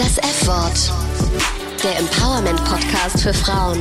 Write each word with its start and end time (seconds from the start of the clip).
Das 0.00 0.16
F-Wort. 0.16 0.90
Der 1.84 1.98
Empowerment-Podcast 1.98 3.20
für 3.20 3.34
Frauen. 3.34 3.78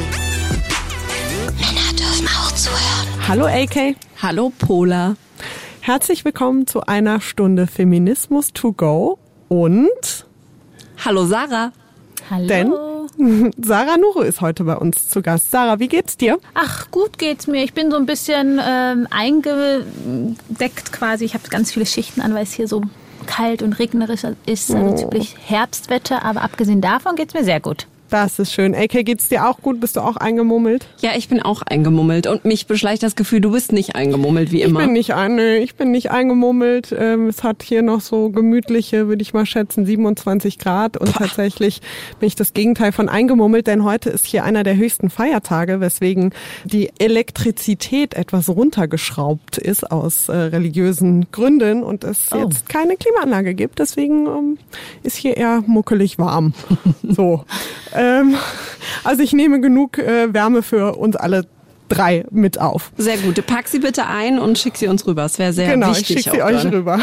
Männer 1.56 1.94
dürfen 1.98 2.28
auch 2.28 2.52
zuhören. 2.52 3.08
Hallo 3.26 3.46
AK. 3.46 3.96
Hallo 4.22 4.52
Pola. 4.60 5.16
Herzlich 5.80 6.26
willkommen 6.26 6.68
zu 6.68 6.82
einer 6.82 7.22
Stunde 7.22 7.68
Feminismus 7.68 8.52
to 8.52 8.74
go 8.74 9.18
und 9.48 10.26
Hallo 11.06 11.26
Sarah. 11.26 11.72
Hallo. 12.30 12.48
Denn 12.48 13.54
Sarah 13.64 13.96
Nuru 13.96 14.20
ist 14.20 14.42
heute 14.42 14.66
bei 14.66 14.76
uns 14.76 15.08
zu 15.08 15.22
Gast. 15.22 15.52
Sarah, 15.52 15.80
wie 15.80 15.88
geht's 15.88 16.18
dir? 16.18 16.38
Ach, 16.54 16.92
gut 16.92 17.18
geht's 17.18 17.48
mir. 17.48 17.64
Ich 17.64 17.74
bin 17.74 17.92
so 17.92 17.96
ein 17.96 18.06
bisschen 18.06 18.60
ähm, 18.62 19.08
eingedeckt 19.10 20.92
quasi. 20.92 21.24
Ich 21.24 21.34
habe 21.34 21.48
ganz 21.48 21.72
viele 21.72 21.86
Schichten 21.86 22.20
an, 22.20 22.34
weil 22.34 22.44
es 22.44 22.52
hier 22.52 22.68
so 22.68 22.82
kalt 23.26 23.62
und 23.62 23.80
regnerisch 23.80 24.24
ist. 24.46 24.74
Also 24.74 24.96
ziemlich 24.96 25.36
Herbstwetter. 25.46 26.24
Aber 26.24 26.42
abgesehen 26.42 26.82
davon 26.82 27.16
geht's 27.16 27.34
mir 27.34 27.44
sehr 27.44 27.60
gut. 27.60 27.88
Das 28.10 28.40
ist 28.40 28.52
schön. 28.52 28.74
AK, 28.74 29.06
geht's 29.06 29.30
dir 29.30 29.48
auch 29.48 29.62
gut? 29.62 29.80
Bist 29.80 29.96
du 29.96 30.02
auch 30.02 30.18
eingemummelt? 30.18 30.88
Ja, 31.00 31.12
ich 31.16 31.30
bin 31.30 31.42
auch 31.42 31.62
eingemummelt 31.62 32.26
und 32.26 32.44
mich 32.44 32.66
beschleicht 32.66 33.04
das 33.04 33.16
Gefühl, 33.16 33.40
du 33.40 33.52
bist 33.52 33.72
nicht 33.72 33.96
eingemummelt 33.96 34.52
wie 34.52 34.64
immer. 34.64 34.80
Ich 34.80 34.86
bin 34.86 34.94
nicht, 34.94 35.14
ein, 35.14 35.36
nee, 35.36 35.58
ich 35.58 35.76
bin 35.76 35.92
nicht 35.92 36.10
eingemummelt. 36.10 36.96
Ähm, 36.98 37.28
es 37.28 37.44
hat 37.44 37.62
hier 37.62 37.84
noch 37.84 38.02
so 38.02 38.30
gemütliche, 38.30 39.08
würde 39.08 39.22
ich 39.22 39.34
mal 39.34 39.46
schätzen, 39.46 39.86
27 39.86 40.58
Grad 40.58 40.98
und 40.98 41.14
Pah. 41.14 41.20
tatsächlich 41.20 41.82
bin 42.20 42.28
ich 42.28 42.36
das 42.36 42.54
Gegenteil 42.54 42.92
von 42.92 43.10
eingemummelt, 43.10 43.68
denn 43.68 43.84
heute 43.84 44.10
ist 44.10 44.26
hier 44.26 44.44
einer 44.44 44.64
der 44.64 44.76
höchsten 44.76 45.12
Feiertage, 45.12 45.80
weswegen 45.80 46.34
die 46.66 46.90
Elektrizität 46.98 48.16
etwas 48.16 48.50
runtergeschraubt 48.50 49.60
ist 49.60 49.92
aus 49.92 50.30
äh, 50.30 50.36
religiösen 50.36 51.28
Gründen 51.32 51.84
und 51.84 52.04
es 52.04 52.30
oh. 52.32 52.38
jetzt 52.38 52.70
keine 52.70 52.98
Klimaanlage 52.98 53.54
gibt. 53.54 53.78
Deswegen 53.78 54.26
ähm, 54.26 54.58
ist 55.04 55.16
hier 55.16 55.38
eher 55.38 55.64
muckelig 55.68 56.18
warm. 56.18 56.54
so. 57.04 57.44
Ähm, 58.00 58.36
also 59.04 59.22
ich 59.22 59.34
nehme 59.34 59.60
genug 59.60 59.98
äh, 59.98 60.34
Wärme 60.34 60.64
für 60.64 60.96
uns 60.96 61.16
alle 61.16 61.46
drei 61.90 62.26
mit 62.32 62.60
auf. 62.60 62.92
Sehr 62.98 63.18
gut. 63.18 63.46
Pack 63.46 63.68
sie 63.68 63.80
bitte 63.80 64.08
ein 64.08 64.40
und 64.40 64.58
schick 64.58 64.78
sie 64.78 64.88
uns 64.88 65.06
rüber. 65.06 65.26
Es 65.26 65.40
wäre 65.40 65.54
sehr 65.54 65.72
genau, 65.72 65.90
wichtig. 65.90 66.08
Genau, 66.08 66.20
ich 66.20 66.24
schicke 66.24 66.36
sie 66.38 66.44
euch 66.44 66.64
dann. 66.64 66.74
rüber. 66.74 67.00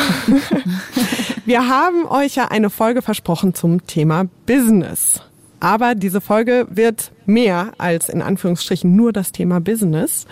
Wir 1.44 1.68
haben 1.68 2.06
euch 2.06 2.34
ja 2.34 2.48
eine 2.48 2.70
Folge 2.70 3.02
versprochen 3.02 3.54
zum 3.54 3.86
Thema 3.86 4.24
Business. 4.46 5.20
Aber 5.60 5.94
diese 5.94 6.20
Folge 6.20 6.66
wird 6.70 7.12
mehr 7.24 7.72
als 7.78 8.08
in 8.08 8.20
Anführungsstrichen 8.20 8.94
nur 8.94 9.12
das 9.12 9.30
Thema 9.30 9.60
Business. 9.60 10.26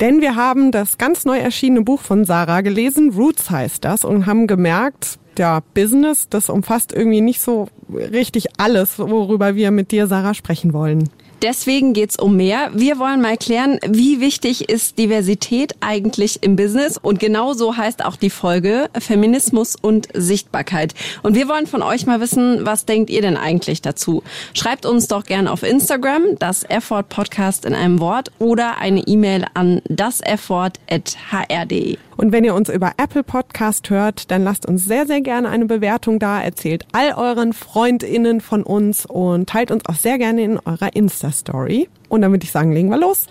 Denn 0.00 0.20
wir 0.20 0.34
haben 0.34 0.72
das 0.72 0.98
ganz 0.98 1.24
neu 1.24 1.38
erschienene 1.38 1.82
Buch 1.82 2.00
von 2.00 2.24
Sarah 2.24 2.62
gelesen, 2.62 3.10
Roots 3.10 3.50
heißt 3.50 3.84
das, 3.84 4.04
und 4.04 4.26
haben 4.26 4.46
gemerkt, 4.46 5.19
ja, 5.38 5.60
Business, 5.74 6.28
das 6.28 6.48
umfasst 6.48 6.92
irgendwie 6.92 7.20
nicht 7.20 7.40
so 7.40 7.68
richtig 7.88 8.48
alles, 8.58 8.98
worüber 8.98 9.54
wir 9.54 9.70
mit 9.70 9.90
dir, 9.90 10.06
Sarah, 10.06 10.34
sprechen 10.34 10.72
wollen. 10.72 11.08
Deswegen 11.42 11.94
geht's 11.94 12.18
um 12.18 12.36
mehr. 12.36 12.70
Wir 12.74 12.98
wollen 12.98 13.22
mal 13.22 13.38
klären, 13.38 13.78
wie 13.88 14.20
wichtig 14.20 14.68
ist 14.68 14.98
Diversität 14.98 15.74
eigentlich 15.80 16.42
im 16.42 16.54
Business? 16.54 16.98
Und 16.98 17.18
genau 17.18 17.54
so 17.54 17.78
heißt 17.78 18.04
auch 18.04 18.16
die 18.16 18.28
Folge 18.28 18.90
Feminismus 18.98 19.74
und 19.80 20.08
Sichtbarkeit. 20.12 20.94
Und 21.22 21.34
wir 21.34 21.48
wollen 21.48 21.66
von 21.66 21.82
euch 21.82 22.04
mal 22.04 22.20
wissen, 22.20 22.66
was 22.66 22.84
denkt 22.84 23.08
ihr 23.08 23.22
denn 23.22 23.38
eigentlich 23.38 23.80
dazu? 23.80 24.22
Schreibt 24.52 24.84
uns 24.84 25.08
doch 25.08 25.24
gerne 25.24 25.50
auf 25.50 25.62
Instagram, 25.62 26.36
das 26.38 26.62
Effort 26.68 27.04
Podcast 27.08 27.64
in 27.64 27.74
einem 27.74 28.00
Wort 28.00 28.30
oder 28.38 28.76
eine 28.76 29.00
E-Mail 29.06 29.46
an 29.54 29.80
daseffort.hr.de. 29.88 31.96
Und 32.20 32.32
wenn 32.32 32.44
ihr 32.44 32.54
uns 32.54 32.68
über 32.68 32.92
Apple 32.98 33.22
Podcast 33.22 33.88
hört, 33.88 34.30
dann 34.30 34.44
lasst 34.44 34.66
uns 34.66 34.84
sehr, 34.84 35.06
sehr 35.06 35.22
gerne 35.22 35.48
eine 35.48 35.64
Bewertung 35.64 36.18
da. 36.18 36.38
Erzählt 36.38 36.84
all 36.92 37.14
euren 37.14 37.54
FreundInnen 37.54 38.42
von 38.42 38.62
uns 38.62 39.06
und 39.06 39.48
teilt 39.48 39.70
uns 39.70 39.86
auch 39.86 39.94
sehr 39.94 40.18
gerne 40.18 40.42
in 40.42 40.58
eurer 40.58 40.94
Insta-Story. 40.94 41.88
Und 42.10 42.20
dann 42.20 42.30
würde 42.30 42.44
ich 42.44 42.52
sagen, 42.52 42.72
legen 42.72 42.90
wir 42.90 42.98
los. 42.98 43.24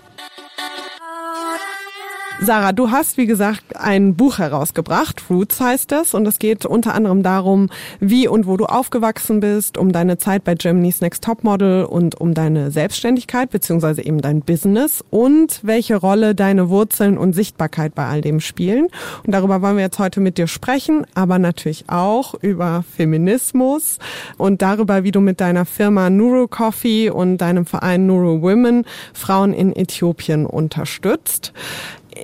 Sarah, 2.42 2.72
du 2.72 2.90
hast, 2.90 3.18
wie 3.18 3.26
gesagt, 3.26 3.76
ein 3.76 4.14
Buch 4.16 4.38
herausgebracht. 4.38 5.24
Roots 5.28 5.60
heißt 5.60 5.92
es. 5.92 6.14
Und 6.14 6.26
es 6.26 6.38
geht 6.38 6.64
unter 6.64 6.94
anderem 6.94 7.22
darum, 7.22 7.68
wie 8.00 8.28
und 8.28 8.46
wo 8.46 8.56
du 8.56 8.64
aufgewachsen 8.64 9.40
bist, 9.40 9.76
um 9.76 9.92
deine 9.92 10.16
Zeit 10.16 10.44
bei 10.44 10.54
Germany's 10.54 11.02
Next 11.02 11.22
Topmodel 11.22 11.84
und 11.84 12.18
um 12.18 12.32
deine 12.32 12.70
Selbstständigkeit 12.70 13.50
beziehungsweise 13.50 14.02
eben 14.02 14.22
dein 14.22 14.40
Business 14.40 15.04
und 15.10 15.60
welche 15.62 15.96
Rolle 15.96 16.34
deine 16.34 16.70
Wurzeln 16.70 17.18
und 17.18 17.34
Sichtbarkeit 17.34 17.94
bei 17.94 18.06
all 18.06 18.22
dem 18.22 18.40
spielen. 18.40 18.88
Und 19.26 19.34
darüber 19.34 19.60
wollen 19.60 19.76
wir 19.76 19.84
jetzt 19.84 19.98
heute 19.98 20.20
mit 20.20 20.38
dir 20.38 20.46
sprechen, 20.46 21.04
aber 21.14 21.38
natürlich 21.38 21.84
auch 21.88 22.32
über 22.40 22.84
Feminismus 22.96 23.98
und 24.38 24.62
darüber, 24.62 25.04
wie 25.04 25.12
du 25.12 25.20
mit 25.20 25.42
deiner 25.42 25.66
Firma 25.66 26.08
Nuru 26.08 26.48
Coffee 26.48 27.10
und 27.10 27.36
deinem 27.36 27.66
Verein 27.66 28.06
Nuru 28.06 28.40
Women 28.40 28.86
Frauen 29.12 29.52
in 29.52 29.76
Äthiopien 29.76 30.46
unterstützt 30.46 31.52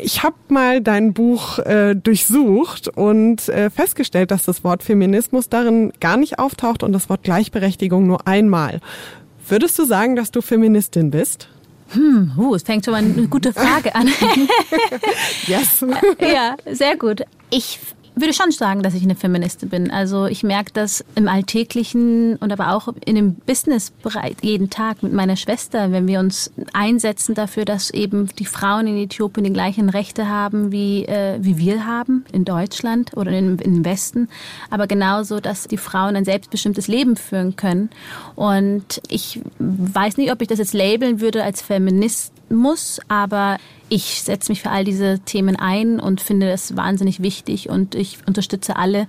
ich 0.02 0.22
habe 0.22 0.36
mal 0.48 0.80
dein 0.80 1.12
Buch 1.12 1.58
äh, 1.60 1.94
durchsucht 1.94 2.88
und 2.88 3.48
äh, 3.48 3.70
festgestellt, 3.70 4.30
dass 4.30 4.44
das 4.44 4.64
Wort 4.64 4.82
Feminismus 4.82 5.48
darin 5.48 5.92
gar 6.00 6.16
nicht 6.16 6.38
auftaucht 6.38 6.82
und 6.82 6.92
das 6.92 7.08
Wort 7.08 7.22
Gleichberechtigung 7.22 8.06
nur 8.06 8.26
einmal. 8.26 8.80
Würdest 9.48 9.78
du 9.78 9.84
sagen, 9.84 10.16
dass 10.16 10.30
du 10.30 10.40
Feministin 10.42 11.10
bist? 11.10 11.48
Hm, 11.90 12.32
uh, 12.36 12.54
es 12.54 12.64
fängt 12.64 12.84
schon 12.84 12.92
mal 12.92 13.04
eine 13.04 13.28
gute 13.28 13.52
Frage 13.52 13.94
an. 13.94 14.08
yes. 15.46 15.84
ja, 16.20 16.56
sehr 16.70 16.96
gut. 16.96 17.22
Ich 17.50 17.78
würde 18.16 18.32
schon 18.32 18.50
sagen, 18.50 18.82
dass 18.82 18.94
ich 18.94 19.02
eine 19.02 19.14
Feministin 19.14 19.68
bin. 19.68 19.90
Also 19.90 20.26
ich 20.26 20.42
merke 20.42 20.72
das 20.72 21.04
im 21.14 21.28
Alltäglichen 21.28 22.36
und 22.36 22.50
aber 22.50 22.72
auch 22.72 22.88
in 23.04 23.14
dem 23.14 23.34
Businessbereich 23.34 24.36
jeden 24.40 24.70
Tag 24.70 25.02
mit 25.02 25.12
meiner 25.12 25.36
Schwester, 25.36 25.92
wenn 25.92 26.08
wir 26.08 26.18
uns 26.20 26.50
einsetzen 26.72 27.34
dafür, 27.34 27.66
dass 27.66 27.90
eben 27.90 28.28
die 28.38 28.46
Frauen 28.46 28.86
in 28.86 28.96
Äthiopien 28.96 29.44
die 29.44 29.52
gleichen 29.52 29.90
Rechte 29.90 30.28
haben, 30.28 30.72
wie, 30.72 31.04
äh, 31.04 31.38
wie 31.40 31.58
wir 31.58 31.84
haben 31.86 32.24
in 32.32 32.44
Deutschland 32.44 33.16
oder 33.16 33.32
in, 33.32 33.58
im 33.58 33.84
Westen. 33.84 34.28
Aber 34.70 34.86
genauso, 34.86 35.40
dass 35.40 35.68
die 35.68 35.76
Frauen 35.76 36.16
ein 36.16 36.24
selbstbestimmtes 36.24 36.88
Leben 36.88 37.16
führen 37.16 37.56
können. 37.56 37.90
Und 38.34 39.02
ich 39.08 39.40
weiß 39.58 40.16
nicht, 40.16 40.32
ob 40.32 40.40
ich 40.40 40.48
das 40.48 40.58
jetzt 40.58 40.72
labeln 40.72 41.20
würde 41.20 41.44
als 41.44 41.60
Feminismus, 42.48 43.00
aber 43.08 43.58
ich 43.88 44.22
setze 44.22 44.50
mich 44.50 44.62
für 44.62 44.70
all 44.70 44.84
diese 44.84 45.20
Themen 45.20 45.56
ein 45.56 46.00
und 46.00 46.20
finde 46.20 46.50
es 46.50 46.76
wahnsinnig 46.76 47.22
wichtig 47.22 47.68
und 47.68 47.94
ich 47.94 48.18
unterstütze 48.26 48.76
alle, 48.76 49.06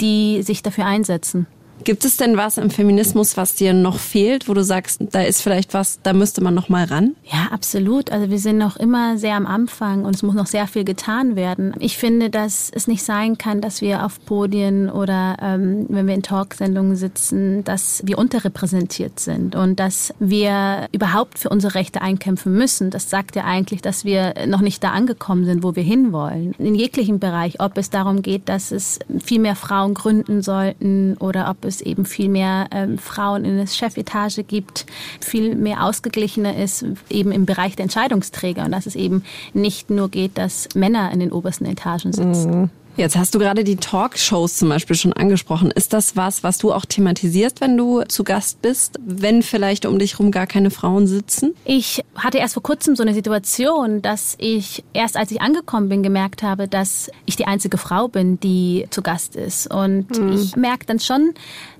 die 0.00 0.42
sich 0.42 0.62
dafür 0.62 0.86
einsetzen. 0.86 1.46
Gibt 1.84 2.04
es 2.04 2.16
denn 2.16 2.36
was 2.36 2.58
im 2.58 2.70
Feminismus, 2.70 3.36
was 3.36 3.54
dir 3.54 3.74
noch 3.74 3.98
fehlt, 3.98 4.48
wo 4.48 4.54
du 4.54 4.64
sagst, 4.64 5.00
da 5.12 5.22
ist 5.22 5.42
vielleicht 5.42 5.74
was, 5.74 6.00
da 6.02 6.12
müsste 6.12 6.42
man 6.42 6.54
noch 6.54 6.68
mal 6.68 6.84
ran? 6.84 7.14
Ja, 7.24 7.48
absolut. 7.52 8.10
Also 8.10 8.30
wir 8.30 8.38
sind 8.38 8.58
noch 8.58 8.76
immer 8.76 9.18
sehr 9.18 9.34
am 9.34 9.46
Anfang 9.46 10.04
und 10.04 10.14
es 10.14 10.22
muss 10.22 10.34
noch 10.34 10.46
sehr 10.46 10.66
viel 10.66 10.84
getan 10.84 11.36
werden. 11.36 11.74
Ich 11.78 11.98
finde, 11.98 12.30
dass 12.30 12.70
es 12.74 12.88
nicht 12.88 13.02
sein 13.02 13.38
kann, 13.38 13.60
dass 13.60 13.80
wir 13.80 14.04
auf 14.04 14.24
Podien 14.24 14.90
oder 14.90 15.36
ähm, 15.40 15.86
wenn 15.88 16.06
wir 16.06 16.14
in 16.14 16.22
Talksendungen 16.22 16.96
sitzen, 16.96 17.62
dass 17.64 18.02
wir 18.04 18.18
unterrepräsentiert 18.18 19.20
sind 19.20 19.54
und 19.54 19.78
dass 19.78 20.14
wir 20.18 20.88
überhaupt 20.92 21.38
für 21.38 21.50
unsere 21.50 21.74
Rechte 21.74 22.00
einkämpfen 22.00 22.52
müssen. 22.52 22.90
Das 22.90 23.10
sagt 23.10 23.36
ja 23.36 23.44
eigentlich, 23.44 23.82
dass 23.82 24.04
wir 24.04 24.34
noch 24.46 24.60
nicht 24.60 24.82
da 24.82 24.90
angekommen 24.90 25.44
sind, 25.44 25.62
wo 25.62 25.76
wir 25.76 25.82
hinwollen. 25.82 26.54
In 26.58 26.74
jeglichem 26.74 27.18
Bereich, 27.18 27.60
ob 27.60 27.76
es 27.76 27.90
darum 27.90 28.22
geht, 28.22 28.48
dass 28.48 28.72
es 28.72 28.98
viel 29.22 29.40
mehr 29.40 29.56
Frauen 29.56 29.94
gründen 29.94 30.42
sollten 30.42 31.16
oder 31.18 31.50
ob 31.50 31.65
es 31.66 31.80
eben 31.80 32.04
viel 32.04 32.28
mehr 32.28 32.68
ähm, 32.70 32.98
Frauen 32.98 33.44
in 33.44 33.56
der 33.56 33.66
Chefetage 33.66 34.44
gibt, 34.44 34.86
viel 35.20 35.54
mehr 35.54 35.84
ausgeglichener 35.84 36.56
ist, 36.56 36.84
eben 37.10 37.32
im 37.32 37.46
Bereich 37.46 37.76
der 37.76 37.84
Entscheidungsträger 37.84 38.64
und 38.64 38.72
dass 38.72 38.86
es 38.86 38.96
eben 38.96 39.24
nicht 39.52 39.90
nur 39.90 40.08
geht, 40.08 40.38
dass 40.38 40.68
Männer 40.74 41.10
in 41.12 41.20
den 41.20 41.32
obersten 41.32 41.66
Etagen 41.66 42.12
sitzen. 42.12 42.60
Mhm. 42.62 42.70
Jetzt 42.96 43.16
hast 43.16 43.34
du 43.34 43.38
gerade 43.38 43.62
die 43.62 43.76
Talkshows 43.76 44.56
zum 44.56 44.70
Beispiel 44.70 44.96
schon 44.96 45.12
angesprochen. 45.12 45.70
Ist 45.70 45.92
das 45.92 46.16
was, 46.16 46.42
was 46.42 46.56
du 46.58 46.72
auch 46.72 46.86
thematisierst, 46.86 47.60
wenn 47.60 47.76
du 47.76 48.02
zu 48.04 48.24
Gast 48.24 48.62
bist, 48.62 48.98
wenn 49.04 49.42
vielleicht 49.42 49.84
um 49.84 49.98
dich 49.98 50.14
herum 50.14 50.30
gar 50.30 50.46
keine 50.46 50.70
Frauen 50.70 51.06
sitzen? 51.06 51.54
Ich 51.64 52.02
hatte 52.14 52.38
erst 52.38 52.54
vor 52.54 52.62
kurzem 52.62 52.96
so 52.96 53.02
eine 53.02 53.12
Situation, 53.12 54.00
dass 54.00 54.34
ich 54.38 54.82
erst 54.94 55.16
als 55.16 55.30
ich 55.30 55.42
angekommen 55.42 55.90
bin 55.90 56.02
gemerkt 56.02 56.42
habe, 56.42 56.68
dass 56.68 57.10
ich 57.26 57.36
die 57.36 57.46
einzige 57.46 57.76
Frau 57.76 58.08
bin, 58.08 58.40
die 58.40 58.86
zu 58.90 59.02
Gast 59.02 59.36
ist. 59.36 59.70
Und 59.72 60.18
mhm. 60.18 60.32
ich 60.32 60.56
merke 60.56 60.86
dann 60.86 60.98
schon, 60.98 61.34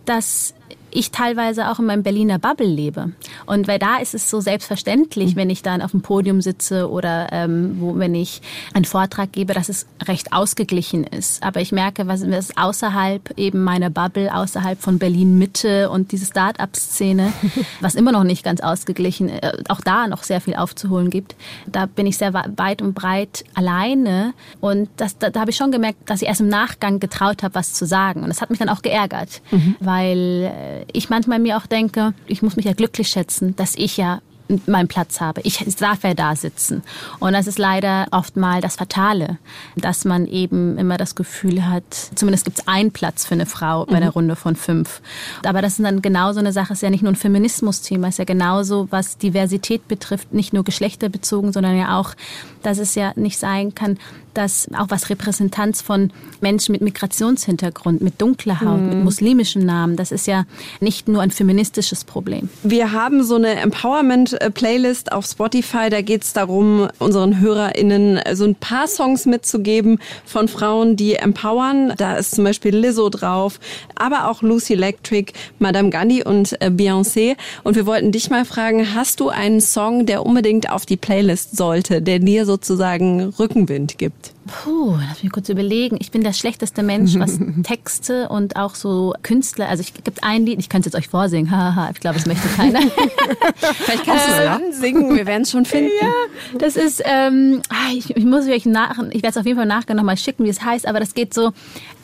dass 0.05 0.55
ich 0.97 1.11
teilweise 1.11 1.71
auch 1.71 1.79
in 1.79 1.87
meinem 1.87 2.03
Berliner 2.03 2.39
Bubble 2.39 2.67
lebe. 2.67 3.13
Und 3.45 3.69
weil 3.69 3.79
da 3.79 3.99
ist 3.99 4.15
es 4.15 4.31
so 4.31 4.41
selbstverständlich, 4.41 5.35
mhm. 5.35 5.37
wenn 5.37 5.51
ich 5.51 5.63
dann 5.63 5.83
auf 5.83 5.91
dem 5.91 6.01
Podium 6.01 6.41
sitze 6.41 6.91
oder 6.91 7.29
ähm, 7.33 7.77
wo, 7.81 7.99
wenn 7.99 8.15
ich 8.15 8.41
einen 8.73 8.87
Vortrag 8.87 9.33
gebe, 9.33 9.53
dass 9.53 9.69
es 9.69 9.87
recht 10.07 10.33
ausgeglichen 10.33 11.05
ist. 11.05 11.43
Aber 11.43 11.61
ich 11.61 11.71
merke, 11.71 12.07
was, 12.07 12.29
was 12.29 12.57
außerhalb 12.57 13.39
eben 13.39 13.63
meiner 13.63 13.91
Bubble, 13.91 14.35
außerhalb 14.35 14.81
von 14.81 14.99
Berlin 14.99 15.37
Mitte 15.37 15.91
und 15.91 16.13
diese 16.13 16.25
Start-up-Szene, 16.25 17.33
was 17.81 17.95
immer 17.95 18.13
noch 18.13 18.25
nicht 18.25 18.43
ganz 18.43 18.63
ausgeglichen, 18.63 19.29
äh, 19.29 19.53
auch 19.69 19.83
da 19.83 20.07
noch 20.09 20.23
sehr 20.23 20.41
viel 20.41 20.55
aufzuholen 20.55 21.11
gibt, 21.11 21.37
da 21.67 21.85
bin 21.85 22.07
ich 22.07 22.17
sehr 22.17 22.33
weit 22.33 22.81
und 22.81 22.95
breit 22.95 23.45
alleine. 23.55 24.33
Und 24.61 24.89
das, 24.97 25.19
da, 25.19 25.29
da 25.29 25.41
habe 25.41 25.51
ich 25.51 25.57
schon 25.57 25.73
gemerkt, 25.73 26.09
dass 26.09 26.23
ich 26.23 26.29
erst 26.29 26.41
im 26.41 26.49
Nachgang 26.49 27.01
getraut 27.01 27.43
habe, 27.43 27.55
was 27.55 27.75
zu 27.75 27.85
sagen. 27.85 28.23
Und 28.23 28.29
das 28.29 28.41
hat 28.41 28.49
mich 28.49 28.59
dann 28.59 28.71
auch 28.71 28.81
geärgert, 28.81 29.43
mhm. 29.51 29.77
weil 29.81 30.45
äh, 30.45 30.86
ich 30.93 31.11
manchmal 31.11 31.39
mir 31.39 31.57
auch 31.57 31.67
denke, 31.67 32.15
ich 32.27 32.43
muss 32.43 32.57
mich 32.57 32.65
ja 32.65 32.73
glücklich 32.73 33.09
schätzen, 33.09 33.57
dass 33.57 33.75
ich 33.75 33.97
ja 33.97 34.21
meinen 34.67 34.89
Platz 34.89 35.21
habe. 35.21 35.41
Ich 35.43 35.65
darf 35.77 36.05
ja 36.05 36.15
da 36.15 36.37
sitzen. 36.37 36.83
Und 37.19 37.33
das 37.33 37.47
ist 37.47 37.59
leider 37.59 38.07
oft 38.11 38.37
mal 38.37 38.61
das 38.61 38.77
Fatale, 38.77 39.39
dass 39.77 40.05
man 40.05 40.27
eben 40.27 40.79
immer 40.79 40.97
das 40.97 41.15
Gefühl 41.15 41.69
hat, 41.69 41.85
zumindest 42.15 42.45
gibt 42.45 42.59
es 42.59 42.69
einen 42.69 42.93
Platz 42.93 43.25
für 43.25 43.35
eine 43.35 43.47
Frau 43.47 43.87
bei 43.87 44.01
mhm. 44.01 44.09
Runde 44.09 44.37
von 44.37 44.57
fünf. 44.57 45.01
Aber 45.45 45.63
das 45.63 45.79
ist 45.79 45.85
dann 45.85 46.03
genauso 46.03 46.41
eine 46.41 46.53
Sache, 46.53 46.73
ist 46.73 46.83
ja 46.83 46.91
nicht 46.91 47.03
nur 47.03 47.13
ein 47.13 47.17
Feminismus-Thema, 47.17 48.09
ist 48.09 48.19
ja 48.19 48.25
genauso, 48.25 48.87
was 48.91 49.19
Diversität 49.19 49.89
betrifft, 49.89 50.33
nicht 50.33 50.53
nur 50.53 50.65
geschlechterbezogen, 50.65 51.53
sondern 51.53 51.77
ja 51.77 51.99
auch, 51.99 52.15
dass 52.63 52.79
es 52.79 52.95
ja 52.95 53.13
nicht 53.17 53.39
sein 53.39 53.75
kann, 53.75 53.99
dass 54.37 54.69
auch 54.77 54.87
was 54.89 55.09
Repräsentanz 55.11 55.81
von 55.81 56.11
Menschen 56.41 56.73
mit 56.73 56.83
Migrationshintergrund, 56.83 58.03
mit 58.03 58.21
dunkler 58.21 58.61
Haut, 58.61 58.81
mhm. 58.81 58.89
mit 58.89 59.05
muslimischem 59.05 59.65
Namen, 59.65 59.97
das 59.97 60.13
ist 60.13 60.27
ja 60.27 60.45
nicht 60.81 61.09
nur 61.09 61.23
ein 61.23 61.31
feministisches 61.31 62.05
Problem. 62.05 62.49
Wir 62.63 62.93
haben 62.93 63.25
so 63.25 63.37
eine 63.37 63.57
Empowerment-Playlist 63.57 65.13
auf 65.13 65.27
Spotify, 65.27 65.89
da 65.91 66.03
geht 66.03 66.25
es 66.25 66.33
darum, 66.33 66.89
unseren 66.99 67.41
HörerInnen 67.41 68.21
so 68.35 68.45
ein 68.45 68.55
paar 68.55 68.87
Songs 68.87 69.27
mitzugeben 69.27 69.99
von 70.25 70.49
Frauen, 70.49 70.97
die 70.97 71.15
empowern. 71.15 71.95
Da 71.97 72.17
ist 72.17 72.35
zum 72.35 72.45
Beispiel 72.45 72.77
Lizzo 72.77 73.09
drauf, 73.09 73.59
aber 73.95 74.31
auch 74.31 74.43
Lucy 74.43 74.75
Electric, 74.75 75.33
Madame 75.59 75.91
Gandhi 75.91 76.23
und 76.25 76.61
äh, 76.61 76.67
Beyoncé. 76.67 77.37
Und 77.65 77.77
wir 77.77 77.87
wollten 77.87 78.13
dich 78.13 78.31
mal 78.31 78.45
fragen, 78.45 78.95
hast 78.95 79.21
du 79.21 79.29
einen 79.29 79.61
Song, 79.61 80.07
der 80.07 80.27
unbedingt 80.27 80.71
auf 80.71 80.87
die 80.87 80.97
Playlist 80.97 81.57
sollte, 81.57 82.03
der 82.03 82.19
dir 82.19 82.45
sozusagen 82.47 83.35
Rückenwind 83.39 83.99
gibt? 83.99 84.26
Puh, 84.47 84.97
lass 85.09 85.23
mich 85.23 85.33
kurz 85.33 85.49
überlegen. 85.49 85.97
Ich 85.99 86.11
bin 86.11 86.23
der 86.23 86.33
schlechteste 86.33 86.83
Mensch, 86.83 87.19
was 87.19 87.39
Texte 87.63 88.29
und 88.29 88.57
auch 88.57 88.75
so 88.75 89.15
Künstler. 89.23 89.69
Also 89.69 89.83
es 89.83 89.93
gibt 89.93 90.23
ein 90.23 90.47
Lied, 90.47 90.61
ich 90.61 90.69
könnte 90.69 90.89
es 90.89 90.95
jetzt 90.95 91.03
euch 91.03 91.09
vorsingen. 91.09 91.51
Haha, 91.51 91.91
ich 91.93 92.01
glaube, 92.01 92.19
es 92.19 92.27
möchte 92.27 92.47
keiner. 92.49 92.81
Vielleicht 93.57 94.05
kannst 94.05 94.29
du 94.29 94.33
es 94.33 94.39
ja? 94.39 94.61
singen, 94.71 95.17
wir 95.17 95.27
werden 95.27 95.43
es 95.43 95.51
schon 95.51 95.65
finden. 95.65 95.91
Ja, 96.01 96.59
das 96.59 96.77
ist, 96.77 97.03
ähm, 97.05 97.63
ah, 97.71 97.93
ich, 97.93 98.17
ich 98.17 98.25
muss 98.25 98.47
euch 98.47 98.67
nach, 98.67 98.99
ich 99.11 99.23
werde 99.23 99.29
es 99.29 99.37
auf 99.37 99.47
jeden 99.47 99.59
Fall 99.59 99.67
nachher 99.67 99.95
nochmal 99.95 100.17
schicken, 100.17 100.45
wie 100.45 100.51
es 100.51 100.63
heißt, 100.63 100.87
aber 100.87 101.01
das 101.01 101.15
geht 101.15 101.35
so, 101.35 101.49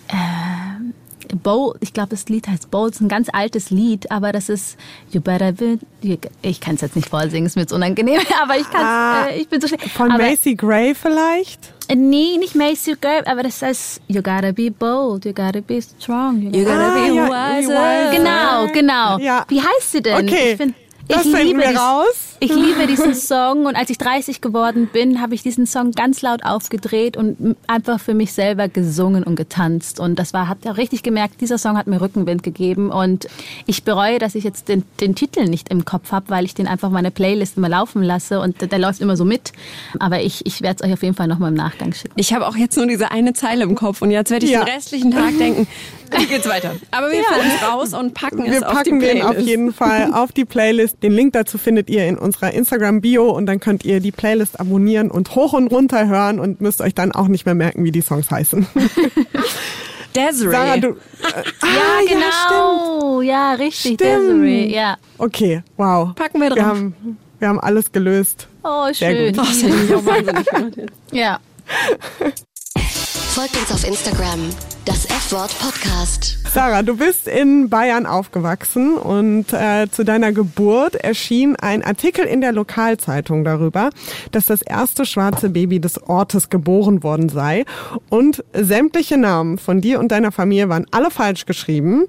äh, 0.09 0.15
Bowl, 1.43 1.75
ich 1.81 1.93
glaube, 1.93 2.11
das 2.11 2.29
Lied 2.29 2.49
heißt 2.49 2.71
Bowl, 2.71 2.91
ist 2.91 3.01
ein 3.01 3.09
ganz 3.09 3.29
altes 3.33 3.71
Lied, 3.71 4.11
aber 4.11 4.33
das 4.33 4.49
ist 4.49 4.77
You 5.11 5.21
Better 5.21 5.53
Be. 5.53 5.79
Ich 6.43 6.61
kann 6.61 6.75
es 6.75 6.81
jetzt 6.81 6.97
nicht 6.97 7.09
vorsingen, 7.09 7.47
ist 7.47 7.57
mir 7.57 7.63
jetzt 7.63 7.73
unangenehm, 7.73 8.21
aber 8.43 8.59
ich 8.59 8.69
kann 8.71 8.85
ah, 8.85 9.27
äh, 9.29 9.41
ich 9.41 9.49
bin 9.49 9.61
so 9.61 9.69
schlecht. 9.69 9.89
Von 9.91 10.11
aber, 10.11 10.25
Macy 10.25 10.55
Gray 10.55 10.95
vielleicht? 10.95 11.73
Äh, 11.89 11.97
nee, 11.97 12.37
nicht 12.39 12.55
Macy 12.55 12.97
Gray, 13.01 13.23
aber 13.25 13.43
das 13.43 13.63
heißt 13.63 14.03
You 14.09 14.23
gotta 14.23 14.53
be 14.53 14.71
bold, 14.71 15.25
you 15.25 15.33
gotta 15.33 15.61
be 15.61 15.81
strong, 15.81 16.43
you 16.43 16.51
gotta, 16.51 16.59
you 16.59 16.65
gotta 16.65 16.89
ah, 16.89 16.95
be 16.95 17.15
ja, 17.15 17.61
wiser. 17.61 18.11
Genau, 18.13 18.73
genau. 18.73 19.19
Ja. 19.19 19.45
Wie 19.49 19.61
heißt 19.61 19.93
sie 19.93 20.03
denn? 20.03 20.29
Okay. 20.29 20.75
Das 21.09 21.25
ich 21.25 21.35
finden 21.35 21.59
wir 21.59 21.69
dies, 21.69 21.79
raus. 21.79 22.37
Ich 22.41 22.55
liebe 22.55 22.87
diesen 22.87 23.15
Song 23.15 23.67
und 23.67 23.77
als 23.77 23.91
ich 23.91 23.99
30 23.99 24.41
geworden 24.41 24.89
bin, 24.93 25.21
habe 25.21 25.35
ich 25.35 25.43
diesen 25.43 25.67
Song 25.67 25.93
ganz 25.93 26.23
laut 26.23 26.45
aufgedreht 26.45 27.17
und 27.17 27.57
einfach 27.67 28.01
für 28.01 28.15
mich 28.15 28.33
selber 28.33 28.69
gesungen 28.69 29.23
und 29.23 29.37
getanzt. 29.37 30.01
Und 30.01 30.19
das 30.19 30.33
war, 30.33 30.49
hat 30.49 30.65
ja 30.65 30.73
richtig 30.73 31.03
gemerkt, 31.03 31.41
dieser 31.41 31.59
Song 31.59 31.77
hat 31.77 31.87
mir 31.87 32.01
Rückenwind 32.01 32.43
gegeben 32.43 32.91
und 32.91 33.27
ich 33.67 33.85
bereue, 33.85 34.19
dass 34.19 34.35
ich 34.35 34.45
jetzt 34.45 34.69
den, 34.69 34.85
den 35.01 35.15
Titel 35.15 35.45
nicht 35.45 35.69
im 35.71 35.85
Kopf 35.85 36.13
habe, 36.13 36.31
weil 36.31 36.45
ich 36.45 36.55
den 36.55 36.67
einfach 36.67 36.91
meine 36.91 37.11
Playlist 37.11 37.57
immer 37.57 37.69
laufen 37.69 38.03
lasse 38.03 38.41
und 38.41 38.61
der, 38.61 38.69
der 38.69 38.79
läuft 38.79 39.01
immer 39.01 39.17
so 39.17 39.25
mit. 39.25 39.53
Aber 39.99 40.21
ich, 40.21 40.47
ich 40.47 40.63
werde 40.63 40.77
es 40.81 40.89
euch 40.89 40.93
auf 40.93 41.03
jeden 41.03 41.15
Fall 41.15 41.29
nochmal 41.29 41.51
im 41.51 41.57
Nachgang 41.57 41.93
schicken. 41.93 42.15
Ich 42.17 42.33
habe 42.33 42.47
auch 42.47 42.57
jetzt 42.57 42.77
nur 42.77 42.87
diese 42.87 43.11
eine 43.11 43.33
Zeile 43.33 43.65
im 43.65 43.75
Kopf 43.75 44.03
und 44.03 44.11
jetzt 44.11 44.31
werde 44.31 44.47
ich 44.47 44.53
ja. 44.53 44.65
den 44.65 44.75
restlichen 44.75 45.11
Tag 45.11 45.37
denken, 45.39 45.67
wie 46.17 46.27
geht's 46.27 46.49
weiter? 46.49 46.75
Aber 46.91 47.11
wir 47.11 47.19
ja. 47.19 47.25
finden 47.25 47.51
es 47.57 47.69
raus 47.69 47.95
und 47.95 48.15
packen 48.15 48.45
wir 48.45 48.53
es 48.53 48.63
auf 48.63 48.83
die 48.83 48.91
Playlist. 48.91 49.03
Wir 49.03 49.23
packen 49.23 49.37
den 49.37 49.43
auf 49.43 49.47
jeden 49.47 49.73
Fall 49.73 50.13
auf 50.13 50.33
die 50.33 50.45
Playlist. 50.45 51.03
Den 51.03 51.13
Link 51.13 51.33
dazu 51.33 51.59
findet 51.59 51.91
ihr 51.91 52.07
in 52.07 52.19
unserer 52.19 52.53
Instagram-Bio 52.53 53.31
und 53.31 53.47
dann 53.47 53.61
könnt 53.61 53.85
ihr 53.85 54.01
die 54.01 54.13
Playlist 54.13 54.61
abonnieren 54.61 55.11
und 55.11 55.35
hoch 55.35 55.53
und 55.53 55.69
runter 55.69 56.09
hören 56.09 56.41
und 56.41 56.61
müsst 56.61 56.81
euch 56.81 56.95
dann 56.95 57.13
auch 57.13 57.29
nicht 57.29 57.47
mehr 57.47 57.55
merken, 57.55 57.85
wie 57.85 57.93
die 57.93 58.03
Songs 58.03 58.31
heißen. 58.31 58.67
Desiree. 60.15 60.53
Sarah, 60.53 60.77
du, 60.77 60.89
äh, 60.89 60.95
ah, 61.63 61.67
ja, 61.67 62.15
genau. 62.15 63.21
Ja, 63.23 63.53
ja 63.53 63.55
richtig. 63.55 63.95
Stimmt. 63.95 64.01
Desiree, 64.01 64.75
ja. 64.75 64.97
Okay, 65.19 65.63
wow. 65.77 66.15
Packen 66.15 66.41
wir 66.41 66.51
drauf. 66.51 66.59
Wir 66.59 66.67
haben, 66.67 67.19
wir 67.39 67.49
haben 67.49 67.61
alles 67.61 67.91
gelöst. 67.93 68.49
Oh, 68.63 68.87
schön. 68.93 69.33
Sehr 69.33 69.33
gut. 69.33 70.07
Oh, 70.73 70.87
ja. 71.17 71.39
Folgt 73.35 73.57
uns 73.57 73.73
auf 73.73 73.87
Instagram, 73.87 74.51
das 74.85 75.05
F-Wort 75.05 75.57
Podcast. 75.61 76.39
Sarah, 76.53 76.83
du 76.83 76.97
bist 76.97 77.29
in 77.29 77.69
Bayern 77.69 78.05
aufgewachsen 78.05 78.97
und 78.97 79.53
äh, 79.53 79.89
zu 79.91 80.05
deiner 80.05 80.33
Geburt 80.33 80.97
erschien 80.97 81.55
ein 81.57 81.85
Artikel 81.85 82.25
in 82.25 82.41
der 82.41 82.53
Lokalzeitung 82.53 83.45
darüber, 83.45 83.91
dass 84.33 84.47
das 84.47 84.61
erste 84.61 85.07
schwarze 85.07 85.51
Baby 85.51 85.79
des 85.79 86.03
Ortes 86.03 86.51
geboren 86.51 87.05
worden 87.05 87.29
sei 87.29 87.65
und 88.11 88.45
sämtliche 88.53 89.19
Namen 89.19 89.59
von 89.59 89.81
dir 89.81 90.01
und 90.01 90.11
deiner 90.11 90.33
Familie 90.33 90.69
waren 90.69 90.87
alle 90.91 91.11
falsch 91.11 91.47
geschrieben. 91.47 92.07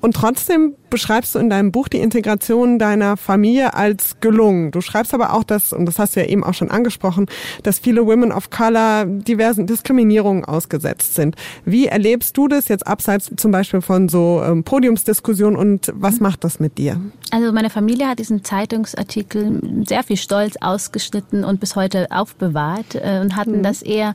Und 0.00 0.14
trotzdem 0.14 0.76
beschreibst 0.90 1.34
du 1.34 1.38
in 1.38 1.50
deinem 1.50 1.72
Buch 1.72 1.88
die 1.88 1.98
Integration 1.98 2.78
deiner 2.78 3.16
Familie 3.16 3.74
als 3.74 4.20
gelungen. 4.20 4.70
Du 4.70 4.80
schreibst 4.80 5.14
aber 5.14 5.32
auch, 5.32 5.44
dass, 5.44 5.72
und 5.72 5.86
das 5.86 5.98
hast 5.98 6.16
du 6.16 6.20
ja 6.20 6.26
eben 6.26 6.44
auch 6.44 6.54
schon 6.54 6.70
angesprochen, 6.70 7.26
dass 7.62 7.78
viele 7.78 8.06
Women 8.06 8.32
of 8.32 8.50
Color 8.50 9.06
diversen 9.06 9.66
Diskriminierungen 9.66 10.44
ausgesetzt 10.44 11.14
sind. 11.14 11.36
Wie 11.64 11.86
erlebst 11.86 12.36
du 12.36 12.48
das 12.48 12.68
jetzt 12.68 12.86
abseits 12.86 13.30
zum 13.36 13.50
Beispiel 13.50 13.80
von 13.80 14.08
so 14.08 14.42
ähm, 14.44 14.64
Podiumsdiskussionen 14.64 15.56
und 15.56 15.92
was 15.94 16.16
mhm. 16.16 16.22
macht 16.24 16.44
das 16.44 16.60
mit 16.60 16.78
dir? 16.78 17.00
Also 17.30 17.52
meine 17.52 17.70
Familie 17.70 18.08
hat 18.08 18.18
diesen 18.18 18.42
Zeitungsartikel 18.42 19.84
sehr 19.86 20.02
viel 20.02 20.16
Stolz 20.16 20.56
ausgeschnitten 20.60 21.44
und 21.44 21.60
bis 21.60 21.76
heute 21.76 22.06
aufbewahrt 22.10 22.94
äh, 22.94 23.20
und 23.20 23.36
hatten 23.36 23.58
mhm. 23.58 23.62
das 23.62 23.82
eher 23.82 24.14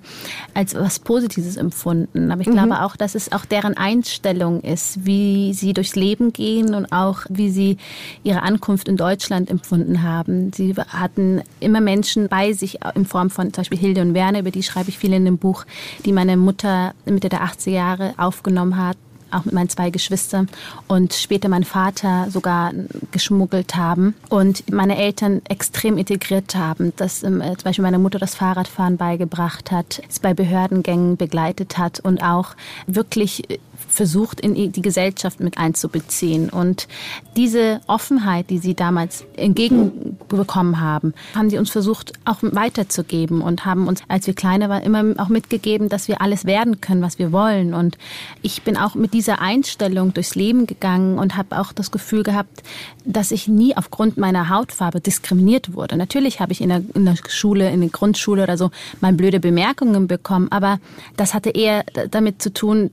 als 0.53 0.73
was 0.75 0.99
Positives 0.99 1.57
empfunden. 1.57 2.31
Aber 2.31 2.41
ich 2.41 2.47
mhm. 2.47 2.53
glaube 2.53 2.81
auch, 2.81 2.95
dass 2.95 3.15
es 3.15 3.31
auch 3.31 3.45
deren 3.45 3.77
Einstellung 3.77 4.61
ist, 4.61 5.05
wie 5.05 5.53
sie 5.53 5.73
durchs 5.73 5.95
Leben 5.95 6.33
gehen 6.33 6.62
Berlin 6.63 6.75
und 6.75 6.91
auch 6.91 7.21
wie 7.29 7.49
sie 7.49 7.77
ihre 8.23 8.41
Ankunft 8.41 8.87
in 8.87 8.97
Deutschland 8.97 9.49
empfunden 9.49 10.03
haben. 10.03 10.51
Sie 10.53 10.73
hatten 10.75 11.41
immer 11.59 11.81
Menschen 11.81 12.27
bei 12.27 12.53
sich 12.53 12.79
in 12.95 13.05
Form 13.05 13.29
von 13.29 13.53
zum 13.53 13.61
Beispiel 13.61 13.77
Hilde 13.77 14.01
und 14.01 14.13
Werner, 14.13 14.39
über 14.39 14.51
die 14.51 14.63
schreibe 14.63 14.89
ich 14.89 14.97
viel 14.97 15.13
in 15.13 15.25
dem 15.25 15.37
Buch, 15.37 15.65
die 16.05 16.11
meine 16.11 16.37
Mutter 16.37 16.93
Mitte 17.05 17.29
der 17.29 17.43
80er 17.43 17.69
Jahre 17.69 18.13
aufgenommen 18.17 18.77
hat 18.77 18.97
auch 19.31 19.45
mit 19.45 19.53
meinen 19.55 19.69
zwei 19.69 19.89
Geschwistern 19.89 20.47
und 20.87 21.13
später 21.13 21.49
mein 21.49 21.63
Vater 21.63 22.27
sogar 22.29 22.71
geschmuggelt 23.11 23.75
haben 23.75 24.13
und 24.29 24.71
meine 24.71 24.95
Eltern 24.95 25.41
extrem 25.49 25.97
integriert 25.97 26.53
haben, 26.53 26.93
dass 26.97 27.23
ähm, 27.23 27.41
zum 27.41 27.63
Beispiel 27.63 27.81
meine 27.81 27.97
Mutter 27.97 28.19
das 28.19 28.35
Fahrradfahren 28.35 28.97
beigebracht 28.97 29.71
hat, 29.71 30.03
es 30.07 30.19
bei 30.19 30.35
Behördengängen 30.35 31.17
begleitet 31.17 31.79
hat 31.79 31.99
und 31.99 32.23
auch 32.23 32.55
wirklich 32.85 33.59
versucht, 33.93 34.41
in 34.41 34.71
die 34.71 34.81
Gesellschaft 34.81 35.39
mit 35.39 35.57
einzubeziehen. 35.57 36.49
Und 36.49 36.87
diese 37.35 37.81
Offenheit, 37.87 38.49
die 38.49 38.57
sie 38.57 38.73
damals 38.73 39.23
entgegenbekommen 39.35 40.79
haben, 40.79 41.13
haben 41.35 41.49
sie 41.49 41.57
uns 41.57 41.69
versucht 41.69 42.13
auch 42.25 42.37
weiterzugeben 42.41 43.41
und 43.41 43.65
haben 43.65 43.87
uns, 43.87 44.01
als 44.07 44.27
wir 44.27 44.33
kleiner 44.33 44.67
waren, 44.69 44.83
immer 44.83 45.21
auch 45.21 45.29
mitgegeben, 45.29 45.89
dass 45.89 46.07
wir 46.07 46.21
alles 46.21 46.45
werden 46.45 46.81
können, 46.81 47.01
was 47.01 47.19
wir 47.19 47.31
wollen. 47.31 47.73
Und 47.73 47.97
ich 48.41 48.63
bin 48.63 48.77
auch 48.77 48.95
mit 48.95 49.13
dieser 49.13 49.39
Einstellung 49.41 50.13
durchs 50.13 50.35
Leben 50.35 50.65
gegangen 50.65 51.19
und 51.19 51.37
habe 51.37 51.59
auch 51.59 51.71
das 51.71 51.91
Gefühl 51.91 52.23
gehabt, 52.23 52.63
dass 53.05 53.31
ich 53.31 53.47
nie 53.47 53.77
aufgrund 53.77 54.17
meiner 54.17 54.49
Hautfarbe 54.49 55.01
diskriminiert 55.01 55.73
wurde. 55.73 55.97
Natürlich 55.97 56.39
habe 56.39 56.51
ich 56.51 56.61
in 56.61 56.69
der, 56.69 56.81
in 56.95 57.05
der 57.05 57.15
Schule, 57.29 57.69
in 57.69 57.81
der 57.81 57.89
Grundschule 57.89 58.43
oder 58.43 58.57
so 58.57 58.71
mal 59.01 59.13
blöde 59.13 59.39
Bemerkungen 59.39 60.07
bekommen, 60.07 60.47
aber 60.51 60.79
das 61.15 61.33
hatte 61.33 61.51
eher 61.51 61.83
damit 62.09 62.41
zu 62.41 62.53
tun, 62.53 62.91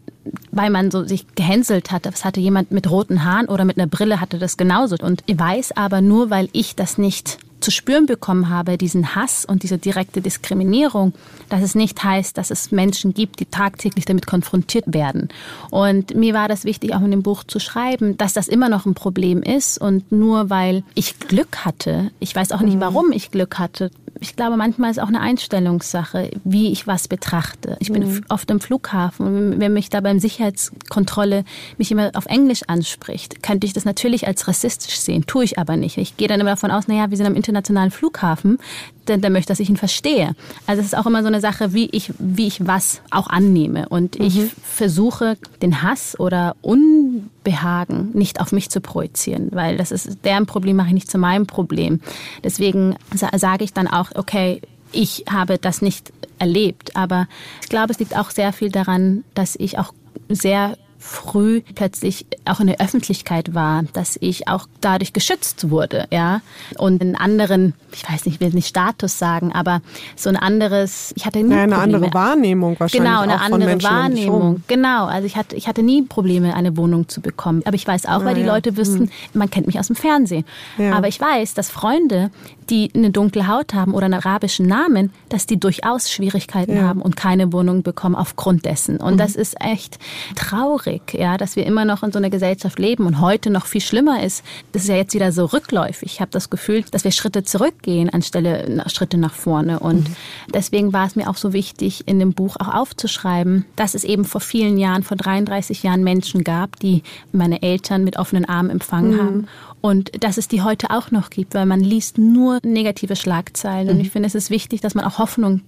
weil 0.53 0.71
man 0.71 0.90
so 0.91 1.05
sich 1.05 1.27
gehänselt 1.35 1.91
hat. 1.91 2.07
Das 2.07 2.25
hatte 2.25 2.41
jemand 2.41 2.71
mit 2.71 2.91
roten 2.91 3.25
Haaren 3.25 3.47
oder 3.47 3.65
mit 3.65 3.79
einer 3.79 3.87
Brille 3.87 4.21
hatte 4.21 4.39
das 4.39 4.57
genauso. 4.57 4.97
Und 5.01 5.23
ich 5.27 5.39
weiß 5.39 5.73
aber 5.77 6.01
nur, 6.01 6.31
weil 6.31 6.49
ich 6.53 6.77
das 6.77 6.99
nicht 6.99 7.39
zu 7.61 7.71
spüren 7.71 8.07
bekommen 8.07 8.49
habe, 8.49 8.79
diesen 8.79 9.15
Hass 9.15 9.45
und 9.45 9.63
diese 9.63 9.79
direkte 9.79 10.21
Diskriminierung, 10.21 11.13
dass 11.49 11.63
es 11.63 11.75
nicht 11.75 12.03
heißt, 12.03 12.37
dass 12.37 12.51
es 12.51 12.73
Menschen 12.73 13.15
gibt, 13.15 13.41
die 13.41 13.47
tagtäglich 13.47 14.05
damit 14.05 14.27
konfrontiert 14.27 14.93
werden. 14.93 15.29
Und 15.71 16.15
mir 16.15 16.35
war 16.35 16.49
das 16.49 16.65
wichtig, 16.65 16.95
auch 16.95 17.03
in 17.03 17.11
dem 17.11 17.23
Buch 17.23 17.45
zu 17.45 17.59
schreiben, 17.59 18.17
dass 18.17 18.33
das 18.33 18.49
immer 18.49 18.69
noch 18.69 18.87
ein 18.87 18.95
Problem 18.95 19.43
ist 19.43 19.79
und 19.79 20.11
nur 20.13 20.51
weil 20.51 20.83
ich 20.95 21.19
Glück 21.19 21.65
hatte, 21.65 22.11
ich 22.21 22.35
weiß 22.35 22.53
auch 22.53 22.61
nicht, 22.61 22.77
mhm. 22.77 22.81
warum 22.81 23.13
ich 23.13 23.31
Glück 23.31 23.59
hatte, 23.59 23.91
ich 24.19 24.37
glaube, 24.37 24.57
manchmal 24.57 24.91
ist 24.91 25.01
auch 25.01 25.09
eine 25.09 25.21
Einstellungssache, 25.21 26.31
wie 26.45 26.73
ich 26.73 26.87
was 26.87 27.09
betrachte. 27.09 27.77
Ich 27.81 27.91
bin 27.91 28.07
mhm. 28.07 28.25
oft 28.29 28.51
im 28.51 28.61
Flughafen 28.61 29.27
und 29.27 29.61
wenn 29.61 29.73
mich 29.73 29.89
da 29.89 30.01
beim 30.01 30.19
Sicherheitskontrolle 30.19 31.45
mich 31.79 31.91
immer 31.91 32.11
auf 32.15 32.27
Englisch 32.27 32.63
anspricht, 32.67 33.43
könnte 33.43 33.67
ich 33.67 33.73
das 33.73 33.85
natürlich 33.85 34.27
als 34.27 34.47
rassistisch 34.47 34.99
sehen, 34.99 35.25
tue 35.27 35.45
ich 35.45 35.59
aber 35.59 35.77
nicht. 35.77 35.97
Ich 35.97 36.17
gehe 36.17 36.29
dann 36.29 36.41
immer 36.41 36.51
davon 36.51 36.71
aus, 36.71 36.87
naja, 36.87 37.11
wir 37.11 37.17
sind 37.17 37.27
am 37.27 37.35
internationalen 37.51 37.91
Flughafen, 37.91 38.59
der, 39.07 39.19
der 39.19 39.31
möchte, 39.31 39.49
dass 39.49 39.61
ich 39.61 39.69
ihn 39.69 39.77
verstehe. 39.77 40.35
Also 40.67 40.81
es 40.81 40.87
ist 40.87 40.97
auch 40.97 41.07
immer 41.07 41.23
so 41.23 41.29
eine 41.29 41.41
Sache, 41.41 41.73
wie 41.73 41.89
ich, 41.93 42.13
wie 42.19 42.47
ich 42.47 42.67
was 42.67 43.03
auch 43.11 43.29
annehme. 43.29 43.89
Und 43.89 44.19
mhm. 44.19 44.27
ich 44.27 44.41
versuche, 44.63 45.37
den 45.63 45.83
Hass 45.83 46.19
oder 46.19 46.57
Unbehagen 46.63 48.11
nicht 48.15 48.41
auf 48.41 48.53
mich 48.53 48.71
zu 48.71 48.81
projizieren, 48.81 49.49
weil 49.53 49.77
das 49.77 49.91
ist 49.91 50.25
deren 50.25 50.47
Problem, 50.47 50.77
mache 50.77 50.89
ich 50.89 50.95
nicht 50.95 51.11
zu 51.11 51.19
meinem 51.19 51.47
Problem. 51.47 52.01
Deswegen 52.45 52.97
sage 53.13 53.65
ich 53.65 53.73
dann 53.73 53.89
auch, 53.89 54.11
okay, 54.15 54.63
ich 54.93 55.25
habe 55.31 55.59
das 55.59 55.83
nicht 55.83 56.13
erlebt, 56.39 56.97
aber 56.97 57.29
ich 57.63 57.69
glaube, 57.69 57.93
es 57.93 57.99
liegt 57.99 58.17
auch 58.17 58.31
sehr 58.31 58.53
viel 58.53 58.71
daran, 58.71 59.25
dass 59.35 59.57
ich 59.57 59.79
auch 59.79 59.93
sehr 60.29 60.77
früh 61.01 61.63
plötzlich 61.75 62.27
auch 62.45 62.61
in 62.61 62.67
der 62.67 62.81
Öffentlichkeit 62.81 63.55
war, 63.55 63.83
dass 63.95 64.19
ich 64.21 64.49
auch 64.49 64.67
dadurch 64.81 65.13
geschützt 65.13 65.71
wurde, 65.71 66.07
ja. 66.11 66.43
Und 66.77 67.01
einen 67.01 67.17
anderen, 67.17 67.75
ich 67.93 68.09
weiß 68.09 68.27
nicht, 68.27 68.35
ich 68.35 68.41
will 68.41 68.51
nicht 68.53 68.69
Status 68.69 69.19
sagen, 69.19 69.51
aber 69.53 69.81
so 70.15 70.29
ein 70.29 70.37
anderes, 70.37 71.13
ich 71.17 71.25
hatte 71.25 71.43
nie 71.43 71.55
ja, 71.55 71.63
eine 71.63 71.75
Probleme. 71.75 71.97
andere 71.97 72.15
Wahrnehmung 72.15 72.79
wahrscheinlich. 72.79 73.11
Genau, 73.11 73.23
eine 73.23 73.41
andere 73.41 73.83
Wahrnehmung. 73.83 74.63
Genau, 74.69 75.07
also 75.07 75.27
ich 75.27 75.37
hatte, 75.37 75.57
ich 75.57 75.67
hatte 75.67 75.83
nie 75.83 76.03
Probleme, 76.03 76.55
eine 76.55 76.77
Wohnung 76.77 77.09
zu 77.09 77.23
bekommen. 77.23 77.63
Aber 77.65 77.75
ich 77.75 77.87
weiß 77.87 78.05
auch, 78.07 78.25
weil 78.25 78.37
ja, 78.37 78.43
die 78.43 78.49
Leute 78.49 78.77
wüssten, 78.77 79.05
hm. 79.05 79.11
man 79.33 79.49
kennt 79.49 79.67
mich 79.67 79.79
aus 79.79 79.87
dem 79.87 79.97
Fernsehen. 79.97 80.45
Ja. 80.77 80.93
Aber 80.93 81.09
ich 81.09 81.19
weiß, 81.19 81.55
dass 81.55 81.71
Freunde, 81.71 82.31
die 82.71 82.91
eine 82.95 83.11
dunkle 83.11 83.49
Haut 83.49 83.75
haben 83.75 83.95
oder 83.95 84.07
einen 84.07 84.15
arabischen 84.15 84.67
Namen, 84.67 85.13
dass 85.29 85.47
die 85.47 85.59
durchaus 85.59 86.11
Schwierigkeiten 86.11 86.77
ja. 86.77 86.83
haben 86.83 87.03
und 87.03 87.17
keine 87.17 87.53
Wohnung 87.53 87.83
bekommen 87.83 88.15
aufgrund 88.15 88.65
dessen. 88.65 88.99
Und 88.99 89.15
mhm. 89.15 89.19
das 89.19 89.35
ist 89.35 89.61
echt 89.61 89.99
traurig, 90.37 91.15
ja, 91.15 91.37
dass 91.37 91.57
wir 91.57 91.67
immer 91.67 91.85
noch 91.85 92.03
in 92.03 92.13
so 92.13 92.19
einer 92.19 92.31
Gesellschaft 92.31 92.79
leben 92.79 93.07
und 93.07 93.21
heute 93.21 93.51
noch 93.51 93.67
viel 93.67 93.81
schlimmer 93.81 94.23
ist. 94.23 94.45
Das 94.73 94.83
ist 94.83 94.89
ja 94.89 94.97
jetzt 94.97 95.15
wieder 95.15 95.33
so 95.33 95.47
rückläufig. 95.47 96.13
Ich 96.13 96.21
habe 96.21 96.31
das 96.31 96.51
Gefühl, 96.51 96.85
dass 96.91 97.05
wir 97.05 97.11
Schritte 97.11 97.43
zurückgehen 97.43 98.11
anstelle 98.11 98.85
Schritte 98.89 99.19
nach 99.19 99.35
vorne. 99.35 99.81
Und 99.81 100.09
mhm. 100.09 100.15
deswegen 100.55 100.93
war 100.93 101.07
es 101.07 101.17
mir 101.17 101.29
auch 101.29 101.37
so 101.37 101.53
wichtig, 101.53 102.07
in 102.07 102.19
dem 102.19 102.33
Buch 102.33 102.57
auch 102.59 102.69
aufzuschreiben, 102.69 103.65
dass 103.77 103.95
es 103.95 104.05
eben 104.05 104.25
vor 104.25 104.41
vielen 104.41 104.79
Jahren, 104.79 105.03
vor 105.03 105.17
33 105.17 105.83
Jahren 105.83 106.05
Menschen 106.05 106.45
gab, 106.45 106.79
die 106.79 107.03
meine 107.33 107.63
Eltern 107.63 108.05
mit 108.05 108.17
offenen 108.17 108.45
Armen 108.45 108.71
empfangen 108.71 109.13
mhm. 109.13 109.21
haben 109.21 109.49
und 109.81 110.23
dass 110.23 110.37
es 110.37 110.49
die 110.49 110.63
heute 110.63 110.91
auch 110.91 111.11
noch 111.11 111.31
gibt, 111.31 111.55
weil 111.55 111.67
man 111.67 111.81
liest 111.81 112.19
nur 112.19 112.59
negative 112.63 113.17
Schlagzeilen. 113.17 113.87
Mhm. 113.87 113.95
Und 113.95 114.01
ich 114.01 114.11
finde, 114.11 114.27
es 114.27 114.35
ist 114.35 114.51
wichtig, 114.51 114.81
dass 114.81 114.95
man 114.95 115.05
auch 115.05 115.19
Hoffnung 115.19 115.63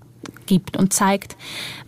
gibt 0.47 0.76
und 0.76 0.92
zeigt, 0.92 1.37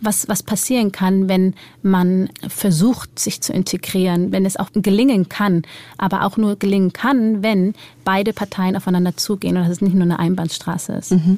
was, 0.01 0.27
was 0.27 0.43
passieren 0.43 0.91
kann, 0.91 1.29
wenn 1.29 1.53
man 1.81 2.29
versucht, 2.47 3.17
sich 3.19 3.41
zu 3.41 3.53
integrieren, 3.53 4.31
wenn 4.31 4.45
es 4.45 4.57
auch 4.57 4.69
gelingen 4.73 5.29
kann, 5.29 5.63
aber 5.97 6.23
auch 6.23 6.37
nur 6.37 6.55
gelingen 6.57 6.93
kann, 6.93 7.43
wenn 7.43 7.73
beide 8.03 8.33
Parteien 8.33 8.75
aufeinander 8.75 9.15
zugehen 9.17 9.57
und 9.57 9.63
dass 9.63 9.71
es 9.71 9.81
nicht 9.81 9.93
nur 9.93 10.03
eine 10.03 10.19
Einbahnstraße 10.19 10.93
ist. 10.93 11.11
Mhm. 11.11 11.37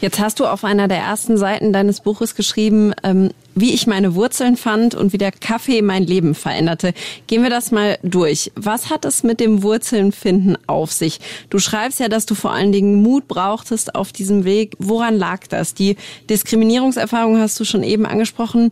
Jetzt 0.00 0.20
hast 0.20 0.40
du 0.40 0.46
auf 0.46 0.64
einer 0.64 0.88
der 0.88 0.98
ersten 0.98 1.36
Seiten 1.36 1.72
deines 1.72 2.00
Buches 2.00 2.34
geschrieben, 2.34 2.92
ähm, 3.02 3.30
wie 3.56 3.72
ich 3.72 3.86
meine 3.86 4.14
Wurzeln 4.14 4.56
fand 4.56 4.94
und 4.94 5.12
wie 5.12 5.18
der 5.18 5.32
Kaffee 5.32 5.82
mein 5.82 6.04
Leben 6.04 6.34
veränderte. 6.34 6.92
Gehen 7.26 7.42
wir 7.42 7.50
das 7.50 7.72
mal 7.72 7.98
durch. 8.02 8.52
Was 8.54 8.90
hat 8.90 9.04
es 9.04 9.22
mit 9.22 9.40
dem 9.40 9.62
Wurzelnfinden 9.62 10.58
auf 10.68 10.92
sich? 10.92 11.18
Du 11.48 11.58
schreibst 11.58 11.98
ja, 11.98 12.08
dass 12.08 12.26
du 12.26 12.34
vor 12.34 12.52
allen 12.52 12.70
Dingen 12.70 13.02
Mut 13.02 13.26
brauchtest 13.26 13.94
auf 13.94 14.12
diesem 14.12 14.44
Weg. 14.44 14.76
Woran 14.78 15.16
lag 15.16 15.46
das? 15.48 15.72
Die 15.72 15.96
Diskriminierungserfahrung 16.28 17.38
hast 17.38 17.58
du 17.58 17.64
schon 17.64 17.82
eben 17.82 18.04
angesprochen. 18.04 18.70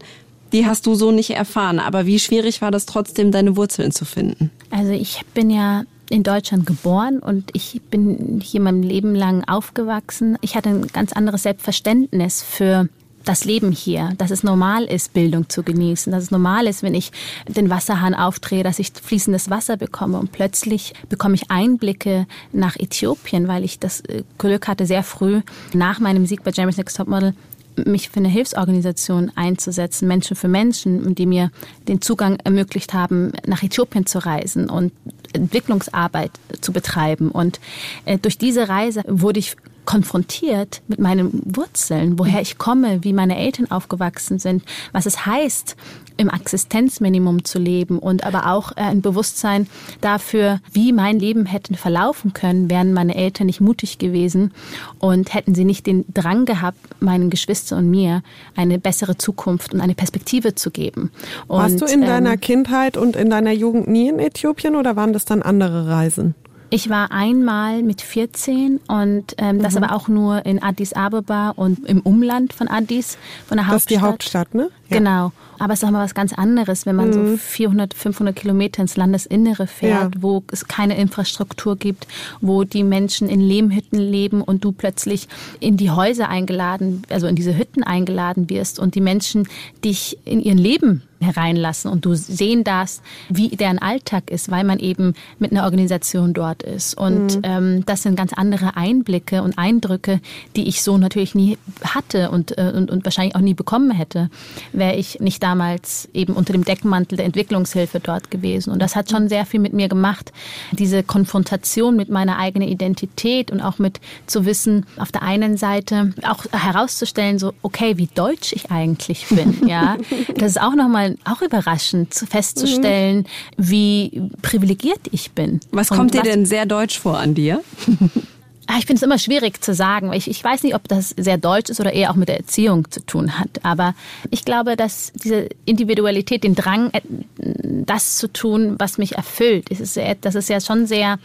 Die 0.52 0.66
hast 0.66 0.86
du 0.86 0.94
so 0.94 1.10
nicht 1.10 1.30
erfahren. 1.30 1.80
Aber 1.80 2.04
wie 2.04 2.18
schwierig 2.18 2.60
war 2.60 2.70
das 2.70 2.84
trotzdem, 2.84 3.32
deine 3.32 3.56
Wurzeln 3.56 3.90
zu 3.90 4.04
finden? 4.04 4.50
Also 4.70 4.92
ich 4.92 5.22
bin 5.32 5.48
ja 5.48 5.84
in 6.10 6.22
Deutschland 6.22 6.66
geboren 6.66 7.20
und 7.20 7.50
ich 7.54 7.80
bin 7.90 8.38
hier 8.44 8.60
mein 8.60 8.82
Leben 8.82 9.14
lang 9.14 9.44
aufgewachsen. 9.44 10.36
Ich 10.42 10.54
hatte 10.56 10.68
ein 10.68 10.86
ganz 10.88 11.14
anderes 11.14 11.44
Selbstverständnis 11.44 12.42
für 12.42 12.88
das 13.24 13.44
Leben 13.44 13.72
hier, 13.72 14.12
dass 14.18 14.30
es 14.30 14.42
normal 14.42 14.84
ist, 14.84 15.12
Bildung 15.12 15.48
zu 15.48 15.62
genießen, 15.62 16.12
dass 16.12 16.24
es 16.24 16.30
normal 16.30 16.66
ist, 16.66 16.82
wenn 16.82 16.94
ich 16.94 17.10
den 17.48 17.70
Wasserhahn 17.70 18.14
aufdrehe, 18.14 18.62
dass 18.62 18.78
ich 18.78 18.92
fließendes 18.92 19.50
Wasser 19.50 19.76
bekomme. 19.76 20.18
Und 20.18 20.32
plötzlich 20.32 20.94
bekomme 21.08 21.34
ich 21.34 21.50
Einblicke 21.50 22.26
nach 22.52 22.76
Äthiopien, 22.76 23.48
weil 23.48 23.64
ich 23.64 23.78
das 23.78 24.00
äh, 24.02 24.22
Glück 24.38 24.68
hatte, 24.68 24.86
sehr 24.86 25.02
früh 25.02 25.40
nach 25.72 26.00
meinem 26.00 26.26
Sieg 26.26 26.44
bei 26.44 26.50
Jeremy's 26.50 26.76
Next 26.76 26.96
Topmodel 26.96 27.34
mich 27.76 28.08
für 28.08 28.18
eine 28.18 28.28
Hilfsorganisation 28.28 29.32
einzusetzen, 29.34 30.06
Menschen 30.06 30.36
für 30.36 30.48
Menschen, 30.48 31.14
die 31.14 31.26
mir 31.26 31.50
den 31.88 32.00
Zugang 32.00 32.38
ermöglicht 32.44 32.94
haben, 32.94 33.32
nach 33.46 33.62
Äthiopien 33.62 34.06
zu 34.06 34.24
reisen 34.24 34.70
und 34.70 34.92
Entwicklungsarbeit 35.32 36.30
zu 36.60 36.72
betreiben. 36.72 37.30
Und 37.30 37.58
äh, 38.04 38.18
durch 38.18 38.38
diese 38.38 38.68
Reise 38.68 39.02
wurde 39.08 39.40
ich 39.40 39.56
konfrontiert 39.84 40.82
mit 40.88 40.98
meinen 40.98 41.42
Wurzeln, 41.44 42.18
woher 42.18 42.40
ich 42.40 42.58
komme, 42.58 43.04
wie 43.04 43.12
meine 43.12 43.36
Eltern 43.36 43.70
aufgewachsen 43.70 44.38
sind, 44.38 44.62
was 44.92 45.06
es 45.06 45.26
heißt, 45.26 45.76
im 46.16 46.28
Existenzminimum 46.28 47.44
zu 47.44 47.58
leben 47.58 47.98
und 47.98 48.24
aber 48.24 48.50
auch 48.52 48.72
äh, 48.72 48.82
ein 48.82 49.02
Bewusstsein 49.02 49.66
dafür, 50.00 50.60
wie 50.72 50.92
mein 50.92 51.18
Leben 51.18 51.46
hätte 51.46 51.74
verlaufen 51.74 52.32
können, 52.32 52.70
wären 52.70 52.92
meine 52.92 53.16
Eltern 53.16 53.46
nicht 53.46 53.60
mutig 53.60 53.98
gewesen 53.98 54.52
und 54.98 55.34
hätten 55.34 55.54
sie 55.54 55.64
nicht 55.64 55.86
den 55.86 56.04
Drang 56.12 56.44
gehabt, 56.44 56.78
meinen 57.00 57.30
Geschwistern 57.30 57.80
und 57.80 57.90
mir 57.90 58.22
eine 58.54 58.78
bessere 58.78 59.16
Zukunft 59.18 59.74
und 59.74 59.80
eine 59.80 59.94
Perspektive 59.94 60.54
zu 60.54 60.70
geben. 60.70 61.10
Und, 61.48 61.58
Warst 61.58 61.80
du 61.80 61.86
in 61.86 62.02
ähm, 62.02 62.08
deiner 62.08 62.36
Kindheit 62.36 62.96
und 62.96 63.16
in 63.16 63.30
deiner 63.30 63.52
Jugend 63.52 63.88
nie 63.88 64.08
in 64.08 64.18
Äthiopien 64.18 64.76
oder 64.76 64.96
waren 64.96 65.12
das 65.12 65.24
dann 65.24 65.42
andere 65.42 65.88
Reisen? 65.88 66.34
Ich 66.74 66.90
war 66.90 67.12
einmal 67.12 67.84
mit 67.84 68.02
14 68.02 68.80
und 68.88 69.36
ähm, 69.38 69.62
das 69.62 69.74
mhm. 69.74 69.84
aber 69.84 69.94
auch 69.94 70.08
nur 70.08 70.44
in 70.44 70.60
Addis 70.60 70.92
Abeba 70.92 71.50
und 71.50 71.86
im 71.86 72.00
Umland 72.00 72.52
von 72.52 72.66
Addis, 72.66 73.16
von 73.46 73.58
der 73.58 73.68
Hauptstadt. 73.68 73.74
Das 73.74 73.80
ist 73.82 73.90
die 73.90 74.00
Hauptstadt, 74.00 74.54
ne? 74.56 74.70
Ja. 74.88 74.98
Genau. 74.98 75.32
Aber 75.58 75.72
es 75.72 75.82
ist 75.82 75.88
auch 75.88 75.92
mal 75.92 76.04
was 76.04 76.14
ganz 76.14 76.32
anderes, 76.32 76.84
wenn 76.86 76.96
man 76.96 77.08
mhm. 77.08 77.32
so 77.32 77.36
400, 77.36 77.94
500 77.94 78.34
Kilometer 78.34 78.82
ins 78.82 78.96
Landesinnere 78.96 79.66
fährt, 79.66 80.14
ja. 80.16 80.22
wo 80.22 80.42
es 80.50 80.66
keine 80.66 80.96
Infrastruktur 80.96 81.76
gibt, 81.76 82.06
wo 82.40 82.64
die 82.64 82.82
Menschen 82.82 83.28
in 83.28 83.40
Lehmhütten 83.40 83.98
leben 83.98 84.42
und 84.42 84.64
du 84.64 84.72
plötzlich 84.72 85.28
in 85.60 85.76
die 85.76 85.90
Häuser 85.90 86.28
eingeladen, 86.28 87.02
also 87.08 87.26
in 87.26 87.36
diese 87.36 87.56
Hütten 87.56 87.82
eingeladen 87.82 88.50
wirst 88.50 88.78
und 88.78 88.94
die 88.94 89.00
Menschen 89.00 89.48
dich 89.84 90.18
in 90.24 90.40
ihren 90.40 90.58
Leben 90.58 91.02
hereinlassen 91.24 91.90
und 91.90 92.04
du 92.04 92.14
sehen 92.14 92.64
darfst, 92.64 93.02
wie 93.28 93.48
deren 93.48 93.78
Alltag 93.78 94.30
ist, 94.30 94.50
weil 94.50 94.64
man 94.64 94.78
eben 94.78 95.14
mit 95.38 95.50
einer 95.50 95.64
Organisation 95.64 96.34
dort 96.34 96.62
ist. 96.62 96.94
Und 96.94 97.36
mhm. 97.36 97.42
ähm, 97.42 97.86
das 97.86 98.02
sind 98.02 98.16
ganz 98.16 98.32
andere 98.32 98.76
Einblicke 98.76 99.42
und 99.42 99.58
Eindrücke, 99.58 100.20
die 100.54 100.68
ich 100.68 100.82
so 100.82 100.98
natürlich 100.98 101.34
nie 101.34 101.58
hatte 101.82 102.30
und, 102.30 102.56
äh, 102.58 102.72
und, 102.74 102.90
und 102.90 103.04
wahrscheinlich 103.04 103.34
auch 103.34 103.40
nie 103.40 103.54
bekommen 103.54 103.90
hätte, 103.90 104.30
wäre 104.74 104.96
ich 104.96 105.20
nicht 105.20 105.42
damals 105.42 106.08
eben 106.12 106.34
unter 106.34 106.52
dem 106.52 106.64
Deckmantel 106.64 107.16
der 107.16 107.26
Entwicklungshilfe 107.26 108.00
dort 108.00 108.30
gewesen. 108.30 108.70
Und 108.70 108.80
das 108.80 108.96
hat 108.96 109.10
schon 109.10 109.28
sehr 109.28 109.46
viel 109.46 109.60
mit 109.60 109.72
mir 109.72 109.88
gemacht. 109.88 110.32
Diese 110.72 111.02
Konfrontation 111.02 111.96
mit 111.96 112.08
meiner 112.08 112.38
eigenen 112.38 112.68
Identität 112.68 113.50
und 113.50 113.60
auch 113.60 113.78
mit 113.78 114.00
zu 114.26 114.44
wissen, 114.44 114.86
auf 114.96 115.12
der 115.12 115.22
einen 115.22 115.56
Seite 115.56 116.12
auch 116.26 116.44
herauszustellen, 116.52 117.38
so, 117.38 117.54
okay, 117.62 117.96
wie 117.96 118.08
deutsch 118.14 118.52
ich 118.52 118.70
eigentlich 118.70 119.26
bin, 119.28 119.62
ja. 119.66 119.96
Das 120.36 120.50
ist 120.50 120.60
auch 120.60 120.74
nochmal 120.74 121.16
auch 121.24 121.42
überraschend 121.42 122.14
festzustellen, 122.14 123.18
mhm. 123.18 123.24
wie 123.56 124.22
privilegiert 124.42 125.00
ich 125.10 125.32
bin. 125.32 125.60
Was 125.70 125.88
kommt 125.88 126.14
dir 126.14 126.22
denn 126.22 126.46
sehr 126.46 126.66
deutsch 126.66 126.98
vor 126.98 127.18
an 127.18 127.34
dir? 127.34 127.62
Ah, 128.66 128.76
ich 128.78 128.86
finde 128.86 128.96
es 128.96 129.02
immer 129.02 129.18
schwierig 129.18 129.62
zu 129.62 129.74
sagen. 129.74 130.12
Ich, 130.12 130.28
ich 130.28 130.42
weiß 130.42 130.62
nicht, 130.62 130.74
ob 130.74 130.88
das 130.88 131.10
sehr 131.10 131.36
deutsch 131.36 131.70
ist 131.70 131.80
oder 131.80 131.92
eher 131.92 132.10
auch 132.10 132.14
mit 132.14 132.28
der 132.28 132.38
Erziehung 132.38 132.90
zu 132.90 133.04
tun 133.04 133.38
hat. 133.38 133.48
Aber 133.62 133.94
ich 134.30 134.44
glaube, 134.44 134.76
dass 134.76 135.12
diese 135.12 135.48
Individualität, 135.66 136.44
den 136.44 136.54
Drang, 136.54 136.90
äh, 136.92 137.00
das 137.38 138.16
zu 138.16 138.32
tun, 138.32 138.76
was 138.78 138.96
mich 138.96 139.16
erfüllt, 139.16 139.70
das 139.70 139.80
ist, 139.80 139.98
das 140.22 140.34
ist 140.34 140.48
ja 140.48 140.60
schon 140.60 140.86
sehr 140.86 141.18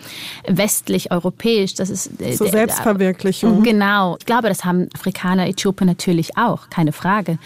westlich, 0.48 1.12
europäisch. 1.12 1.76
Das 1.76 1.90
ist 1.90 2.20
äh, 2.20 2.34
so 2.34 2.46
Selbstverwirklichung. 2.46 3.64
Genau. 3.64 4.18
Ich 4.20 4.26
glaube, 4.26 4.50
das 4.50 4.66
haben 4.66 4.90
Afrikaner, 4.94 5.48
Äthiopen 5.48 5.88
natürlich 5.88 6.38
auch, 6.38 6.70
keine 6.70 6.92
Frage. 6.92 7.38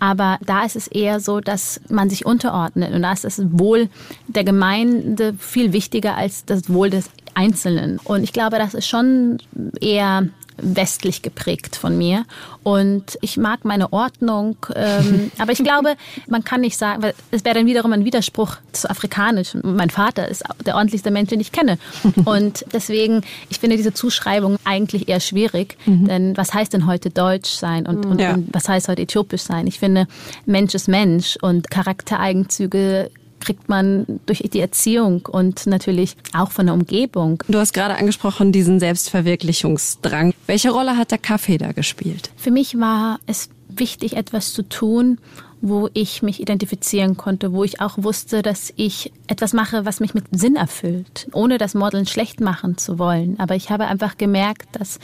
Aber 0.00 0.38
da 0.44 0.64
ist 0.64 0.76
es 0.76 0.88
eher 0.88 1.20
so, 1.20 1.40
dass 1.40 1.80
man 1.90 2.08
sich 2.08 2.24
unterordnet. 2.24 2.94
Und 2.94 3.02
da 3.02 3.12
ist 3.12 3.24
das 3.24 3.40
Wohl 3.52 3.90
der 4.28 4.44
Gemeinde 4.44 5.34
viel 5.38 5.72
wichtiger 5.74 6.16
als 6.16 6.46
das 6.46 6.72
Wohl 6.72 6.88
des 6.88 7.10
Einzelnen. 7.34 7.98
Und 8.04 8.22
ich 8.22 8.32
glaube, 8.32 8.58
das 8.58 8.74
ist 8.74 8.88
schon 8.88 9.38
eher 9.80 10.28
westlich 10.62 11.22
geprägt 11.22 11.76
von 11.76 11.96
mir. 11.96 12.24
Und 12.62 13.18
ich 13.20 13.36
mag 13.36 13.64
meine 13.64 13.92
Ordnung. 13.92 14.56
Ähm, 14.74 15.30
aber 15.38 15.52
ich 15.52 15.62
glaube, 15.62 15.96
man 16.28 16.44
kann 16.44 16.60
nicht 16.60 16.76
sagen, 16.76 17.02
weil 17.02 17.14
es 17.30 17.44
wäre 17.44 17.56
dann 17.56 17.66
wiederum 17.66 17.92
ein 17.92 18.04
Widerspruch 18.04 18.56
zu 18.72 18.88
afrikanisch. 18.88 19.56
Mein 19.62 19.90
Vater 19.90 20.28
ist 20.28 20.44
der 20.64 20.74
ordentlichste 20.76 21.10
Mensch, 21.10 21.30
den 21.30 21.40
ich 21.40 21.52
kenne. 21.52 21.78
Und 22.24 22.64
deswegen, 22.72 23.22
ich 23.48 23.58
finde 23.58 23.76
diese 23.76 23.92
Zuschreibung 23.92 24.56
eigentlich 24.64 25.08
eher 25.08 25.20
schwierig. 25.20 25.76
Mhm. 25.86 26.06
Denn 26.06 26.36
was 26.36 26.54
heißt 26.54 26.72
denn 26.72 26.86
heute 26.86 27.10
Deutsch 27.10 27.50
sein 27.50 27.86
und, 27.86 28.06
und, 28.06 28.20
ja. 28.20 28.34
und 28.34 28.48
was 28.52 28.68
heißt 28.68 28.88
heute 28.88 29.02
Äthiopisch 29.02 29.42
sein? 29.42 29.66
Ich 29.66 29.78
finde, 29.78 30.06
Mensch 30.46 30.74
ist 30.74 30.88
Mensch 30.88 31.36
und 31.40 31.70
Charaktereigenzüge 31.70 33.10
kriegt 33.42 33.68
man 33.68 34.20
durch 34.26 34.38
die 34.38 34.60
Erziehung 34.60 35.26
und 35.26 35.66
natürlich 35.66 36.16
auch 36.32 36.50
von 36.50 36.66
der 36.66 36.74
Umgebung. 36.74 37.42
Du 37.48 37.58
hast 37.58 37.74
gerade 37.74 37.96
angesprochen, 37.96 38.52
diesen 38.52 38.80
Selbstverwirklichungsdrang. 38.80 40.32
Welche 40.46 40.70
Rolle 40.70 40.96
hat 40.96 41.10
der 41.10 41.18
Kaffee 41.18 41.58
da 41.58 41.72
gespielt? 41.72 42.30
Für 42.36 42.50
mich 42.50 42.78
war 42.78 43.18
es 43.26 43.50
wichtig, 43.68 44.16
etwas 44.16 44.52
zu 44.52 44.62
tun, 44.62 45.18
wo 45.62 45.88
ich 45.94 46.22
mich 46.22 46.40
identifizieren 46.40 47.16
konnte, 47.16 47.52
wo 47.52 47.62
ich 47.62 47.80
auch 47.80 47.94
wusste, 47.96 48.42
dass 48.42 48.72
ich 48.76 49.12
etwas 49.28 49.52
mache, 49.52 49.86
was 49.86 50.00
mich 50.00 50.12
mit 50.12 50.24
Sinn 50.32 50.56
erfüllt, 50.56 51.28
ohne 51.32 51.56
das 51.56 51.74
Modeln 51.74 52.04
schlecht 52.04 52.40
machen 52.40 52.76
zu 52.76 52.98
wollen. 52.98 53.38
Aber 53.38 53.54
ich 53.54 53.70
habe 53.70 53.86
einfach 53.86 54.18
gemerkt, 54.18 54.68
dass 54.72 54.98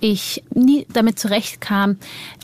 ich 0.00 0.44
nie 0.54 0.86
damit 0.92 1.18
zurechtkam, 1.18 1.98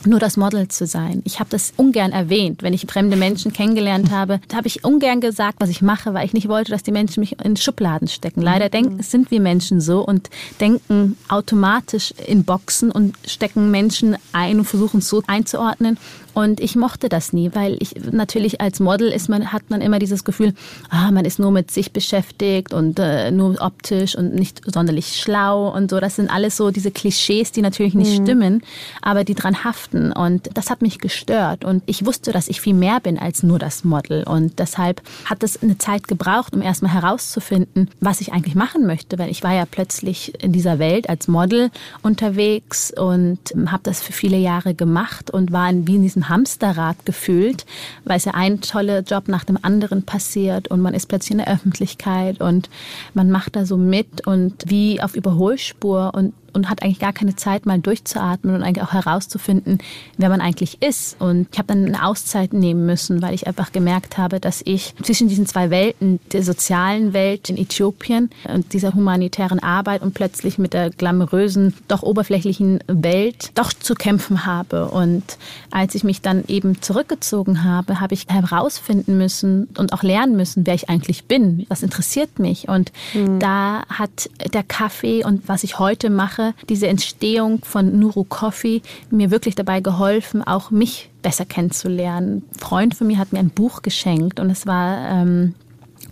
nur 0.05 0.19
das 0.19 0.35
Model 0.35 0.67
zu 0.67 0.85
sein. 0.85 1.21
Ich 1.23 1.39
habe 1.39 1.49
das 1.49 1.73
ungern 1.77 2.11
erwähnt. 2.11 2.63
Wenn 2.63 2.73
ich 2.73 2.85
fremde 2.85 3.15
Menschen 3.15 3.53
kennengelernt 3.53 4.11
habe, 4.11 4.41
habe 4.53 4.67
ich 4.67 4.83
ungern 4.83 5.21
gesagt, 5.21 5.61
was 5.61 5.69
ich 5.69 5.81
mache, 5.81 6.13
weil 6.13 6.25
ich 6.25 6.33
nicht 6.33 6.49
wollte, 6.49 6.71
dass 6.71 6.83
die 6.83 6.91
Menschen 6.91 7.21
mich 7.21 7.39
in 7.41 7.55
Schubladen 7.55 8.09
stecken. 8.09 8.41
Leider 8.41 8.67
denken, 8.67 9.01
sind 9.01 9.31
wir 9.31 9.39
Menschen 9.39 9.79
so 9.79 10.05
und 10.05 10.29
denken 10.59 11.17
automatisch 11.29 12.13
in 12.27 12.43
Boxen 12.43 12.91
und 12.91 13.15
stecken 13.25 13.71
Menschen 13.71 14.17
ein 14.33 14.59
und 14.59 14.65
versuchen 14.65 14.97
es 14.97 15.07
so 15.07 15.23
einzuordnen. 15.27 15.97
Und 16.33 16.59
ich 16.59 16.75
mochte 16.75 17.09
das 17.09 17.33
nie, 17.33 17.51
weil 17.53 17.77
ich 17.79 17.95
natürlich 18.11 18.59
als 18.59 18.79
Model 18.79 19.09
ist 19.09 19.29
man, 19.29 19.51
hat 19.51 19.69
man 19.69 19.81
immer 19.81 19.99
dieses 19.99 20.23
Gefühl, 20.23 20.53
ah, 20.89 21.11
man 21.11 21.25
ist 21.25 21.39
nur 21.39 21.51
mit 21.51 21.69
sich 21.69 21.91
beschäftigt 21.91 22.73
und 22.73 22.99
äh, 22.99 23.31
nur 23.31 23.61
optisch 23.61 24.15
und 24.15 24.33
nicht 24.33 24.61
sonderlich 24.65 25.17
schlau 25.21 25.73
und 25.73 25.91
so. 25.91 25.99
Das 25.99 26.15
sind 26.15 26.29
alles 26.29 26.57
so 26.57 26.71
diese 26.71 26.91
Klischees, 26.91 27.51
die 27.51 27.61
natürlich 27.61 27.93
nicht 27.93 28.19
mhm. 28.19 28.23
stimmen, 28.23 28.63
aber 29.01 29.23
die 29.23 29.35
dran 29.35 29.63
haften. 29.63 30.11
Und 30.11 30.49
das 30.55 30.69
hat 30.69 30.81
mich 30.81 30.99
gestört. 30.99 31.65
Und 31.65 31.83
ich 31.85 32.05
wusste, 32.05 32.31
dass 32.31 32.47
ich 32.47 32.61
viel 32.61 32.73
mehr 32.73 32.99
bin 32.99 33.19
als 33.19 33.43
nur 33.43 33.59
das 33.59 33.83
Model. 33.83 34.23
Und 34.23 34.57
deshalb 34.59 35.01
hat 35.25 35.43
es 35.43 35.61
eine 35.61 35.77
Zeit 35.77 36.07
gebraucht, 36.07 36.55
um 36.55 36.61
erstmal 36.61 36.93
herauszufinden, 36.93 37.89
was 37.99 38.21
ich 38.21 38.33
eigentlich 38.33 38.55
machen 38.55 38.87
möchte, 38.87 39.19
weil 39.19 39.29
ich 39.29 39.43
war 39.43 39.53
ja 39.53 39.65
plötzlich 39.65 40.33
in 40.43 40.51
dieser 40.51 40.79
Welt 40.79 41.09
als 41.09 41.27
Model 41.27 41.69
unterwegs 42.01 42.91
und 42.95 43.39
habe 43.67 43.83
das 43.83 44.01
für 44.01 44.13
viele 44.13 44.37
Jahre 44.37 44.73
gemacht 44.73 45.29
und 45.29 45.51
war 45.51 45.71
wie 45.73 45.95
in 45.95 46.01
diesem 46.01 46.22
Hamsterrad 46.29 47.05
gefühlt, 47.05 47.65
weil 48.05 48.17
es 48.17 48.25
ja 48.25 48.33
ein 48.33 48.61
toller 48.61 49.01
Job 49.01 49.27
nach 49.27 49.43
dem 49.43 49.57
anderen 49.61 50.03
passiert 50.03 50.67
und 50.69 50.81
man 50.81 50.93
ist 50.93 51.07
plötzlich 51.07 51.31
in 51.31 51.37
der 51.39 51.53
Öffentlichkeit 51.53 52.41
und 52.41 52.69
man 53.13 53.29
macht 53.29 53.55
da 53.55 53.65
so 53.65 53.77
mit 53.77 54.25
und 54.27 54.63
wie 54.67 55.01
auf 55.01 55.15
Überholspur 55.15 56.11
und 56.13 56.33
und 56.53 56.69
hat 56.69 56.83
eigentlich 56.83 56.99
gar 56.99 57.13
keine 57.13 57.35
Zeit, 57.35 57.65
mal 57.65 57.79
durchzuatmen 57.79 58.55
und 58.55 58.63
eigentlich 58.63 58.83
auch 58.83 58.93
herauszufinden, 58.93 59.79
wer 60.17 60.29
man 60.29 60.41
eigentlich 60.41 60.81
ist. 60.81 61.19
Und 61.19 61.47
ich 61.51 61.57
habe 61.57 61.67
dann 61.67 61.85
eine 61.85 62.05
Auszeit 62.05 62.53
nehmen 62.53 62.85
müssen, 62.85 63.21
weil 63.21 63.33
ich 63.33 63.47
einfach 63.47 63.71
gemerkt 63.71 64.17
habe, 64.17 64.39
dass 64.39 64.61
ich 64.65 64.93
zwischen 65.03 65.27
diesen 65.27 65.45
zwei 65.45 65.69
Welten, 65.69 66.19
der 66.31 66.43
sozialen 66.43 67.13
Welt 67.13 67.49
in 67.49 67.57
Äthiopien 67.57 68.29
und 68.47 68.73
dieser 68.73 68.93
humanitären 68.93 69.59
Arbeit 69.59 70.01
und 70.01 70.13
plötzlich 70.13 70.57
mit 70.57 70.73
der 70.73 70.89
glamourösen, 70.89 71.73
doch 71.87 72.03
oberflächlichen 72.03 72.79
Welt 72.87 73.51
doch 73.55 73.73
zu 73.73 73.95
kämpfen 73.95 74.45
habe. 74.45 74.89
Und 74.89 75.23
als 75.71 75.95
ich 75.95 76.03
mich 76.03 76.21
dann 76.21 76.43
eben 76.47 76.81
zurückgezogen 76.81 77.63
habe, 77.63 77.99
habe 77.99 78.13
ich 78.13 78.27
herausfinden 78.29 79.17
müssen 79.17 79.67
und 79.77 79.93
auch 79.93 80.03
lernen 80.03 80.35
müssen, 80.35 80.65
wer 80.65 80.75
ich 80.75 80.89
eigentlich 80.89 81.25
bin. 81.25 81.65
Was 81.69 81.83
interessiert 81.83 82.39
mich? 82.39 82.67
Und 82.67 82.91
mhm. 83.13 83.39
da 83.39 83.83
hat 83.87 84.29
der 84.53 84.63
Kaffee 84.63 85.23
und 85.23 85.47
was 85.47 85.63
ich 85.63 85.79
heute 85.79 86.09
mache, 86.09 86.42
Sache, 86.43 86.53
diese 86.69 86.87
Entstehung 86.87 87.63
von 87.63 87.99
Nuru 87.99 88.23
Coffee, 88.23 88.81
mir 89.09 89.31
wirklich 89.31 89.55
dabei 89.55 89.79
geholfen, 89.79 90.43
auch 90.43 90.71
mich 90.71 91.09
besser 91.21 91.45
kennenzulernen. 91.45 92.43
Ein 92.53 92.59
Freund 92.59 92.95
von 92.95 93.07
mir 93.07 93.17
hat 93.17 93.33
mir 93.33 93.39
ein 93.39 93.49
Buch 93.49 93.81
geschenkt 93.81 94.39
und 94.39 94.49
es 94.49 94.67
war 94.67 95.09
ähm, 95.09 95.55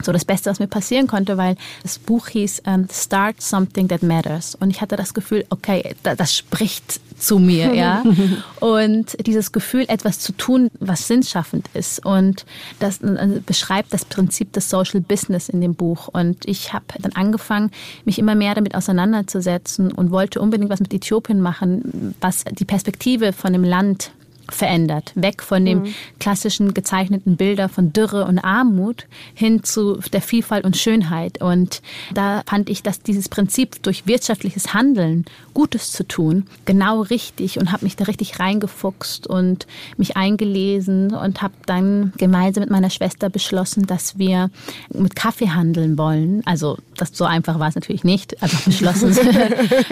so 0.05 0.12
das 0.12 0.25
Beste, 0.25 0.50
was 0.50 0.60
mir 0.60 0.67
passieren 0.67 1.08
konnte, 1.08 1.38
weil 1.38 1.55
das 1.84 2.00
Buch 2.00 2.27
hieß 2.27 2.62
um, 2.65 2.74
ähm, 2.74 2.88
Start 2.91 3.41
Something 3.41 3.88
That 3.88 4.03
Matters. 4.03 4.55
Und 4.55 4.70
ich 4.70 4.81
hatte 4.81 4.96
das 4.96 5.13
Gefühl, 5.13 5.46
okay, 5.50 5.96
das 6.03 6.36
spricht 6.36 7.00
zu 7.17 7.39
mir, 7.39 7.74
ja. 7.74 8.03
Und 8.60 9.15
dieses 9.25 9.51
Gefühl, 9.51 9.86
etwas 9.88 10.20
zu 10.20 10.31
tun, 10.34 10.70
was 10.79 11.08
sinnschaffend 11.08 11.70
ist. 11.74 12.05
Und 12.05 12.46
das 12.79 13.01
äh, 13.01 13.41
beschreibt 13.46 13.93
das 13.93 14.05
Prinzip 14.05 14.53
des 14.53 14.70
Social 14.70 15.01
Business 15.01 15.50
in 15.50 15.62
dem 15.62 15.75
Buch. 15.75 16.08
Und 16.08 16.46
ich 16.46 16.74
habe 16.74 16.86
dann 17.00 17.13
angefangen, 17.13 17.72
mich 18.05 18.20
immer 18.20 18.36
mehr 18.36 18.55
damit 18.55 18.75
auseinanderzusetzen 18.75 19.91
und 19.91 20.12
wollte 20.12 20.41
unbedingt 20.41 20.69
was 20.69 20.80
mit 20.80 20.93
Äthiopien 20.93 21.41
machen, 21.41 22.15
was 22.21 22.43
die 22.52 22.65
Perspektive 22.65 23.34
von 23.34 23.54
dem 23.54 23.63
Land 23.63 24.12
verändert. 24.49 25.12
Weg 25.15 25.43
von 25.43 25.65
dem 25.65 25.80
mhm. 25.80 25.93
klassischen 26.19 26.73
gezeichneten 26.73 27.38
Bilder 27.38 27.69
von 27.69 27.93
Dürre 27.93 28.25
und 28.25 28.39
Armut 28.39 29.08
hin 29.34 29.63
zu 29.63 29.99
der 30.13 30.21
Vielfalt 30.21 30.65
und 30.65 30.77
Schönheit. 30.77 31.41
Und 31.41 31.82
da 32.13 32.43
fand 32.45 32.69
ich, 32.69 32.84
dass 32.84 33.01
dieses 33.01 33.30
Prinzip 33.30 33.82
durch 33.84 34.08
wirtschaftliches 34.08 34.73
Handeln 34.73 35.25
Gutes 35.54 35.91
zu 35.91 36.08
tun 36.08 36.45
genau 36.65 37.01
richtig 37.01 37.60
und 37.60 37.71
habe 37.71 37.86
mich 37.86 37.95
da 37.95 38.06
richtig 38.06 38.39
reingefuchst 38.39 39.27
und 39.27 39.67
mich 39.97 40.15
eingelesen 40.15 41.13
und 41.13 41.41
habe 41.41 41.54
dann 41.65 42.13
gemeinsam 42.17 42.62
mit 42.62 42.69
meiner 42.71 42.89
Schwester 42.89 43.30
beschlossen, 43.30 43.86
dass 43.86 44.17
wir 44.17 44.49
mit 44.93 45.15
Kaffee 45.15 45.49
handeln 45.49 45.97
wollen. 45.97 46.41
Also 46.45 46.77
das 46.97 47.12
so 47.13 47.25
einfach 47.25 47.60
war 47.60 47.67
es 47.67 47.75
natürlich 47.75 48.04
nicht, 48.04 48.41
einfach 48.41 48.62
beschlossen, 48.65 49.15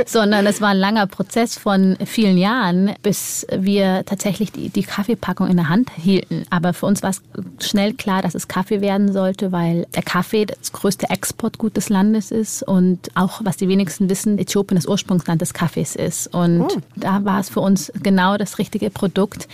sondern 0.05 0.45
es 0.45 0.62
war 0.62 0.69
ein 0.69 0.77
langer 0.77 1.07
Prozess 1.07 1.57
von 1.57 1.97
vielen 2.05 2.38
Jahren, 2.38 2.93
bis 3.01 3.45
wir 3.51 4.03
tatsächlich 4.05 4.38
wirklich 4.39 4.52
die, 4.52 4.69
die 4.69 4.84
Kaffeepackung 4.84 5.47
in 5.47 5.58
der 5.58 5.69
Hand 5.69 5.91
hielten. 5.91 6.45
Aber 6.49 6.73
für 6.73 6.86
uns 6.86 7.04
war 7.04 7.10
es 7.10 7.21
schnell 7.60 7.93
klar, 7.93 8.21
dass 8.21 8.36
es 8.36 8.47
Kaffee 8.47 8.82
werden 8.82 9.12
sollte, 9.12 9.52
weil 9.52 9.86
der 9.95 10.04
Kaffee 10.04 10.45
das 10.45 10.71
größte 10.71 11.10
Exportgut 11.10 11.75
des 11.78 11.89
Landes 11.89 12.32
ist 12.32 12.63
und 12.63 13.10
auch, 13.15 13.41
was 13.43 13.58
die 13.58 13.67
wenigsten 13.67 14.10
wissen, 14.10 14.38
Äthiopien 14.39 14.78
das 14.78 14.88
Ursprungsland 14.88 15.41
des 15.41 15.54
Kaffees 15.54 15.95
ist. 15.95 16.34
Und 16.34 16.62
oh. 16.62 16.78
da 16.95 17.25
war 17.25 17.39
es 17.39 17.49
für 17.49 17.60
uns 17.60 17.91
genau 18.02 18.38
das 18.38 18.58
richtige 18.60 18.89
Produkt 18.89 19.47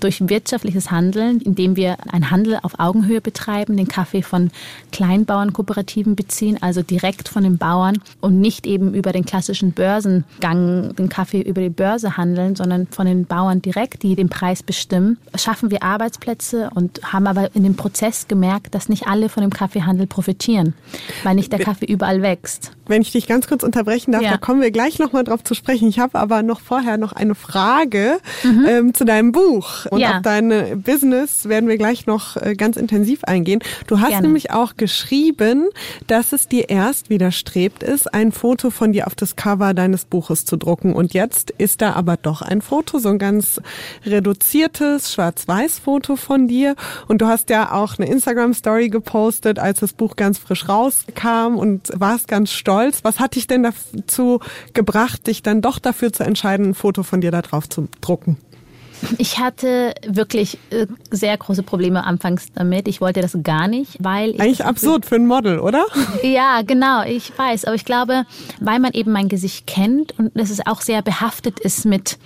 durch 0.00 0.28
wirtschaftliches 0.28 0.90
Handeln, 0.90 1.40
indem 1.40 1.76
wir 1.76 1.96
einen 2.12 2.30
Handel 2.30 2.58
auf 2.62 2.78
Augenhöhe 2.78 3.20
betreiben, 3.20 3.76
den 3.76 3.88
Kaffee 3.88 4.22
von 4.22 4.50
Kleinbauernkooperativen 4.92 6.16
beziehen, 6.16 6.58
also 6.60 6.82
direkt 6.82 7.28
von 7.28 7.44
den 7.44 7.58
Bauern 7.58 7.98
und 8.20 8.40
nicht 8.40 8.66
eben 8.66 8.94
über 8.94 9.12
den 9.12 9.24
klassischen 9.24 9.72
Börsengang 9.72 10.94
den 10.96 11.08
Kaffee 11.08 11.40
über 11.40 11.60
die 11.60 11.70
Börse 11.70 12.16
handeln, 12.16 12.56
sondern 12.56 12.86
von 12.88 13.06
den 13.06 13.26
Bauern 13.26 13.62
direkt, 13.62 14.02
die 14.02 14.16
den 14.24 14.28
Preis 14.30 14.62
bestimmen, 14.62 15.18
schaffen 15.36 15.70
wir 15.70 15.82
Arbeitsplätze 15.82 16.70
und 16.74 17.12
haben 17.12 17.26
aber 17.26 17.54
in 17.54 17.62
dem 17.62 17.76
Prozess 17.76 18.26
gemerkt, 18.28 18.74
dass 18.74 18.88
nicht 18.88 19.06
alle 19.06 19.28
von 19.28 19.42
dem 19.42 19.50
Kaffeehandel 19.50 20.06
profitieren, 20.06 20.74
weil 21.22 21.34
nicht 21.34 21.52
der 21.52 21.58
Kaffee 21.60 21.86
überall 21.86 22.22
wächst. 22.22 22.72
Wenn 22.86 23.02
ich 23.02 23.12
dich 23.12 23.26
ganz 23.26 23.46
kurz 23.48 23.62
unterbrechen 23.62 24.12
darf, 24.12 24.22
ja. 24.22 24.30
da 24.30 24.36
kommen 24.36 24.60
wir 24.60 24.70
gleich 24.70 24.98
nochmal 24.98 25.24
drauf 25.24 25.42
zu 25.42 25.54
sprechen. 25.54 25.88
Ich 25.88 25.98
habe 25.98 26.18
aber 26.18 26.42
noch 26.42 26.60
vorher 26.60 26.98
noch 26.98 27.12
eine 27.12 27.34
Frage 27.34 28.18
mhm. 28.42 28.66
ähm, 28.68 28.94
zu 28.94 29.04
deinem 29.04 29.32
Buch 29.32 29.86
und 29.86 30.00
ja. 30.00 30.16
auf 30.16 30.22
dein 30.22 30.82
Business 30.82 31.48
werden 31.48 31.68
wir 31.68 31.78
gleich 31.78 32.06
noch 32.06 32.36
äh, 32.36 32.54
ganz 32.54 32.76
intensiv 32.76 33.24
eingehen. 33.24 33.60
Du 33.86 34.00
hast 34.00 34.10
Gerne. 34.10 34.26
nämlich 34.26 34.50
auch 34.50 34.76
geschrieben, 34.76 35.68
dass 36.06 36.32
es 36.32 36.48
dir 36.48 36.68
erst 36.68 37.10
widerstrebt 37.10 37.82
ist, 37.82 38.12
ein 38.12 38.32
Foto 38.32 38.70
von 38.70 38.92
dir 38.92 39.06
auf 39.06 39.14
das 39.14 39.36
Cover 39.36 39.74
deines 39.74 40.04
Buches 40.04 40.44
zu 40.44 40.56
drucken 40.56 40.94
und 40.94 41.14
jetzt 41.14 41.50
ist 41.52 41.80
da 41.80 41.92
aber 41.94 42.16
doch 42.16 42.42
ein 42.42 42.60
Foto, 42.60 42.98
so 42.98 43.08
ein 43.08 43.18
ganz 43.18 43.60
reduziertes 44.14 45.12
Schwarz-Weiß-Foto 45.12 46.16
von 46.16 46.46
dir 46.46 46.76
und 47.08 47.20
du 47.20 47.26
hast 47.26 47.50
ja 47.50 47.72
auch 47.72 47.98
eine 47.98 48.08
Instagram-Story 48.08 48.88
gepostet, 48.88 49.58
als 49.58 49.80
das 49.80 49.92
Buch 49.92 50.16
ganz 50.16 50.38
frisch 50.38 50.68
rauskam 50.68 51.56
und 51.56 51.90
warst 51.94 52.28
ganz 52.28 52.52
stolz. 52.52 53.00
Was 53.02 53.18
hat 53.18 53.34
dich 53.34 53.46
denn 53.46 53.64
dazu 53.64 54.40
gebracht, 54.72 55.26
dich 55.26 55.42
dann 55.42 55.60
doch 55.60 55.78
dafür 55.78 56.12
zu 56.12 56.22
entscheiden, 56.22 56.70
ein 56.70 56.74
Foto 56.74 57.02
von 57.02 57.20
dir 57.20 57.30
da 57.30 57.42
drauf 57.42 57.68
zu 57.68 57.88
drucken? 58.00 58.38
Ich 59.18 59.38
hatte 59.38 59.94
wirklich 60.06 60.58
äh, 60.70 60.86
sehr 61.10 61.36
große 61.36 61.62
Probleme 61.62 62.04
anfangs 62.04 62.46
damit. 62.54 62.88
Ich 62.88 63.00
wollte 63.00 63.20
das 63.20 63.36
gar 63.42 63.68
nicht, 63.68 63.96
weil 64.00 64.30
eigentlich 64.40 64.64
absurd 64.64 65.04
für 65.04 65.16
ein 65.16 65.26
Model, 65.26 65.58
oder? 65.58 65.84
Ja, 66.22 66.62
genau. 66.62 67.04
Ich 67.04 67.36
weiß, 67.36 67.64
aber 67.66 67.74
ich 67.74 67.84
glaube, 67.84 68.24
weil 68.60 68.78
man 68.78 68.92
eben 68.92 69.12
mein 69.12 69.28
Gesicht 69.28 69.66
kennt 69.66 70.18
und 70.18 70.34
es 70.36 70.64
auch 70.66 70.80
sehr 70.80 71.02
behaftet 71.02 71.60
ist 71.60 71.84
mit 71.84 72.18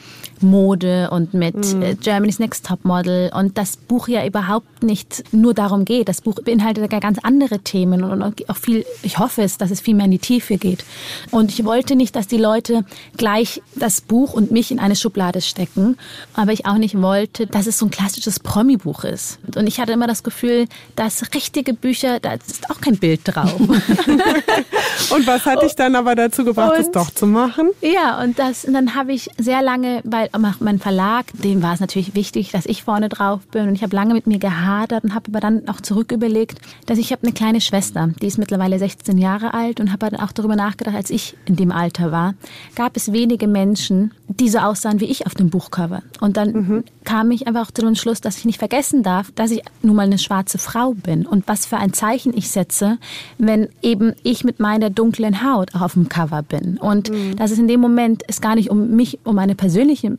Mode 0.42 1.10
und 1.10 1.34
mit 1.34 1.56
mhm. 1.56 1.98
Germany's 2.00 2.38
Next 2.38 2.66
Top 2.66 2.84
Model 2.84 3.30
und 3.34 3.58
das 3.58 3.76
Buch 3.76 4.08
ja 4.08 4.24
überhaupt 4.24 4.82
nicht 4.82 5.24
nur 5.32 5.54
darum 5.54 5.84
geht. 5.84 6.08
Das 6.08 6.20
Buch 6.20 6.36
beinhaltet 6.44 6.88
ganz 7.00 7.18
andere 7.22 7.58
Themen 7.60 8.04
und 8.04 8.22
auch 8.22 8.56
viel, 8.56 8.84
ich 9.02 9.18
hoffe 9.18 9.42
es, 9.42 9.58
dass 9.58 9.70
es 9.70 9.80
viel 9.80 9.94
mehr 9.94 10.06
in 10.06 10.10
die 10.10 10.18
Tiefe 10.18 10.56
geht. 10.56 10.84
Und 11.30 11.50
ich 11.50 11.64
wollte 11.64 11.96
nicht, 11.96 12.16
dass 12.16 12.26
die 12.26 12.38
Leute 12.38 12.84
gleich 13.16 13.62
das 13.74 14.00
Buch 14.00 14.32
und 14.32 14.50
mich 14.50 14.70
in 14.70 14.78
eine 14.78 14.96
Schublade 14.96 15.40
stecken, 15.40 15.96
aber 16.34 16.52
ich 16.52 16.66
auch 16.66 16.78
nicht 16.78 17.00
wollte, 17.00 17.46
dass 17.46 17.66
es 17.66 17.78
so 17.78 17.86
ein 17.86 17.90
klassisches 17.90 18.40
Promi-Buch 18.40 19.04
ist. 19.04 19.38
Und 19.54 19.66
ich 19.66 19.80
hatte 19.80 19.92
immer 19.92 20.06
das 20.06 20.22
Gefühl, 20.22 20.66
dass 20.96 21.34
richtige 21.34 21.74
Bücher, 21.74 22.20
da 22.20 22.32
ist 22.32 22.70
auch 22.70 22.80
kein 22.80 22.96
Bild 22.96 23.20
drauf. 23.24 23.58
und 25.10 25.26
was 25.26 25.46
hat 25.46 25.62
dich 25.62 25.74
dann 25.74 25.94
aber 25.94 26.14
dazu 26.14 26.44
gebracht, 26.44 26.72
und, 26.72 26.78
das 26.78 26.90
doch 26.90 27.10
zu 27.10 27.26
machen? 27.26 27.70
Ja, 27.80 28.22
und 28.22 28.38
das, 28.38 28.64
und 28.64 28.74
dann 28.74 28.94
habe 28.94 29.12
ich 29.12 29.30
sehr 29.38 29.62
lange, 29.62 30.00
weil 30.04 30.27
mein 30.60 30.78
Verlag, 30.78 31.26
dem 31.32 31.62
war 31.62 31.74
es 31.74 31.80
natürlich 31.80 32.14
wichtig, 32.14 32.50
dass 32.50 32.66
ich 32.66 32.82
vorne 32.82 33.08
drauf 33.08 33.46
bin. 33.46 33.68
Und 33.68 33.74
ich 33.74 33.82
habe 33.82 33.94
lange 33.94 34.14
mit 34.14 34.26
mir 34.26 34.38
gehadert 34.38 35.04
und 35.04 35.14
habe 35.14 35.30
aber 35.30 35.40
dann 35.40 35.68
auch 35.68 35.80
zurück 35.80 36.12
überlegt, 36.12 36.60
dass 36.86 36.98
ich 36.98 37.12
habe 37.12 37.22
eine 37.22 37.32
kleine 37.32 37.60
Schwester, 37.60 38.10
die 38.20 38.26
ist 38.26 38.38
mittlerweile 38.38 38.78
16 38.78 39.18
Jahre 39.18 39.54
alt 39.54 39.80
und 39.80 39.92
habe 39.92 40.10
dann 40.10 40.20
auch 40.20 40.32
darüber 40.32 40.56
nachgedacht, 40.56 40.96
als 40.96 41.10
ich 41.10 41.36
in 41.44 41.56
dem 41.56 41.72
Alter 41.72 42.12
war, 42.12 42.34
gab 42.74 42.96
es 42.96 43.12
wenige 43.12 43.48
Menschen, 43.48 44.12
die 44.28 44.48
so 44.48 44.58
aussahen 44.58 45.00
wie 45.00 45.06
ich 45.06 45.26
auf 45.26 45.34
dem 45.34 45.50
Buchcover. 45.50 46.02
Und 46.20 46.36
dann 46.36 46.52
mhm. 46.52 46.84
kam 47.04 47.30
ich 47.30 47.46
einfach 47.46 47.70
zu 47.70 47.82
dem 47.82 47.94
Schluss, 47.94 48.20
dass 48.20 48.38
ich 48.38 48.44
nicht 48.44 48.58
vergessen 48.58 49.02
darf, 49.02 49.30
dass 49.34 49.50
ich 49.50 49.62
nun 49.82 49.96
mal 49.96 50.06
eine 50.06 50.18
schwarze 50.18 50.58
Frau 50.58 50.92
bin 50.92 51.26
und 51.26 51.48
was 51.48 51.66
für 51.66 51.78
ein 51.78 51.92
Zeichen 51.92 52.36
ich 52.36 52.50
setze, 52.50 52.98
wenn 53.38 53.68
eben 53.82 54.14
ich 54.22 54.44
mit 54.44 54.60
meiner 54.60 54.90
dunklen 54.90 55.42
Haut 55.42 55.74
auf 55.74 55.94
dem 55.94 56.08
Cover 56.08 56.42
bin. 56.42 56.78
Und 56.78 57.10
mhm. 57.10 57.36
dass 57.36 57.50
es 57.50 57.58
in 57.58 57.68
dem 57.68 57.80
Moment 57.80 58.22
es 58.28 58.40
gar 58.40 58.54
nicht 58.54 58.70
um 58.70 58.96
mich, 58.96 59.18
um 59.24 59.34
meine 59.34 59.54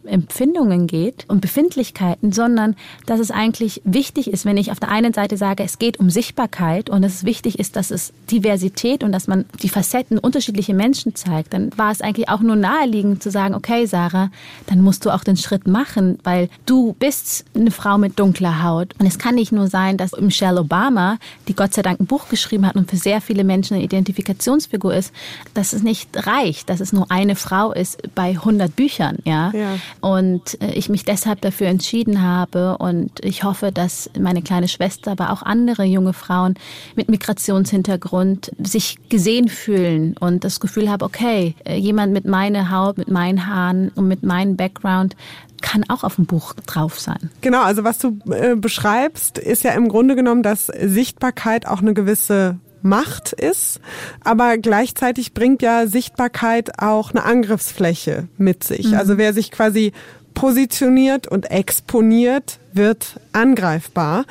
Empfindungen 0.05 0.87
geht 0.87 1.25
und 1.27 1.41
Befindlichkeiten, 1.41 2.31
sondern 2.31 2.75
dass 3.05 3.19
es 3.19 3.31
eigentlich 3.31 3.81
wichtig 3.83 4.31
ist, 4.31 4.45
wenn 4.45 4.57
ich 4.57 4.71
auf 4.71 4.79
der 4.79 4.89
einen 4.89 5.13
Seite 5.13 5.37
sage, 5.37 5.63
es 5.63 5.79
geht 5.79 5.99
um 5.99 6.09
Sichtbarkeit 6.09 6.89
und 6.89 7.03
es 7.03 7.23
wichtig 7.23 7.59
ist, 7.59 7.75
dass 7.75 7.91
es 7.91 8.13
Diversität 8.31 9.03
und 9.03 9.11
dass 9.11 9.27
man 9.27 9.45
die 9.61 9.69
Facetten 9.69 10.17
unterschiedliche 10.17 10.73
Menschen 10.73 11.15
zeigt, 11.15 11.53
dann 11.53 11.71
war 11.77 11.91
es 11.91 12.01
eigentlich 12.01 12.29
auch 12.29 12.41
nur 12.41 12.55
naheliegend 12.55 13.21
zu 13.21 13.31
sagen, 13.31 13.55
okay, 13.55 13.85
Sarah, 13.85 14.31
dann 14.67 14.81
musst 14.81 15.05
du 15.05 15.11
auch 15.11 15.23
den 15.23 15.37
Schritt 15.37 15.67
machen, 15.67 16.19
weil 16.23 16.49
du 16.65 16.95
bist 16.99 17.45
eine 17.55 17.71
Frau 17.71 17.97
mit 17.97 18.19
dunkler 18.19 18.63
Haut. 18.63 18.95
Und 18.99 19.05
es 19.05 19.19
kann 19.19 19.35
nicht 19.35 19.51
nur 19.51 19.67
sein, 19.67 19.97
dass 19.97 20.11
Michelle 20.19 20.61
Obama, 20.61 21.17
die 21.47 21.55
Gott 21.55 21.73
sei 21.73 21.81
Dank 21.81 21.99
ein 21.99 22.05
Buch 22.05 22.29
geschrieben 22.29 22.65
hat 22.65 22.75
und 22.75 22.89
für 22.89 22.97
sehr 22.97 23.21
viele 23.21 23.43
Menschen 23.43 23.75
eine 23.75 23.83
Identifikationsfigur 23.83 24.93
ist, 24.93 25.13
dass 25.53 25.73
es 25.73 25.83
nicht 25.83 26.09
reicht, 26.27 26.69
dass 26.69 26.79
es 26.79 26.93
nur 26.93 27.11
eine 27.11 27.35
Frau 27.35 27.71
ist 27.71 28.01
bei 28.15 28.29
100 28.29 28.75
Büchern, 28.75 29.17
ja. 29.25 29.51
ja. 29.51 29.77
Und 30.01 30.61
äh, 30.61 30.71
ich 30.73 30.89
mich 30.89 31.05
deshalb 31.05 31.41
dafür 31.41 31.67
entschieden 31.67 32.21
habe 32.21 32.77
und 32.77 33.23
ich 33.23 33.43
hoffe, 33.43 33.71
dass 33.71 34.09
meine 34.19 34.41
kleine 34.41 34.67
Schwester, 34.67 35.11
aber 35.11 35.31
auch 35.31 35.43
andere 35.43 35.83
junge 35.83 36.13
Frauen 36.13 36.55
mit 36.95 37.09
Migrationshintergrund 37.09 38.51
sich 38.59 38.97
gesehen 39.09 39.49
fühlen 39.49 40.15
und 40.19 40.43
das 40.43 40.59
Gefühl 40.59 40.89
haben, 40.89 41.03
okay, 41.03 41.55
äh, 41.65 41.75
jemand 41.75 42.13
mit 42.13 42.25
meiner 42.25 42.71
Haut, 42.71 42.97
mit 42.97 43.09
meinen 43.09 43.47
Haaren 43.47 43.89
und 43.95 44.07
mit 44.07 44.23
meinem 44.23 44.55
Background 44.55 45.15
kann 45.61 45.83
auch 45.89 46.03
auf 46.03 46.15
dem 46.15 46.25
Buch 46.25 46.53
drauf 46.65 46.99
sein. 46.99 47.29
Genau, 47.41 47.61
also 47.63 47.83
was 47.83 47.97
du 47.97 48.19
äh, 48.31 48.55
beschreibst, 48.55 49.37
ist 49.37 49.63
ja 49.63 49.71
im 49.71 49.89
Grunde 49.89 50.15
genommen, 50.15 50.43
dass 50.43 50.67
Sichtbarkeit 50.67 51.67
auch 51.67 51.81
eine 51.81 51.93
gewisse 51.93 52.59
Macht 52.81 53.33
ist, 53.33 53.79
aber 54.23 54.57
gleichzeitig 54.57 55.33
bringt 55.33 55.61
ja 55.61 55.87
Sichtbarkeit 55.87 56.81
auch 56.81 57.11
eine 57.11 57.23
Angriffsfläche 57.23 58.27
mit 58.37 58.63
sich. 58.63 58.87
Mhm. 58.87 58.93
Also 58.95 59.17
wer 59.17 59.33
sich 59.33 59.51
quasi 59.51 59.91
positioniert 60.33 61.27
und 61.27 61.51
exponiert, 61.51 62.59
wird 62.73 63.19
angreifbar. 63.33 64.25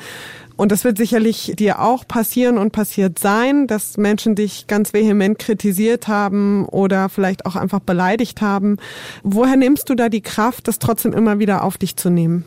Und 0.59 0.73
das 0.73 0.83
wird 0.83 0.97
sicherlich 0.97 1.53
dir 1.55 1.79
auch 1.79 2.05
passieren 2.05 2.57
und 2.57 2.71
passiert 2.71 3.17
sein, 3.17 3.65
dass 3.65 3.95
Menschen 3.95 4.35
dich 4.35 4.67
ganz 4.67 4.91
vehement 4.91 5.39
kritisiert 5.39 6.09
haben 6.09 6.65
oder 6.65 7.07
vielleicht 7.07 7.45
auch 7.45 7.55
einfach 7.55 7.79
beleidigt 7.79 8.41
haben. 8.41 8.75
Woher 9.23 9.55
nimmst 9.55 9.89
du 9.89 9.95
da 9.95 10.09
die 10.09 10.19
Kraft, 10.19 10.67
das 10.67 10.77
trotzdem 10.77 11.13
immer 11.13 11.39
wieder 11.39 11.63
auf 11.63 11.77
dich 11.77 11.95
zu 11.95 12.09
nehmen? 12.09 12.43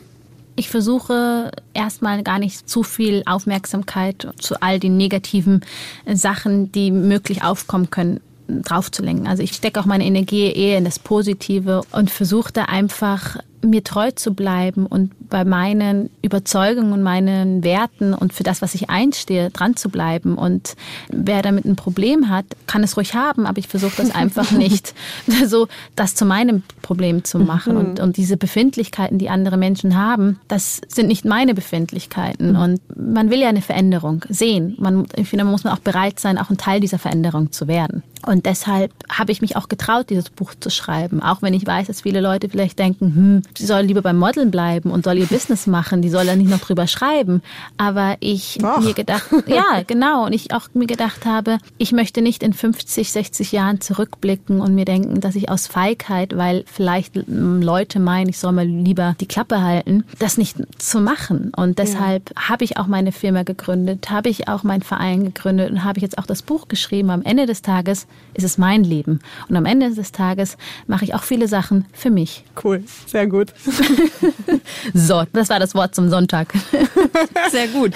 Ich 0.55 0.69
versuche 0.69 1.51
erstmal 1.73 2.21
gar 2.23 2.37
nicht 2.37 2.69
zu 2.69 2.83
viel 2.83 3.23
Aufmerksamkeit 3.25 4.27
zu 4.37 4.61
all 4.61 4.79
den 4.79 4.97
negativen 4.97 5.61
Sachen, 6.05 6.71
die 6.71 6.91
möglich 6.91 7.43
aufkommen 7.43 7.89
können, 7.89 8.19
draufzulenken. 8.47 9.27
Also 9.27 9.41
ich 9.41 9.53
stecke 9.53 9.79
auch 9.79 9.85
meine 9.85 10.05
Energie 10.05 10.51
eher 10.53 10.77
in 10.77 10.85
das 10.85 10.99
Positive 10.99 11.81
und 11.91 12.11
versuche 12.11 12.53
da 12.53 12.65
einfach 12.65 13.37
mir 13.63 13.83
treu 13.83 14.11
zu 14.11 14.33
bleiben 14.33 14.85
und 14.85 15.11
bei 15.29 15.45
meinen 15.45 16.09
Überzeugungen 16.21 16.93
und 16.93 17.01
meinen 17.01 17.63
Werten 17.63 18.13
und 18.13 18.33
für 18.33 18.43
das, 18.43 18.61
was 18.61 18.75
ich 18.75 18.89
einstehe, 18.89 19.49
dran 19.49 19.75
zu 19.75 19.89
bleiben. 19.89 20.37
Und 20.37 20.75
wer 21.09 21.41
damit 21.41 21.65
ein 21.65 21.75
Problem 21.75 22.29
hat, 22.29 22.45
kann 22.67 22.83
es 22.83 22.97
ruhig 22.97 23.15
haben, 23.15 23.45
aber 23.45 23.57
ich 23.57 23.67
versuche 23.67 23.97
das 23.97 24.13
einfach 24.13 24.51
nicht 24.51 24.93
so, 25.45 25.67
das 25.95 26.15
zu 26.15 26.25
meinem 26.25 26.63
Problem 26.81 27.23
zu 27.23 27.39
machen. 27.39 27.77
Und, 27.77 27.99
und 27.99 28.17
diese 28.17 28.37
Befindlichkeiten, 28.37 29.17
die 29.17 29.29
andere 29.29 29.57
Menschen 29.57 29.97
haben, 29.97 30.39
das 30.47 30.81
sind 30.87 31.07
nicht 31.07 31.25
meine 31.25 31.53
Befindlichkeiten. 31.53 32.55
Und 32.55 32.81
man 32.95 33.29
will 33.29 33.39
ja 33.39 33.49
eine 33.49 33.61
Veränderung 33.61 34.23
sehen. 34.29 34.75
Man, 34.77 35.07
ich 35.15 35.29
finde, 35.29 35.45
man 35.45 35.51
muss 35.51 35.63
man 35.63 35.73
auch 35.73 35.79
bereit 35.79 36.19
sein, 36.19 36.37
auch 36.37 36.49
ein 36.49 36.57
Teil 36.57 36.79
dieser 36.79 36.99
Veränderung 36.99 37.51
zu 37.51 37.67
werden. 37.67 38.03
Und 38.25 38.45
deshalb 38.45 38.91
habe 39.09 39.31
ich 39.31 39.41
mich 39.41 39.57
auch 39.57 39.67
getraut, 39.67 40.09
dieses 40.09 40.29
Buch 40.29 40.53
zu 40.57 40.69
schreiben. 40.69 41.21
Auch 41.21 41.41
wenn 41.41 41.53
ich 41.53 41.65
weiß, 41.65 41.87
dass 41.87 42.01
viele 42.01 42.21
Leute 42.21 42.47
vielleicht 42.49 42.79
denken, 42.79 43.15
hm, 43.15 43.41
sie 43.57 43.65
soll 43.65 43.81
lieber 43.81 44.01
beim 44.01 44.17
Modeln 44.17 44.51
bleiben 44.51 44.91
und 44.91 45.03
soll 45.03 45.17
ihr 45.17 45.27
Business 45.27 45.67
machen, 45.67 46.01
die 46.01 46.09
soll 46.09 46.25
da 46.25 46.35
nicht 46.35 46.49
noch 46.49 46.59
drüber 46.59 46.87
schreiben. 46.87 47.41
Aber 47.77 48.17
ich 48.19 48.59
Ach. 48.63 48.81
mir 48.81 48.93
gedacht, 48.93 49.29
ja, 49.47 49.83
genau. 49.85 50.25
Und 50.25 50.33
ich 50.33 50.53
auch 50.53 50.69
mir 50.73 50.87
gedacht 50.87 51.25
habe, 51.25 51.57
ich 51.77 51.91
möchte 51.91 52.21
nicht 52.21 52.43
in 52.43 52.53
50, 52.53 53.11
60 53.11 53.51
Jahren 53.51 53.81
zurückblicken 53.81 54.61
und 54.61 54.75
mir 54.75 54.85
denken, 54.85 55.21
dass 55.21 55.35
ich 55.35 55.49
aus 55.49 55.67
Feigheit, 55.67 56.35
weil 56.37 56.63
vielleicht 56.71 57.13
Leute 57.27 57.99
meinen, 57.99 58.29
ich 58.29 58.39
soll 58.39 58.51
mal 58.51 58.65
lieber 58.65 59.15
die 59.19 59.27
Klappe 59.27 59.61
halten, 59.61 60.03
das 60.19 60.37
nicht 60.37 60.57
zu 60.81 60.99
machen. 60.99 61.51
Und 61.55 61.79
deshalb 61.79 62.31
ja. 62.35 62.49
habe 62.49 62.63
ich 62.63 62.77
auch 62.77 62.87
meine 62.87 63.11
Firma 63.11 63.43
gegründet, 63.43 64.09
habe 64.09 64.29
ich 64.29 64.47
auch 64.47 64.63
meinen 64.63 64.81
Verein 64.81 65.25
gegründet 65.25 65.71
und 65.71 65.83
habe 65.83 65.99
ich 65.99 66.03
jetzt 66.03 66.17
auch 66.17 66.25
das 66.25 66.41
Buch 66.41 66.67
geschrieben. 66.67 67.09
Am 67.09 67.23
Ende 67.23 67.45
des 67.45 67.61
Tages 67.61 68.07
ist 68.33 68.43
es 68.43 68.57
mein 68.57 68.83
Leben. 68.83 69.19
Und 69.49 69.55
am 69.55 69.65
Ende 69.65 69.93
des 69.93 70.11
Tages 70.11 70.57
mache 70.87 71.05
ich 71.05 71.13
auch 71.13 71.23
viele 71.23 71.47
Sachen 71.47 71.85
für 71.93 72.09
mich. 72.09 72.43
Cool, 72.63 72.83
sehr 73.05 73.27
gut. 73.27 73.42
so, 74.93 75.23
das 75.33 75.49
war 75.49 75.59
das 75.59 75.75
Wort 75.75 75.95
zum 75.95 76.09
Sonntag. 76.09 76.53
Sehr 77.51 77.67
gut. 77.67 77.93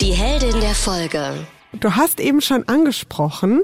Die 0.00 0.12
Heldin 0.12 0.60
der 0.60 0.74
Folge. 0.74 1.46
Du 1.80 1.94
hast 1.94 2.20
eben 2.20 2.40
schon 2.40 2.66
angesprochen, 2.68 3.62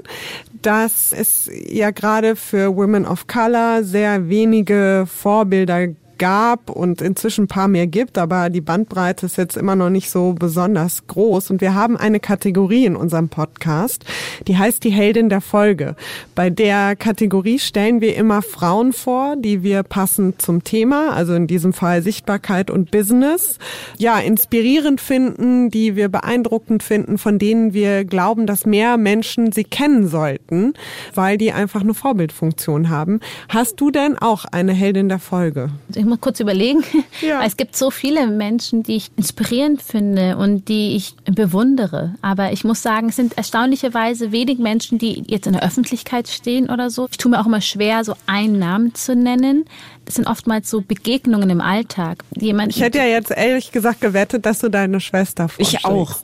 dass 0.61 1.13
es 1.13 1.49
ja 1.51 1.91
gerade 1.91 2.35
für 2.35 2.75
Women 2.75 3.05
of 3.05 3.27
Color 3.27 3.83
sehr 3.83 4.29
wenige 4.29 5.05
Vorbilder 5.07 5.87
gab 6.23 6.69
und 6.69 7.01
inzwischen 7.01 7.43
ein 7.43 7.47
paar 7.49 7.67
mehr 7.67 7.85
gibt, 7.85 8.17
aber 8.17 8.49
die 8.49 8.61
Bandbreite 8.61 9.25
ist 9.25 9.35
jetzt 9.35 9.57
immer 9.57 9.75
noch 9.75 9.89
nicht 9.89 10.09
so 10.09 10.31
besonders 10.31 11.05
groß. 11.07 11.51
Und 11.51 11.59
wir 11.59 11.75
haben 11.75 11.97
eine 11.97 12.21
Kategorie 12.21 12.85
in 12.85 12.95
unserem 12.95 13.27
Podcast, 13.27 14.05
die 14.47 14.57
heißt 14.57 14.85
die 14.85 14.89
Heldin 14.89 15.27
der 15.27 15.41
Folge. 15.41 15.97
Bei 16.33 16.49
der 16.49 16.95
Kategorie 16.95 17.59
stellen 17.59 17.99
wir 17.99 18.15
immer 18.15 18.41
Frauen 18.41 18.93
vor, 18.93 19.35
die 19.35 19.63
wir 19.63 19.83
passend 19.83 20.41
zum 20.41 20.63
Thema, 20.63 21.11
also 21.11 21.33
in 21.33 21.45
diesem 21.45 21.73
Fall 21.73 22.01
Sichtbarkeit 22.01 22.71
und 22.71 22.89
Business, 22.89 23.57
ja, 23.97 24.17
inspirierend 24.17 25.01
finden, 25.01 25.71
die 25.71 25.97
wir 25.97 26.07
beeindruckend 26.07 26.83
finden, 26.83 27.17
von 27.17 27.37
denen 27.37 27.73
wir 27.73 28.05
glauben, 28.05 28.47
dass 28.47 28.65
mehr 28.65 28.95
Menschen 28.95 29.51
sie 29.51 29.65
kennen 29.65 30.07
sollten, 30.07 30.73
weil 31.13 31.37
die 31.37 31.51
einfach 31.51 31.81
eine 31.81 31.93
Vorbildfunktion 31.93 32.87
haben. 32.87 33.19
Hast 33.49 33.81
du 33.81 33.91
denn 33.91 34.17
auch 34.17 34.45
eine 34.45 34.71
Heldin 34.71 35.09
der 35.09 35.19
Folge? 35.19 35.69
Ich 36.13 36.17
muss 36.17 36.21
kurz 36.21 36.39
überlegen, 36.39 36.83
ja. 37.21 37.39
weil 37.39 37.47
es 37.47 37.57
gibt 37.57 37.75
so 37.75 37.89
viele 37.89 38.27
Menschen, 38.27 38.83
die 38.83 38.97
ich 38.97 39.09
inspirierend 39.15 39.81
finde 39.81 40.37
und 40.37 40.67
die 40.67 40.95
ich 40.95 41.15
bewundere. 41.25 42.13
Aber 42.21 42.51
ich 42.51 42.63
muss 42.63 42.83
sagen, 42.83 43.09
es 43.09 43.15
sind 43.15 43.35
erstaunlicherweise 43.35 44.31
wenig 44.31 44.59
Menschen, 44.59 44.99
die 44.99 45.23
jetzt 45.25 45.47
in 45.47 45.53
der 45.53 45.63
Öffentlichkeit 45.63 46.27
stehen 46.27 46.69
oder 46.69 46.91
so. 46.91 47.07
Ich 47.09 47.17
tue 47.17 47.31
mir 47.31 47.41
auch 47.41 47.47
immer 47.47 47.61
schwer, 47.61 48.03
so 48.03 48.13
einen 48.27 48.59
Namen 48.59 48.93
zu 48.93 49.15
nennen. 49.15 49.65
Das 50.05 50.15
sind 50.15 50.27
oftmals 50.27 50.69
so 50.69 50.81
Begegnungen 50.81 51.49
im 51.49 51.61
Alltag. 51.61 52.23
Jemand, 52.35 52.75
ich 52.75 52.81
hätte 52.81 52.99
ja 52.99 53.05
jetzt 53.05 53.31
ehrlich 53.31 53.71
gesagt 53.71 54.01
gewettet, 54.01 54.45
dass 54.45 54.59
du 54.59 54.69
deine 54.69 54.99
Schwester 54.99 55.49
vorstellst. 55.49 55.73
Ich 55.79 55.85
auch. 55.85 56.17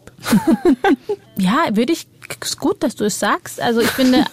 ja, 1.37 1.75
würde 1.75 1.93
ich 1.93 2.05
ist 2.41 2.59
gut, 2.59 2.83
dass 2.83 2.95
du 2.95 3.05
es 3.05 3.19
sagst. 3.19 3.61
Also 3.61 3.81
ich 3.81 3.89
finde, 3.89 4.23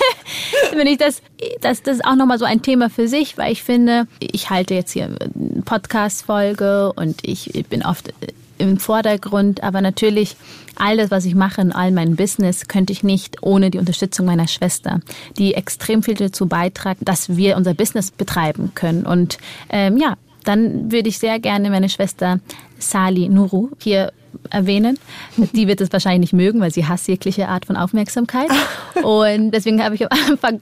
finde 0.70 0.90
ich 0.90 0.98
das, 0.98 1.22
das, 1.60 1.82
das 1.82 1.96
ist 1.96 2.04
auch 2.04 2.16
nochmal 2.16 2.38
so 2.38 2.44
ein 2.44 2.62
Thema 2.62 2.90
für 2.90 3.08
sich, 3.08 3.38
weil 3.38 3.52
ich 3.52 3.62
finde, 3.62 4.06
ich 4.20 4.50
halte 4.50 4.74
jetzt 4.74 4.92
hier 4.92 5.06
eine 5.06 5.62
Podcast-Folge 5.62 6.92
und 6.94 7.16
ich, 7.22 7.52
bin 7.68 7.84
oft 7.84 8.12
im 8.58 8.78
Vordergrund, 8.78 9.62
aber 9.62 9.80
natürlich 9.80 10.36
all 10.76 10.96
das, 10.96 11.10
was 11.10 11.24
ich 11.24 11.34
mache 11.34 11.60
in 11.60 11.72
all 11.72 11.90
meinem 11.90 12.16
Business, 12.16 12.68
könnte 12.68 12.92
ich 12.92 13.02
nicht 13.02 13.42
ohne 13.42 13.70
die 13.70 13.78
Unterstützung 13.78 14.26
meiner 14.26 14.48
Schwester, 14.48 15.00
die 15.38 15.54
extrem 15.54 16.02
viel 16.02 16.14
dazu 16.14 16.46
beiträgt, 16.46 17.00
dass 17.04 17.36
wir 17.36 17.56
unser 17.56 17.74
Business 17.74 18.10
betreiben 18.10 18.72
können. 18.74 19.04
Und 19.04 19.38
ähm, 19.68 19.96
ja, 19.96 20.16
dann 20.44 20.92
würde 20.92 21.08
ich 21.08 21.18
sehr 21.18 21.40
gerne 21.40 21.70
meine 21.70 21.88
Schwester 21.88 22.40
Sali 22.78 23.28
Nuru 23.28 23.70
hier 23.78 24.12
erwähnen. 24.50 24.98
Die 25.36 25.68
wird 25.68 25.80
es 25.80 25.92
wahrscheinlich 25.92 26.32
nicht 26.32 26.44
mögen, 26.44 26.60
weil 26.60 26.70
sie 26.70 26.86
hasst 26.86 27.08
jegliche 27.08 27.48
Art 27.48 27.66
von 27.66 27.76
Aufmerksamkeit. 27.76 28.50
Und 29.02 29.50
deswegen 29.50 29.82
habe 29.82 29.94
ich 29.94 30.10
am 30.10 30.18
Anfang 30.30 30.60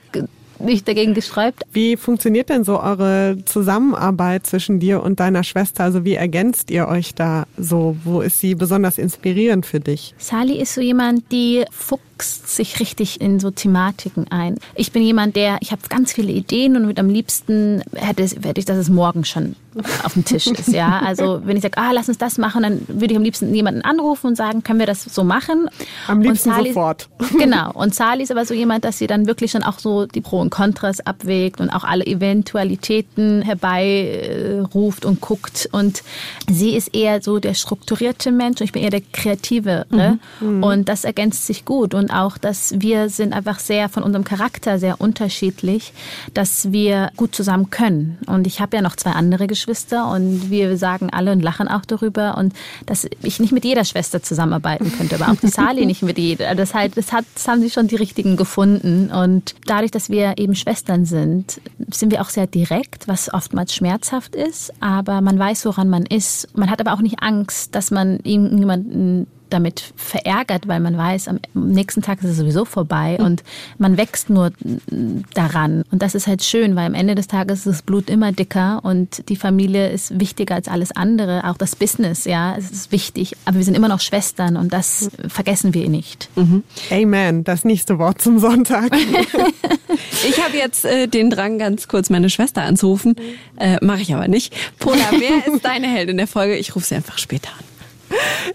mich 0.58 0.84
dagegen 0.84 1.14
gesträubt. 1.14 1.62
Wie 1.72 1.96
funktioniert 1.96 2.48
denn 2.48 2.64
so 2.64 2.80
eure 2.80 3.36
Zusammenarbeit 3.44 4.46
zwischen 4.46 4.80
dir 4.80 5.02
und 5.02 5.20
deiner 5.20 5.42
Schwester? 5.42 5.84
Also 5.84 6.04
wie 6.04 6.14
ergänzt 6.14 6.70
ihr 6.70 6.88
euch 6.88 7.14
da 7.14 7.46
so? 7.56 7.96
Wo 8.04 8.20
ist 8.20 8.40
sie 8.40 8.54
besonders 8.54 8.98
inspirierend 8.98 9.66
für 9.66 9.80
dich? 9.80 10.14
Sally 10.18 10.60
ist 10.60 10.74
so 10.74 10.80
jemand, 10.80 11.30
die 11.32 11.64
wächst 12.14 12.48
sich 12.48 12.80
richtig 12.80 13.20
in 13.20 13.40
so 13.40 13.50
Thematiken 13.50 14.26
ein. 14.30 14.56
Ich 14.74 14.92
bin 14.92 15.02
jemand, 15.02 15.36
der, 15.36 15.58
ich 15.60 15.72
habe 15.72 15.82
ganz 15.88 16.12
viele 16.12 16.32
Ideen 16.32 16.76
und 16.76 16.86
mit 16.86 16.98
am 16.98 17.08
liebsten 17.08 17.82
hätte, 17.94 18.24
hätte 18.24 18.60
ich, 18.60 18.64
dass 18.64 18.78
es 18.78 18.88
morgen 18.88 19.24
schon 19.24 19.56
auf 20.04 20.12
dem 20.12 20.24
Tisch 20.24 20.46
ist. 20.46 20.68
Ja, 20.68 21.00
also 21.04 21.40
wenn 21.44 21.56
ich 21.56 21.62
sage, 21.62 21.78
ah, 21.78 21.90
lass 21.92 22.08
uns 22.08 22.18
das 22.18 22.38
machen, 22.38 22.62
dann 22.62 22.86
würde 22.88 23.12
ich 23.12 23.16
am 23.16 23.22
liebsten 23.22 23.54
jemanden 23.54 23.82
anrufen 23.82 24.28
und 24.28 24.36
sagen, 24.36 24.62
können 24.62 24.78
wir 24.78 24.86
das 24.86 25.02
so 25.04 25.24
machen? 25.24 25.68
Am 26.06 26.20
liebsten 26.20 26.50
Sali, 26.50 26.68
sofort. 26.68 27.08
Genau. 27.38 27.72
Und 27.72 27.94
Sali 27.94 28.22
ist 28.22 28.30
aber 28.30 28.44
so 28.44 28.54
jemand, 28.54 28.84
dass 28.84 28.98
sie 28.98 29.06
dann 29.06 29.26
wirklich 29.26 29.50
schon 29.50 29.62
auch 29.62 29.78
so 29.78 30.06
die 30.06 30.20
Pro 30.20 30.40
und 30.40 30.50
Kontras 30.50 31.00
abwägt 31.00 31.60
und 31.60 31.70
auch 31.70 31.84
alle 31.84 32.06
Eventualitäten 32.06 33.42
herbeiruft 33.42 35.04
und 35.04 35.20
guckt. 35.20 35.68
Und 35.72 36.02
sie 36.48 36.76
ist 36.76 36.94
eher 36.94 37.22
so 37.22 37.38
der 37.38 37.54
strukturierte 37.54 38.30
Mensch 38.30 38.60
und 38.60 38.66
ich 38.66 38.72
bin 38.72 38.82
eher 38.82 38.90
der 38.90 39.02
kreativere. 39.12 39.86
Mhm. 40.40 40.62
Und 40.62 40.88
das 40.88 41.04
ergänzt 41.04 41.46
sich 41.46 41.64
gut. 41.64 41.94
Und 41.94 42.13
auch, 42.14 42.38
dass 42.38 42.74
wir 42.78 43.08
sind 43.08 43.32
einfach 43.32 43.58
sehr 43.58 43.88
von 43.88 44.02
unserem 44.02 44.24
Charakter 44.24 44.78
sehr 44.78 45.00
unterschiedlich, 45.00 45.92
dass 46.32 46.72
wir 46.72 47.10
gut 47.16 47.34
zusammen 47.34 47.70
können. 47.70 48.18
Und 48.26 48.46
ich 48.46 48.60
habe 48.60 48.76
ja 48.76 48.82
noch 48.82 48.96
zwei 48.96 49.12
andere 49.12 49.46
Geschwister 49.46 50.10
und 50.10 50.50
wir 50.50 50.76
sagen 50.76 51.10
alle 51.10 51.32
und 51.32 51.40
lachen 51.40 51.68
auch 51.68 51.84
darüber 51.84 52.36
und 52.36 52.52
dass 52.86 53.06
ich 53.22 53.40
nicht 53.40 53.52
mit 53.52 53.64
jeder 53.64 53.84
Schwester 53.84 54.22
zusammenarbeiten 54.22 54.92
könnte, 54.96 55.16
aber 55.16 55.30
auch 55.30 55.36
die 55.36 55.48
Sali 55.48 55.86
nicht 55.86 56.02
mit 56.02 56.18
jeder. 56.18 56.54
Das, 56.54 56.74
heißt, 56.74 56.96
das, 56.96 57.12
hat, 57.12 57.24
das 57.34 57.48
haben 57.48 57.60
sie 57.60 57.70
schon 57.70 57.88
die 57.88 57.96
richtigen 57.96 58.36
gefunden. 58.36 59.10
Und 59.10 59.54
dadurch, 59.66 59.90
dass 59.90 60.10
wir 60.10 60.34
eben 60.38 60.54
Schwestern 60.54 61.04
sind, 61.04 61.60
sind 61.90 62.10
wir 62.10 62.20
auch 62.20 62.30
sehr 62.30 62.46
direkt, 62.46 63.08
was 63.08 63.32
oftmals 63.32 63.74
schmerzhaft 63.74 64.34
ist. 64.34 64.72
Aber 64.80 65.20
man 65.20 65.38
weiß, 65.38 65.66
woran 65.66 65.88
man 65.88 66.06
ist. 66.06 66.48
Man 66.56 66.70
hat 66.70 66.80
aber 66.80 66.92
auch 66.92 67.00
nicht 67.00 67.22
Angst, 67.22 67.74
dass 67.74 67.90
man 67.90 68.20
irgendjemanden 68.22 69.26
damit 69.54 69.92
verärgert, 69.96 70.68
weil 70.68 70.80
man 70.80 70.96
weiß, 70.96 71.28
am 71.28 71.40
nächsten 71.54 72.02
Tag 72.02 72.22
ist 72.22 72.30
es 72.30 72.36
sowieso 72.36 72.64
vorbei 72.64 73.16
und 73.18 73.42
man 73.78 73.96
wächst 73.96 74.28
nur 74.28 74.52
daran. 75.32 75.84
Und 75.90 76.02
das 76.02 76.14
ist 76.14 76.26
halt 76.26 76.42
schön, 76.42 76.76
weil 76.76 76.86
am 76.86 76.94
Ende 76.94 77.14
des 77.14 77.28
Tages 77.28 77.60
ist 77.60 77.66
das 77.66 77.82
Blut 77.82 78.10
immer 78.10 78.32
dicker 78.32 78.80
und 78.82 79.28
die 79.28 79.36
Familie 79.36 79.90
ist 79.90 80.18
wichtiger 80.20 80.56
als 80.56 80.68
alles 80.68 80.92
andere. 80.92 81.44
Auch 81.44 81.56
das 81.56 81.76
Business, 81.76 82.24
ja, 82.24 82.56
es 82.56 82.70
ist 82.70 82.92
wichtig. 82.92 83.36
Aber 83.44 83.56
wir 83.56 83.64
sind 83.64 83.76
immer 83.76 83.88
noch 83.88 84.00
Schwestern 84.00 84.56
und 84.56 84.72
das 84.72 85.10
vergessen 85.28 85.72
wir 85.72 85.88
nicht. 85.88 86.28
Mhm. 86.36 86.64
Amen. 86.90 87.44
Das 87.44 87.64
nächste 87.64 87.98
Wort 87.98 88.20
zum 88.20 88.38
Sonntag. 88.38 88.94
ich 90.28 90.44
habe 90.44 90.56
jetzt 90.56 90.84
äh, 90.84 91.06
den 91.06 91.30
Drang, 91.30 91.58
ganz 91.58 91.88
kurz 91.88 92.10
meine 92.10 92.30
Schwester 92.30 92.62
anzurufen. 92.62 93.16
Äh, 93.56 93.78
Mache 93.84 94.02
ich 94.02 94.14
aber 94.14 94.28
nicht. 94.28 94.54
Pola, 94.78 95.10
wer 95.12 95.46
ist 95.54 95.64
deine 95.64 95.86
Heldin 95.86 96.16
der 96.16 96.26
Folge? 96.26 96.56
Ich 96.56 96.74
rufe 96.74 96.86
sie 96.86 96.94
einfach 96.94 97.18
später 97.18 97.50
an. 97.50 97.73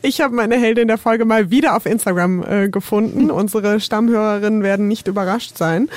Ich 0.02 0.22
habe 0.22 0.36
meine 0.36 0.58
Heldin 0.58 0.88
der 0.88 0.98
Folge 0.98 1.26
mal 1.26 1.50
wieder 1.50 1.76
auf 1.76 1.86
Instagram 1.86 2.43
äh, 2.43 2.69
gefunden. 2.69 3.32
Unsere 3.32 3.80
Stammhörerinnen 3.80 4.63
werden 4.63 4.88
nicht 4.88 5.08
überrascht 5.08 5.58
sein. 5.58 5.89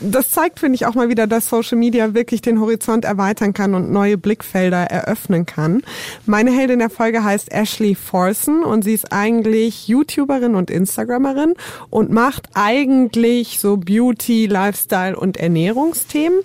Das 0.00 0.30
zeigt, 0.30 0.60
finde 0.60 0.76
ich, 0.76 0.86
auch 0.86 0.94
mal 0.94 1.08
wieder, 1.08 1.26
dass 1.26 1.48
Social 1.48 1.78
Media 1.78 2.14
wirklich 2.14 2.42
den 2.42 2.60
Horizont 2.60 3.04
erweitern 3.04 3.52
kann 3.52 3.74
und 3.74 3.90
neue 3.90 4.16
Blickfelder 4.16 4.84
eröffnen 4.84 5.46
kann. 5.46 5.82
Meine 6.26 6.50
Heldin 6.52 6.78
der 6.78 6.90
Folge 6.90 7.24
heißt 7.24 7.52
Ashley 7.52 7.94
Forson 7.94 8.62
und 8.64 8.84
sie 8.84 8.94
ist 8.94 9.12
eigentlich 9.12 9.88
YouTuberin 9.88 10.54
und 10.54 10.70
Instagrammerin 10.70 11.54
und 11.90 12.10
macht 12.10 12.48
eigentlich 12.54 13.58
so 13.60 13.76
Beauty, 13.76 14.46
Lifestyle 14.46 15.16
und 15.16 15.36
Ernährungsthemen. 15.36 16.40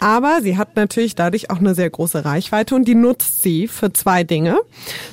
Aber 0.00 0.40
sie 0.42 0.56
hat 0.56 0.76
natürlich 0.76 1.14
dadurch 1.14 1.50
auch 1.50 1.58
eine 1.58 1.74
sehr 1.74 1.90
große 1.90 2.24
Reichweite 2.24 2.74
und 2.74 2.86
die 2.86 2.94
nutzt 2.94 3.42
sie 3.42 3.68
für 3.68 3.92
zwei 3.92 4.24
Dinge. 4.24 4.58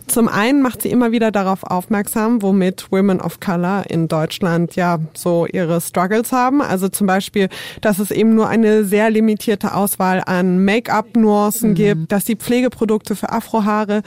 Zum 0.08 0.28
einen 0.28 0.62
macht 0.62 0.82
sie 0.82 0.91
immer 0.92 1.12
wieder 1.12 1.32
darauf 1.32 1.64
aufmerksam, 1.64 2.42
womit 2.42 2.92
Women 2.92 3.20
of 3.22 3.40
Color 3.40 3.86
in 3.90 4.08
Deutschland 4.08 4.76
ja 4.76 5.00
so 5.14 5.46
ihre 5.46 5.82
Struggles 5.82 6.32
haben. 6.32 6.62
Also 6.62 6.90
zum 6.90 7.08
Beispiel, 7.08 7.50
dass 7.82 8.00
es 8.00 8.12
eben 8.12 8.36
nur 8.36 8.48
eine 8.48 8.84
sehr 8.84 9.10
limitierte 9.10 9.74
Auswahl 9.74 10.22
an 10.26 10.64
Make-up-Nuancen 10.64 11.72
mhm. 11.72 11.76
gibt, 11.76 12.12
dass 12.12 12.26
die 12.26 12.36
Pflegeprodukte 12.36 13.16
für 13.16 13.32
Afrohaare 13.32 14.04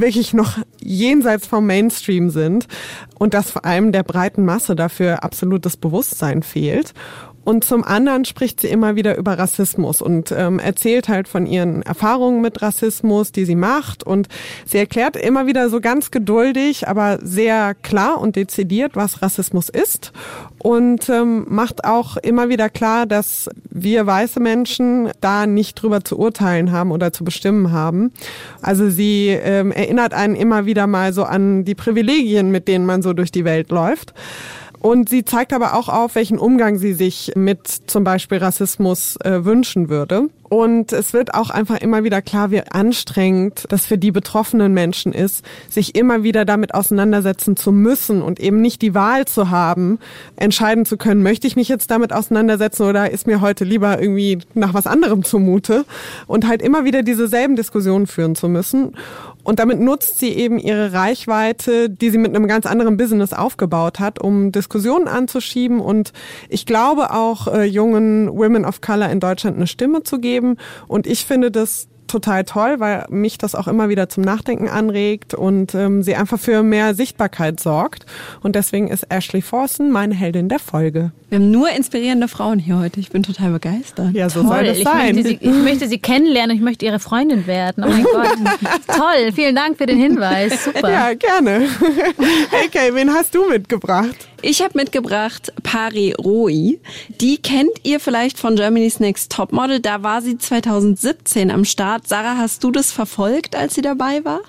wirklich 0.00 0.34
noch 0.34 0.58
jenseits 0.78 1.46
vom 1.46 1.66
Mainstream 1.66 2.30
sind 2.30 2.66
und 3.18 3.34
dass 3.34 3.50
vor 3.50 3.64
allem 3.64 3.92
der 3.92 4.02
breiten 4.02 4.44
Masse 4.44 4.76
dafür 4.76 5.24
absolutes 5.24 5.76
Bewusstsein 5.76 6.42
fehlt. 6.42 6.92
Und 7.46 7.62
zum 7.62 7.84
anderen 7.84 8.24
spricht 8.24 8.60
sie 8.60 8.66
immer 8.66 8.96
wieder 8.96 9.16
über 9.16 9.38
Rassismus 9.38 10.02
und 10.02 10.34
ähm, 10.36 10.58
erzählt 10.58 11.08
halt 11.08 11.28
von 11.28 11.46
ihren 11.46 11.82
Erfahrungen 11.82 12.40
mit 12.40 12.60
Rassismus, 12.60 13.30
die 13.30 13.44
sie 13.44 13.54
macht. 13.54 14.02
Und 14.02 14.26
sie 14.64 14.78
erklärt 14.78 15.14
immer 15.14 15.46
wieder 15.46 15.68
so 15.68 15.80
ganz 15.80 16.10
geduldig, 16.10 16.88
aber 16.88 17.20
sehr 17.22 17.76
klar 17.76 18.20
und 18.20 18.34
dezidiert, 18.34 18.96
was 18.96 19.22
Rassismus 19.22 19.68
ist. 19.68 20.12
Und 20.58 21.08
ähm, 21.08 21.46
macht 21.48 21.84
auch 21.84 22.16
immer 22.16 22.48
wieder 22.48 22.68
klar, 22.68 23.06
dass 23.06 23.48
wir 23.70 24.04
weiße 24.04 24.40
Menschen 24.40 25.10
da 25.20 25.46
nicht 25.46 25.80
drüber 25.80 26.02
zu 26.02 26.18
urteilen 26.18 26.72
haben 26.72 26.90
oder 26.90 27.12
zu 27.12 27.22
bestimmen 27.22 27.70
haben. 27.70 28.10
Also 28.60 28.90
sie 28.90 29.28
ähm, 29.28 29.70
erinnert 29.70 30.14
einen 30.14 30.34
immer 30.34 30.66
wieder 30.66 30.88
mal 30.88 31.12
so 31.12 31.22
an 31.22 31.64
die 31.64 31.76
Privilegien, 31.76 32.50
mit 32.50 32.66
denen 32.66 32.86
man 32.86 33.02
so 33.02 33.12
durch 33.12 33.30
die 33.30 33.44
Welt 33.44 33.70
läuft. 33.70 34.14
Und 34.86 35.08
sie 35.08 35.24
zeigt 35.24 35.52
aber 35.52 35.74
auch 35.74 35.88
auf, 35.88 36.14
welchen 36.14 36.38
Umgang 36.38 36.78
sie 36.78 36.92
sich 36.92 37.32
mit 37.34 37.66
zum 37.66 38.04
Beispiel 38.04 38.38
Rassismus 38.38 39.16
äh, 39.16 39.44
wünschen 39.44 39.88
würde. 39.88 40.28
Und 40.48 40.92
es 40.92 41.12
wird 41.12 41.34
auch 41.34 41.50
einfach 41.50 41.80
immer 41.80 42.04
wieder 42.04 42.22
klar, 42.22 42.52
wie 42.52 42.62
anstrengend 42.62 43.64
das 43.68 43.84
für 43.84 43.98
die 43.98 44.12
betroffenen 44.12 44.72
Menschen 44.72 45.12
ist, 45.12 45.44
sich 45.68 45.96
immer 45.96 46.22
wieder 46.22 46.44
damit 46.44 46.72
auseinandersetzen 46.72 47.56
zu 47.56 47.72
müssen 47.72 48.22
und 48.22 48.38
eben 48.38 48.60
nicht 48.60 48.80
die 48.80 48.94
Wahl 48.94 49.24
zu 49.24 49.50
haben, 49.50 49.98
entscheiden 50.36 50.84
zu 50.84 50.96
können, 50.96 51.20
möchte 51.20 51.48
ich 51.48 51.56
mich 51.56 51.68
jetzt 51.68 51.90
damit 51.90 52.12
auseinandersetzen 52.12 52.84
oder 52.84 53.10
ist 53.10 53.26
mir 53.26 53.40
heute 53.40 53.64
lieber 53.64 54.00
irgendwie 54.00 54.38
nach 54.54 54.72
was 54.72 54.86
anderem 54.86 55.24
zumute 55.24 55.84
und 56.28 56.46
halt 56.46 56.62
immer 56.62 56.84
wieder 56.84 57.02
diese 57.02 57.26
selben 57.26 57.56
Diskussionen 57.56 58.06
führen 58.06 58.36
zu 58.36 58.48
müssen. 58.48 58.94
Und 59.46 59.60
damit 59.60 59.78
nutzt 59.78 60.18
sie 60.18 60.30
eben 60.30 60.58
ihre 60.58 60.92
Reichweite, 60.92 61.88
die 61.88 62.10
sie 62.10 62.18
mit 62.18 62.34
einem 62.34 62.48
ganz 62.48 62.66
anderen 62.66 62.96
Business 62.96 63.32
aufgebaut 63.32 64.00
hat, 64.00 64.20
um 64.20 64.50
Diskussionen 64.50 65.06
anzuschieben 65.06 65.78
und 65.78 66.12
ich 66.48 66.66
glaube 66.66 67.12
auch 67.12 67.46
äh, 67.46 67.62
jungen 67.62 68.28
Women 68.28 68.64
of 68.64 68.80
Color 68.80 69.08
in 69.08 69.20
Deutschland 69.20 69.56
eine 69.56 69.68
Stimme 69.68 70.02
zu 70.02 70.18
geben. 70.18 70.56
Und 70.88 71.06
ich 71.06 71.24
finde 71.26 71.52
das 71.52 71.86
total 72.06 72.44
toll, 72.44 72.76
weil 72.78 73.06
mich 73.08 73.38
das 73.38 73.54
auch 73.54 73.68
immer 73.68 73.88
wieder 73.88 74.08
zum 74.08 74.22
Nachdenken 74.22 74.68
anregt 74.68 75.34
und 75.34 75.74
ähm, 75.74 76.02
sie 76.02 76.14
einfach 76.14 76.38
für 76.38 76.62
mehr 76.62 76.94
Sichtbarkeit 76.94 77.60
sorgt. 77.60 78.06
Und 78.42 78.56
deswegen 78.56 78.88
ist 78.88 79.04
Ashley 79.10 79.42
Forson 79.42 79.90
meine 79.90 80.14
Heldin 80.14 80.48
der 80.48 80.58
Folge. 80.58 81.12
Wir 81.28 81.38
haben 81.38 81.50
nur 81.50 81.68
inspirierende 81.70 82.28
Frauen 82.28 82.58
hier 82.60 82.78
heute. 82.78 83.00
Ich 83.00 83.10
bin 83.10 83.22
total 83.24 83.50
begeistert. 83.50 84.12
Ja, 84.14 84.28
so 84.30 84.42
Toll. 84.42 84.50
soll 84.50 84.64
das 84.66 84.80
sein. 84.82 85.18
Ich 85.18 85.24
möchte, 85.24 85.28
sie, 85.28 85.38
ich 85.50 85.62
möchte 85.64 85.88
sie 85.88 85.98
kennenlernen. 85.98 86.56
Ich 86.56 86.62
möchte 86.62 86.84
ihre 86.86 87.00
Freundin 87.00 87.46
werden. 87.48 87.84
Oh 87.84 87.88
mein 87.88 88.04
Gott. 88.04 88.28
Toll. 88.86 89.32
Vielen 89.34 89.56
Dank 89.56 89.76
für 89.76 89.86
den 89.86 89.98
Hinweis. 89.98 90.64
Super. 90.64 90.90
Ja, 90.90 91.12
gerne. 91.14 91.66
Okay, 92.66 92.90
wen 92.92 93.12
hast 93.12 93.34
du 93.34 93.48
mitgebracht? 93.48 94.28
Ich 94.42 94.62
habe 94.62 94.78
mitgebracht 94.78 95.52
Pari 95.62 96.12
Roi. 96.12 96.78
Die 97.20 97.38
kennt 97.38 97.70
ihr 97.82 98.00
vielleicht 98.00 98.38
von 98.38 98.56
Germany's 98.56 99.00
Next 99.00 99.32
Topmodel. 99.32 99.80
Da 99.80 100.02
war 100.02 100.22
sie 100.22 100.38
2017 100.38 101.50
am 101.50 101.64
Start. 101.64 102.06
Sarah, 102.06 102.36
hast 102.36 102.62
du 102.62 102.70
das 102.70 102.92
verfolgt, 102.92 103.56
als 103.56 103.74
sie 103.74 103.82
dabei 103.82 104.24
war? 104.24 104.40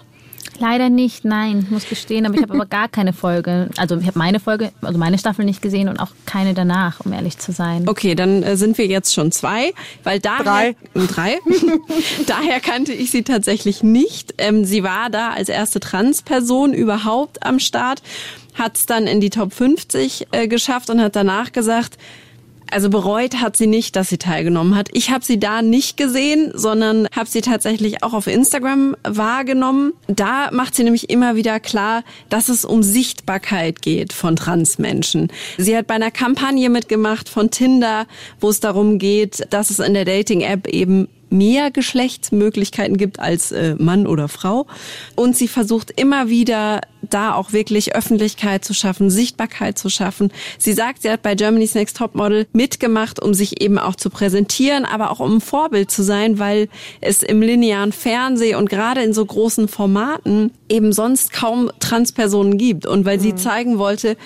Leider 0.59 0.89
nicht, 0.89 1.23
nein, 1.23 1.59
ich 1.63 1.69
muss 1.69 1.87
gestehen, 1.87 2.25
aber 2.25 2.35
ich 2.35 2.41
habe 2.41 2.53
aber 2.53 2.65
gar 2.69 2.87
keine 2.87 3.13
Folge. 3.13 3.69
Also 3.77 3.97
ich 3.97 4.07
habe 4.07 4.17
meine 4.17 4.39
Folge, 4.39 4.71
also 4.81 4.97
meine 4.97 5.17
Staffel 5.17 5.45
nicht 5.45 5.61
gesehen 5.61 5.87
und 5.87 5.99
auch 5.99 6.11
keine 6.25 6.53
danach, 6.53 6.99
um 7.01 7.13
ehrlich 7.13 7.37
zu 7.37 7.51
sein. 7.51 7.87
Okay, 7.87 8.15
dann 8.15 8.41
äh, 8.43 8.57
sind 8.57 8.77
wir 8.77 8.87
jetzt 8.87 9.13
schon 9.13 9.31
zwei, 9.31 9.73
weil 10.03 10.19
daher 10.19 10.43
drei, 10.43 10.75
drei. 11.07 11.39
daher 12.27 12.59
kannte 12.59 12.93
ich 12.93 13.11
sie 13.11 13.23
tatsächlich 13.23 13.83
nicht. 13.83 14.33
Ähm, 14.37 14.65
sie 14.65 14.83
war 14.83 15.09
da 15.09 15.31
als 15.31 15.49
erste 15.49 15.79
Transperson 15.79 16.73
überhaupt 16.73 17.45
am 17.45 17.59
Start, 17.59 18.01
hat 18.57 18.77
es 18.77 18.85
dann 18.85 19.07
in 19.07 19.21
die 19.21 19.29
Top 19.29 19.53
50 19.53 20.27
äh, 20.31 20.47
geschafft 20.47 20.89
und 20.89 21.01
hat 21.01 21.15
danach 21.15 21.51
gesagt, 21.51 21.97
also 22.69 22.89
bereut 22.89 23.39
hat 23.39 23.55
sie 23.55 23.67
nicht, 23.67 23.95
dass 23.95 24.09
sie 24.09 24.17
teilgenommen 24.17 24.75
hat. 24.75 24.89
Ich 24.91 25.09
habe 25.09 25.23
sie 25.23 25.39
da 25.39 25.61
nicht 25.61 25.97
gesehen, 25.97 26.51
sondern 26.53 27.07
habe 27.15 27.29
sie 27.29 27.41
tatsächlich 27.41 28.03
auch 28.03 28.13
auf 28.13 28.27
Instagram 28.27 28.95
wahrgenommen. 29.03 29.93
Da 30.07 30.49
macht 30.51 30.75
sie 30.75 30.83
nämlich 30.83 31.09
immer 31.09 31.35
wieder 31.35 31.59
klar, 31.59 32.03
dass 32.29 32.49
es 32.49 32.65
um 32.65 32.83
Sichtbarkeit 32.83 33.81
geht 33.81 34.11
von 34.11 34.35
Transmenschen. 34.35 35.31
Sie 35.57 35.77
hat 35.77 35.87
bei 35.87 35.95
einer 35.95 36.11
Kampagne 36.11 36.69
mitgemacht 36.69 37.29
von 37.29 37.51
Tinder, 37.51 38.05
wo 38.39 38.49
es 38.49 38.59
darum 38.59 38.99
geht, 38.99 39.47
dass 39.49 39.69
es 39.69 39.79
in 39.79 39.93
der 39.93 40.05
Dating-App 40.05 40.67
eben 40.67 41.07
mehr 41.29 41.71
Geschlechtsmöglichkeiten 41.71 42.97
gibt 42.97 43.19
als 43.19 43.51
äh, 43.51 43.75
Mann 43.77 44.07
oder 44.07 44.27
Frau. 44.27 44.67
Und 45.15 45.35
sie 45.35 45.47
versucht 45.47 45.91
immer 45.99 46.29
wieder 46.29 46.81
da 47.01 47.33
auch 47.33 47.53
wirklich 47.53 47.95
Öffentlichkeit 47.95 48.65
zu 48.65 48.73
schaffen, 48.73 49.09
Sichtbarkeit 49.09 49.77
zu 49.77 49.89
schaffen. 49.89 50.31
Sie 50.57 50.73
sagt, 50.73 51.03
sie 51.03 51.11
hat 51.11 51.21
bei 51.21 51.35
Germany's 51.35 51.75
Next 51.75 51.97
Topmodel 51.97 52.47
mitgemacht, 52.53 53.21
um 53.21 53.33
sich 53.33 53.61
eben 53.61 53.77
auch 53.77 53.95
zu 53.95 54.09
präsentieren, 54.09 54.85
aber 54.85 55.11
auch 55.11 55.19
um 55.19 55.37
ein 55.37 55.41
Vorbild 55.41 55.91
zu 55.91 56.03
sein, 56.03 56.39
weil 56.39 56.69
es 57.01 57.23
im 57.23 57.41
linearen 57.41 57.91
Fernsehen 57.91 58.57
und 58.57 58.69
gerade 58.69 59.03
in 59.03 59.13
so 59.13 59.25
großen 59.25 59.67
Formaten 59.67 60.51
eben 60.69 60.91
sonst 60.91 61.33
kaum 61.33 61.71
Transpersonen 61.79 62.57
gibt. 62.57 62.85
Und 62.85 63.05
weil 63.05 63.19
sie 63.19 63.33
mhm. 63.33 63.37
zeigen 63.37 63.77
wollte, 63.77 64.17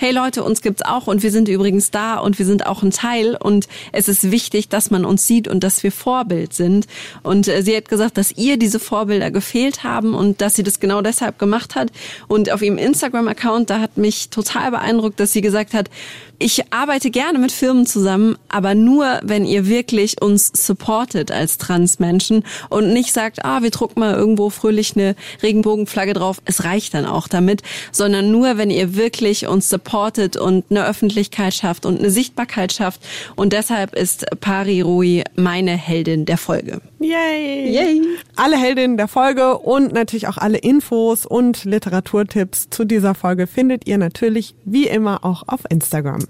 hey 0.00 0.12
Leute, 0.12 0.42
uns 0.44 0.62
gibt's 0.62 0.80
auch 0.80 1.08
und 1.08 1.22
wir 1.22 1.30
sind 1.30 1.46
übrigens 1.46 1.90
da 1.90 2.16
und 2.16 2.38
wir 2.38 2.46
sind 2.46 2.64
auch 2.64 2.82
ein 2.82 2.90
Teil 2.90 3.36
und 3.38 3.68
es 3.92 4.08
ist 4.08 4.30
wichtig, 4.30 4.70
dass 4.70 4.90
man 4.90 5.04
uns 5.04 5.26
sieht 5.26 5.46
und 5.46 5.62
dass 5.62 5.82
wir 5.82 5.92
Vorbild 5.92 6.54
sind. 6.54 6.86
Und 7.22 7.48
äh, 7.48 7.62
sie 7.62 7.76
hat 7.76 7.90
gesagt, 7.90 8.16
dass 8.16 8.32
ihr 8.32 8.56
diese 8.56 8.80
Vorbilder 8.80 9.30
gefehlt 9.30 9.84
haben 9.84 10.14
und 10.14 10.40
dass 10.40 10.54
sie 10.54 10.62
das 10.62 10.80
genau 10.80 11.02
deshalb 11.02 11.38
gemacht 11.38 11.74
hat. 11.74 11.90
Und 12.28 12.50
auf 12.50 12.62
ihrem 12.62 12.78
Instagram-Account, 12.78 13.68
da 13.68 13.80
hat 13.80 13.98
mich 13.98 14.30
total 14.30 14.70
beeindruckt, 14.70 15.20
dass 15.20 15.32
sie 15.32 15.42
gesagt 15.42 15.74
hat, 15.74 15.90
ich 16.38 16.72
arbeite 16.72 17.10
gerne 17.10 17.38
mit 17.38 17.52
Firmen 17.52 17.84
zusammen, 17.84 18.38
aber 18.48 18.74
nur, 18.74 19.20
wenn 19.22 19.44
ihr 19.44 19.66
wirklich 19.66 20.22
uns 20.22 20.50
supportet 20.54 21.30
als 21.30 21.58
Transmenschen 21.58 22.44
und 22.70 22.94
nicht 22.94 23.12
sagt, 23.12 23.44
ah, 23.44 23.62
wir 23.62 23.68
drucken 23.68 24.00
mal 24.00 24.14
irgendwo 24.14 24.48
fröhlich 24.48 24.96
eine 24.96 25.14
Regenbogenflagge 25.42 26.14
drauf. 26.14 26.40
Es 26.46 26.64
reicht 26.64 26.94
dann 26.94 27.04
auch 27.04 27.28
damit, 27.28 27.60
sondern 27.92 28.30
nur, 28.32 28.56
wenn 28.56 28.70
ihr 28.70 28.96
wirklich 28.96 29.46
uns 29.46 29.68
supportet 29.68 29.89
und 29.92 30.64
eine 30.70 30.86
Öffentlichkeit 30.86 31.54
schafft 31.54 31.86
und 31.86 31.98
eine 31.98 32.10
Sichtbarkeit 32.10 32.72
schafft. 32.72 33.00
Und 33.36 33.52
deshalb 33.52 33.94
ist 33.94 34.26
Pari 34.40 34.80
Rui 34.80 35.24
meine 35.36 35.72
Heldin 35.76 36.26
der 36.26 36.38
Folge. 36.38 36.80
Yay! 37.00 37.70
Yay! 37.70 38.02
Alle 38.36 38.56
Heldinnen 38.56 38.96
der 38.96 39.08
Folge 39.08 39.58
und 39.58 39.92
natürlich 39.92 40.28
auch 40.28 40.38
alle 40.38 40.58
Infos 40.58 41.26
und 41.26 41.64
Literaturtipps 41.64 42.70
zu 42.70 42.84
dieser 42.84 43.14
Folge 43.14 43.46
findet 43.46 43.86
ihr 43.86 43.98
natürlich 43.98 44.54
wie 44.64 44.86
immer 44.86 45.24
auch 45.24 45.44
auf 45.46 45.60
Instagram. 45.68 46.24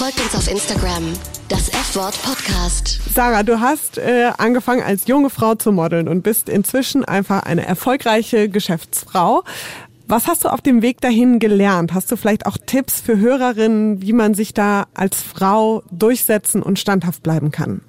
Folgt 0.00 0.18
uns 0.20 0.34
auf 0.34 0.50
Instagram, 0.50 1.12
das 1.48 1.68
F-Wort 1.68 2.22
Podcast. 2.22 3.00
Sarah, 3.14 3.42
du 3.42 3.60
hast 3.60 3.98
äh, 3.98 4.30
angefangen 4.38 4.82
als 4.82 5.06
junge 5.06 5.28
Frau 5.28 5.56
zu 5.56 5.72
modeln 5.72 6.08
und 6.08 6.22
bist 6.22 6.48
inzwischen 6.48 7.04
einfach 7.04 7.42
eine 7.42 7.66
erfolgreiche 7.66 8.48
Geschäftsfrau. 8.48 9.44
Was 10.10 10.26
hast 10.26 10.44
du 10.44 10.48
auf 10.48 10.60
dem 10.60 10.82
Weg 10.82 11.00
dahin 11.00 11.38
gelernt? 11.38 11.94
Hast 11.94 12.10
du 12.10 12.16
vielleicht 12.16 12.44
auch 12.44 12.56
Tipps 12.58 13.00
für 13.00 13.18
Hörerinnen, 13.18 14.02
wie 14.02 14.12
man 14.12 14.34
sich 14.34 14.52
da 14.52 14.88
als 14.92 15.22
Frau 15.22 15.84
durchsetzen 15.92 16.64
und 16.64 16.80
standhaft 16.80 17.22
bleiben 17.22 17.52
kann? 17.52 17.80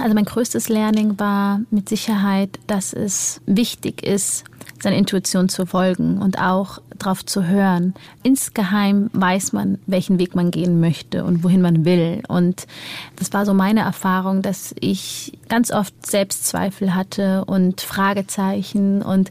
Also 0.00 0.14
mein 0.14 0.24
größtes 0.24 0.70
Learning 0.70 1.18
war 1.18 1.60
mit 1.70 1.90
Sicherheit, 1.90 2.58
dass 2.66 2.94
es 2.94 3.42
wichtig 3.44 4.02
ist, 4.02 4.44
seiner 4.82 4.96
Intuition 4.96 5.50
zu 5.50 5.66
folgen 5.66 6.16
und 6.16 6.38
auch 6.38 6.80
darauf 6.98 7.24
zu 7.24 7.46
hören. 7.46 7.94
Insgeheim 8.22 9.10
weiß 9.12 9.52
man, 9.52 9.78
welchen 9.86 10.18
Weg 10.18 10.34
man 10.34 10.50
gehen 10.50 10.80
möchte 10.80 11.24
und 11.24 11.42
wohin 11.42 11.60
man 11.60 11.84
will. 11.84 12.22
Und 12.28 12.66
das 13.16 13.32
war 13.32 13.46
so 13.46 13.54
meine 13.54 13.80
Erfahrung, 13.80 14.42
dass 14.42 14.74
ich 14.78 15.38
ganz 15.48 15.70
oft 15.70 15.94
Selbstzweifel 16.06 16.94
hatte 16.94 17.44
und 17.44 17.80
Fragezeichen 17.80 19.02
und 19.02 19.30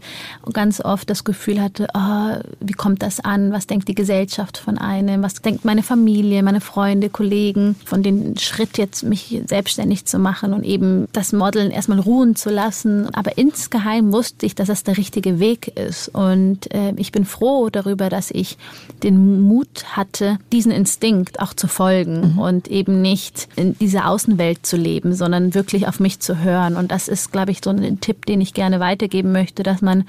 ganz 0.52 0.80
oft 0.82 1.10
das 1.10 1.24
Gefühl 1.24 1.62
hatte, 1.62 1.88
oh, 1.94 2.38
wie 2.60 2.74
kommt 2.74 3.02
das 3.02 3.20
an? 3.20 3.52
Was 3.52 3.68
denkt 3.68 3.88
die 3.88 3.96
Gesellschaft 3.96 4.58
von 4.58 4.78
einem? 4.78 5.24
Was 5.24 5.36
denkt 5.36 5.66
meine 5.66 5.84
Familie, 5.84 6.44
meine 6.44 6.62
Freunde, 6.62 7.10
Kollegen 7.10 7.76
von 7.86 8.04
dem 8.04 8.38
Schritt 8.38 8.78
jetzt 8.78 9.04
mich 9.04 9.42
selbstständig 9.48 10.06
zu 10.06 10.20
machen 10.20 10.54
und 10.54 10.64
eben 10.64 11.08
das 11.14 11.34
Modeln 11.34 11.72
erstmal 11.72 12.00
ruhen 12.00 12.36
zu 12.36 12.50
lassen. 12.50 13.14
Aber 13.14 13.38
insgeheim 13.38 14.12
wusste 14.12 14.46
ich, 14.46 14.56
dass 14.56 14.68
das 14.68 14.84
der 14.84 14.98
richtige 14.98 15.40
Weg 15.40 15.68
ist. 15.68 16.10
Und 16.10 16.74
äh, 16.74 16.94
ich 16.98 17.12
bin 17.12 17.26
froh, 17.26 17.53
froh 17.54 17.70
darüber, 17.70 18.10
dass 18.10 18.32
ich 18.32 18.58
den 19.04 19.42
Mut 19.42 19.96
hatte, 19.96 20.40
diesen 20.52 20.72
Instinkt 20.72 21.40
auch 21.40 21.54
zu 21.54 21.68
folgen 21.68 22.34
mhm. 22.34 22.40
und 22.40 22.68
eben 22.68 23.02
nicht 23.02 23.48
in 23.56 23.78
dieser 23.78 24.08
Außenwelt 24.08 24.66
zu 24.66 24.76
leben, 24.76 25.14
sondern 25.14 25.54
wirklich 25.54 25.88
auf 25.88 26.00
mich 26.00 26.20
zu 26.20 26.40
hören. 26.40 26.76
Und 26.76 26.92
das 26.92 27.08
ist, 27.08 27.32
glaube 27.32 27.52
ich, 27.52 27.60
so 27.64 27.70
ein 27.70 28.00
Tipp, 28.00 28.26
den 28.26 28.42
ich 28.42 28.56
gerne 28.56 28.80
weitergeben 28.80 29.32
möchte, 29.32 29.62
dass 29.62 29.82
man 29.82 30.06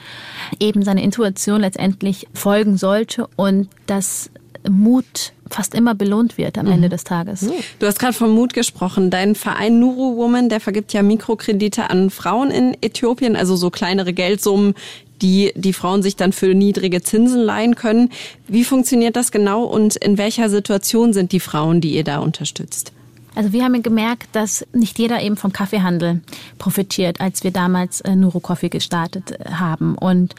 eben 0.59 0.83
seiner 0.83 1.03
Intuition 1.03 1.61
letztendlich 1.61 2.27
folgen 2.33 2.79
sollte 2.79 3.29
und 3.37 3.69
dass 3.87 4.31
Mut 4.71 5.33
fast 5.51 5.75
immer 5.75 5.95
belohnt 5.95 6.39
wird 6.39 6.57
am 6.57 6.67
mhm. 6.67 6.73
Ende 6.73 6.89
des 6.89 7.05
Tages. 7.05 7.47
Du 7.79 7.87
hast 7.87 7.99
gerade 7.99 8.15
von 8.15 8.31
Mut 8.31 8.55
gesprochen. 8.55 9.11
Dein 9.11 9.35
Verein 9.35 9.79
Nuru 9.79 10.17
Woman, 10.17 10.49
der 10.49 10.61
vergibt 10.61 10.93
ja 10.93 11.03
Mikrokredite 11.03 11.91
an 11.91 12.09
Frauen 12.11 12.51
in 12.51 12.77
Äthiopien, 12.81 13.37
also 13.37 13.55
so 13.57 13.71
kleinere 13.71 14.15
Geldsummen, 14.15 14.75
die 15.23 15.53
die 15.55 15.73
Frauen 15.73 16.03
sich 16.03 16.17
dann 16.17 16.33
für 16.33 16.55
niedrige 16.55 17.03
Zinsen 17.03 17.41
leihen 17.41 17.75
können. 17.75 18.11
Wie 18.49 18.65
funktioniert 18.65 19.17
das 19.17 19.31
genau 19.31 19.65
und 19.65 19.97
in 19.97 20.19
welcher 20.19 20.51
Situation 20.51 21.13
sind 21.13 21.33
die 21.33 21.41
Frauen, 21.41 21.81
die 21.81 21.95
ihr 21.95 22.05
da 22.05 22.19
unterstützt? 22.19 22.93
Also 23.35 23.53
wir 23.53 23.65
haben 23.65 23.83
gemerkt, 23.83 24.29
dass 24.33 24.65
nicht 24.73 24.99
jeder 24.99 25.21
eben 25.21 25.37
vom 25.37 25.53
Kaffeehandel 25.53 26.21
profitiert, 26.59 27.21
als 27.21 27.43
wir 27.43 27.51
damals 27.51 28.01
äh, 28.03 28.15
Nuro 28.15 28.41
Coffee 28.41 28.69
gestartet 28.69 29.33
äh, 29.33 29.51
haben. 29.51 29.97
Und 29.97 30.35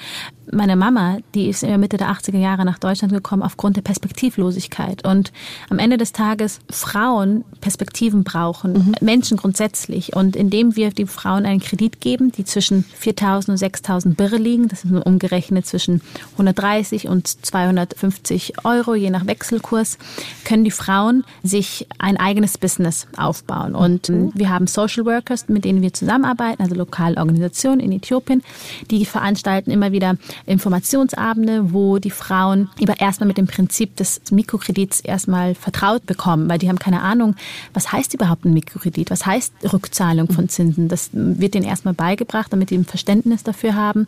meine 0.51 0.75
Mama, 0.75 1.17
die 1.33 1.49
ist 1.49 1.63
in 1.63 1.69
der 1.69 1.77
Mitte 1.77 1.97
der 1.97 2.09
80er 2.09 2.37
Jahre 2.37 2.65
nach 2.65 2.79
Deutschland 2.79 3.13
gekommen 3.13 3.43
aufgrund 3.43 3.77
der 3.77 3.81
Perspektivlosigkeit. 3.81 5.05
Und 5.05 5.31
am 5.69 5.79
Ende 5.79 5.97
des 5.97 6.11
Tages 6.11 6.59
Frauen 6.69 7.43
Perspektiven 7.61 8.23
brauchen, 8.23 8.73
mhm. 8.73 8.95
Menschen 9.01 9.37
grundsätzlich. 9.37 10.15
Und 10.15 10.35
indem 10.35 10.75
wir 10.75 10.91
den 10.91 11.07
Frauen 11.07 11.45
einen 11.45 11.59
Kredit 11.59 12.01
geben, 12.01 12.31
die 12.31 12.45
zwischen 12.45 12.85
4.000 13.01 13.49
und 13.49 13.57
6.000 13.57 14.15
Birre 14.15 14.37
liegen, 14.37 14.67
das 14.67 14.83
ist 14.83 14.91
umgerechnet 14.91 15.65
zwischen 15.65 16.01
130 16.33 17.07
und 17.07 17.27
250 17.27 18.65
Euro, 18.65 18.95
je 18.95 19.09
nach 19.09 19.27
Wechselkurs, 19.27 19.97
können 20.43 20.63
die 20.63 20.71
Frauen 20.71 21.23
sich 21.43 21.87
ein 21.97 22.17
eigenes 22.17 22.57
Business 22.57 23.07
aufbauen. 23.17 23.75
Und 23.75 24.09
mhm. 24.09 24.31
wir 24.35 24.49
haben 24.49 24.67
Social 24.67 25.05
Workers, 25.05 25.47
mit 25.47 25.65
denen 25.65 25.81
wir 25.81 25.93
zusammenarbeiten, 25.93 26.61
also 26.61 26.75
lokale 26.75 27.17
Organisationen 27.17 27.79
in 27.79 27.91
Äthiopien, 27.91 28.43
die 28.91 29.05
veranstalten 29.05 29.71
immer 29.71 29.91
wieder 29.91 30.17
Informationsabende, 30.45 31.73
wo 31.73 31.99
die 31.99 32.11
Frauen 32.11 32.69
über 32.79 32.99
erstmal 32.99 33.27
mit 33.27 33.37
dem 33.37 33.47
Prinzip 33.47 33.95
des 33.95 34.21
Mikrokredits 34.31 34.99
erstmal 35.01 35.55
vertraut 35.55 36.05
bekommen, 36.05 36.49
weil 36.49 36.59
die 36.59 36.69
haben 36.69 36.79
keine 36.79 37.01
Ahnung, 37.01 37.35
was 37.73 37.91
heißt 37.91 38.13
überhaupt 38.13 38.45
ein 38.45 38.53
Mikrokredit, 38.53 39.09
was 39.09 39.25
heißt 39.25 39.53
Rückzahlung 39.71 40.31
von 40.31 40.49
Zinsen. 40.49 40.87
Das 40.87 41.09
wird 41.13 41.53
denen 41.53 41.65
erstmal 41.65 41.93
beigebracht, 41.93 42.51
damit 42.51 42.69
die 42.69 42.77
ein 42.77 42.85
Verständnis 42.85 43.43
dafür 43.43 43.75
haben. 43.75 44.07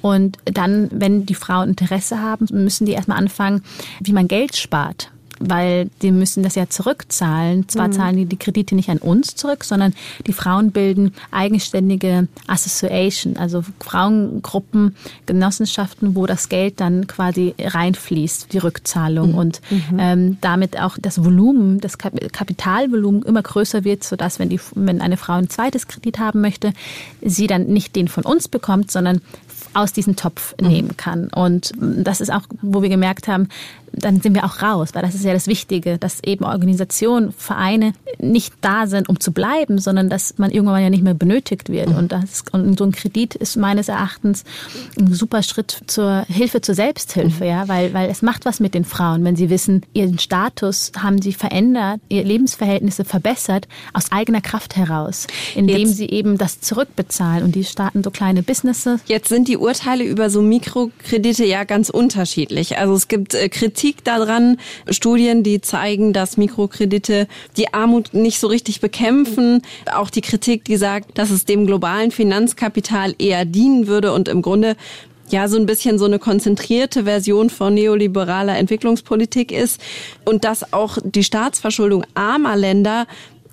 Und 0.00 0.38
dann, 0.44 0.88
wenn 0.92 1.26
die 1.26 1.34
Frauen 1.34 1.70
Interesse 1.70 2.20
haben, 2.20 2.46
müssen 2.50 2.86
die 2.86 2.92
erstmal 2.92 3.18
anfangen, 3.18 3.62
wie 4.00 4.12
man 4.12 4.28
Geld 4.28 4.56
spart 4.56 5.10
weil 5.48 5.90
die 6.00 6.10
müssen 6.10 6.42
das 6.42 6.54
ja 6.54 6.68
zurückzahlen. 6.68 7.68
Zwar 7.68 7.88
mhm. 7.88 7.92
zahlen 7.92 8.16
die 8.16 8.26
die 8.26 8.36
Kredite 8.36 8.74
nicht 8.74 8.88
an 8.88 8.98
uns 8.98 9.34
zurück, 9.34 9.64
sondern 9.64 9.94
die 10.26 10.32
Frauen 10.32 10.70
bilden 10.72 11.14
eigenständige 11.30 12.28
Association, 12.46 13.36
also 13.36 13.62
Frauengruppen, 13.80 14.96
Genossenschaften, 15.26 16.14
wo 16.14 16.26
das 16.26 16.48
Geld 16.48 16.80
dann 16.80 17.06
quasi 17.06 17.54
reinfließt, 17.58 18.52
die 18.52 18.58
Rückzahlung 18.58 19.32
mhm. 19.32 19.38
und 19.38 19.60
mhm. 19.70 19.82
Ähm, 19.98 20.38
damit 20.40 20.78
auch 20.80 20.96
das 21.00 21.22
Volumen, 21.22 21.80
das 21.80 21.98
Kapitalvolumen 21.98 23.22
immer 23.22 23.42
größer 23.42 23.84
wird, 23.84 24.04
sodass 24.04 24.38
wenn 24.38 24.48
die, 24.48 24.60
wenn 24.74 25.00
eine 25.00 25.16
Frau 25.16 25.34
ein 25.34 25.50
zweites 25.50 25.86
Kredit 25.86 26.18
haben 26.18 26.40
möchte, 26.40 26.72
sie 27.20 27.46
dann 27.46 27.66
nicht 27.66 27.94
den 27.94 28.08
von 28.08 28.24
uns 28.24 28.48
bekommt, 28.48 28.90
sondern 28.90 29.20
aus 29.74 29.92
diesem 29.92 30.16
Topf 30.16 30.54
mhm. 30.60 30.68
nehmen 30.68 30.96
kann. 30.96 31.28
Und 31.28 31.72
das 31.78 32.20
ist 32.20 32.30
auch, 32.30 32.42
wo 32.60 32.82
wir 32.82 32.88
gemerkt 32.88 33.28
haben, 33.28 33.48
dann 33.92 34.20
sind 34.20 34.34
wir 34.34 34.44
auch 34.44 34.62
raus, 34.62 34.90
weil 34.94 35.02
das 35.02 35.14
ist 35.14 35.24
ja 35.24 35.32
das 35.32 35.46
Wichtige, 35.46 35.98
dass 35.98 36.22
eben 36.24 36.44
Organisationen, 36.44 37.32
Vereine 37.32 37.92
nicht 38.18 38.54
da 38.60 38.86
sind, 38.86 39.08
um 39.08 39.20
zu 39.20 39.32
bleiben, 39.32 39.78
sondern 39.78 40.08
dass 40.08 40.38
man 40.38 40.50
irgendwann 40.50 40.82
ja 40.82 40.90
nicht 40.90 41.04
mehr 41.04 41.14
benötigt 41.14 41.68
wird. 41.68 41.90
Mhm. 41.90 41.96
Und, 41.96 42.12
das, 42.12 42.44
und 42.52 42.78
so 42.78 42.84
ein 42.84 42.92
Kredit 42.92 43.34
ist 43.34 43.56
meines 43.56 43.88
Erachtens 43.88 44.44
ein 44.98 45.12
super 45.12 45.42
Schritt 45.42 45.82
zur 45.86 46.24
Hilfe 46.28 46.60
zur 46.60 46.74
Selbsthilfe, 46.74 47.44
mhm. 47.44 47.50
ja, 47.50 47.68
weil, 47.68 47.92
weil 47.92 48.10
es 48.10 48.22
macht 48.22 48.44
was 48.44 48.60
mit 48.60 48.74
den 48.74 48.84
Frauen, 48.84 49.24
wenn 49.24 49.36
sie 49.36 49.50
wissen, 49.50 49.82
ihren 49.92 50.18
Status 50.18 50.92
haben 50.98 51.20
sie 51.20 51.32
verändert, 51.32 52.00
ihre 52.08 52.24
Lebensverhältnisse 52.24 53.04
verbessert, 53.04 53.68
aus 53.92 54.10
eigener 54.10 54.40
Kraft 54.40 54.76
heraus, 54.76 55.26
indem 55.54 55.80
Jetzt, 55.80 55.96
sie 55.96 56.08
eben 56.08 56.38
das 56.38 56.60
zurückbezahlen 56.60 57.44
und 57.44 57.54
die 57.54 57.64
starten 57.64 58.02
so 58.02 58.10
kleine 58.10 58.42
Businesses. 58.42 59.00
Jetzt 59.06 59.28
sind 59.28 59.48
die 59.48 59.56
Urteile 59.56 60.04
über 60.04 60.30
so 60.30 60.40
Mikrokredite 60.40 61.44
ja 61.44 61.64
ganz 61.64 61.90
unterschiedlich. 61.90 62.78
Also 62.78 62.94
es 62.94 63.08
gibt 63.08 63.34
äh, 63.34 63.48
Kritik 63.48 63.81
Kritik 63.82 64.04
daran. 64.04 64.58
Studien, 64.88 65.42
die 65.42 65.60
zeigen, 65.60 66.12
dass 66.12 66.36
Mikrokredite 66.36 67.26
die 67.56 67.74
Armut 67.74 68.14
nicht 68.14 68.38
so 68.38 68.46
richtig 68.46 68.80
bekämpfen. 68.80 69.60
Auch 69.92 70.08
die 70.08 70.20
Kritik, 70.20 70.64
die 70.64 70.76
sagt, 70.76 71.18
dass 71.18 71.30
es 71.30 71.46
dem 71.46 71.66
globalen 71.66 72.12
Finanzkapital 72.12 73.16
eher 73.18 73.44
dienen 73.44 73.88
würde 73.88 74.12
und 74.12 74.28
im 74.28 74.40
Grunde 74.40 74.76
ja 75.30 75.48
so 75.48 75.56
ein 75.56 75.66
bisschen 75.66 75.98
so 75.98 76.04
eine 76.04 76.20
konzentrierte 76.20 77.04
Version 77.04 77.50
von 77.50 77.74
neoliberaler 77.74 78.56
Entwicklungspolitik 78.56 79.50
ist 79.50 79.80
und 80.24 80.44
dass 80.44 80.72
auch 80.72 80.98
die 81.02 81.24
Staatsverschuldung 81.24 82.04
armer 82.14 82.54
Länder 82.54 83.08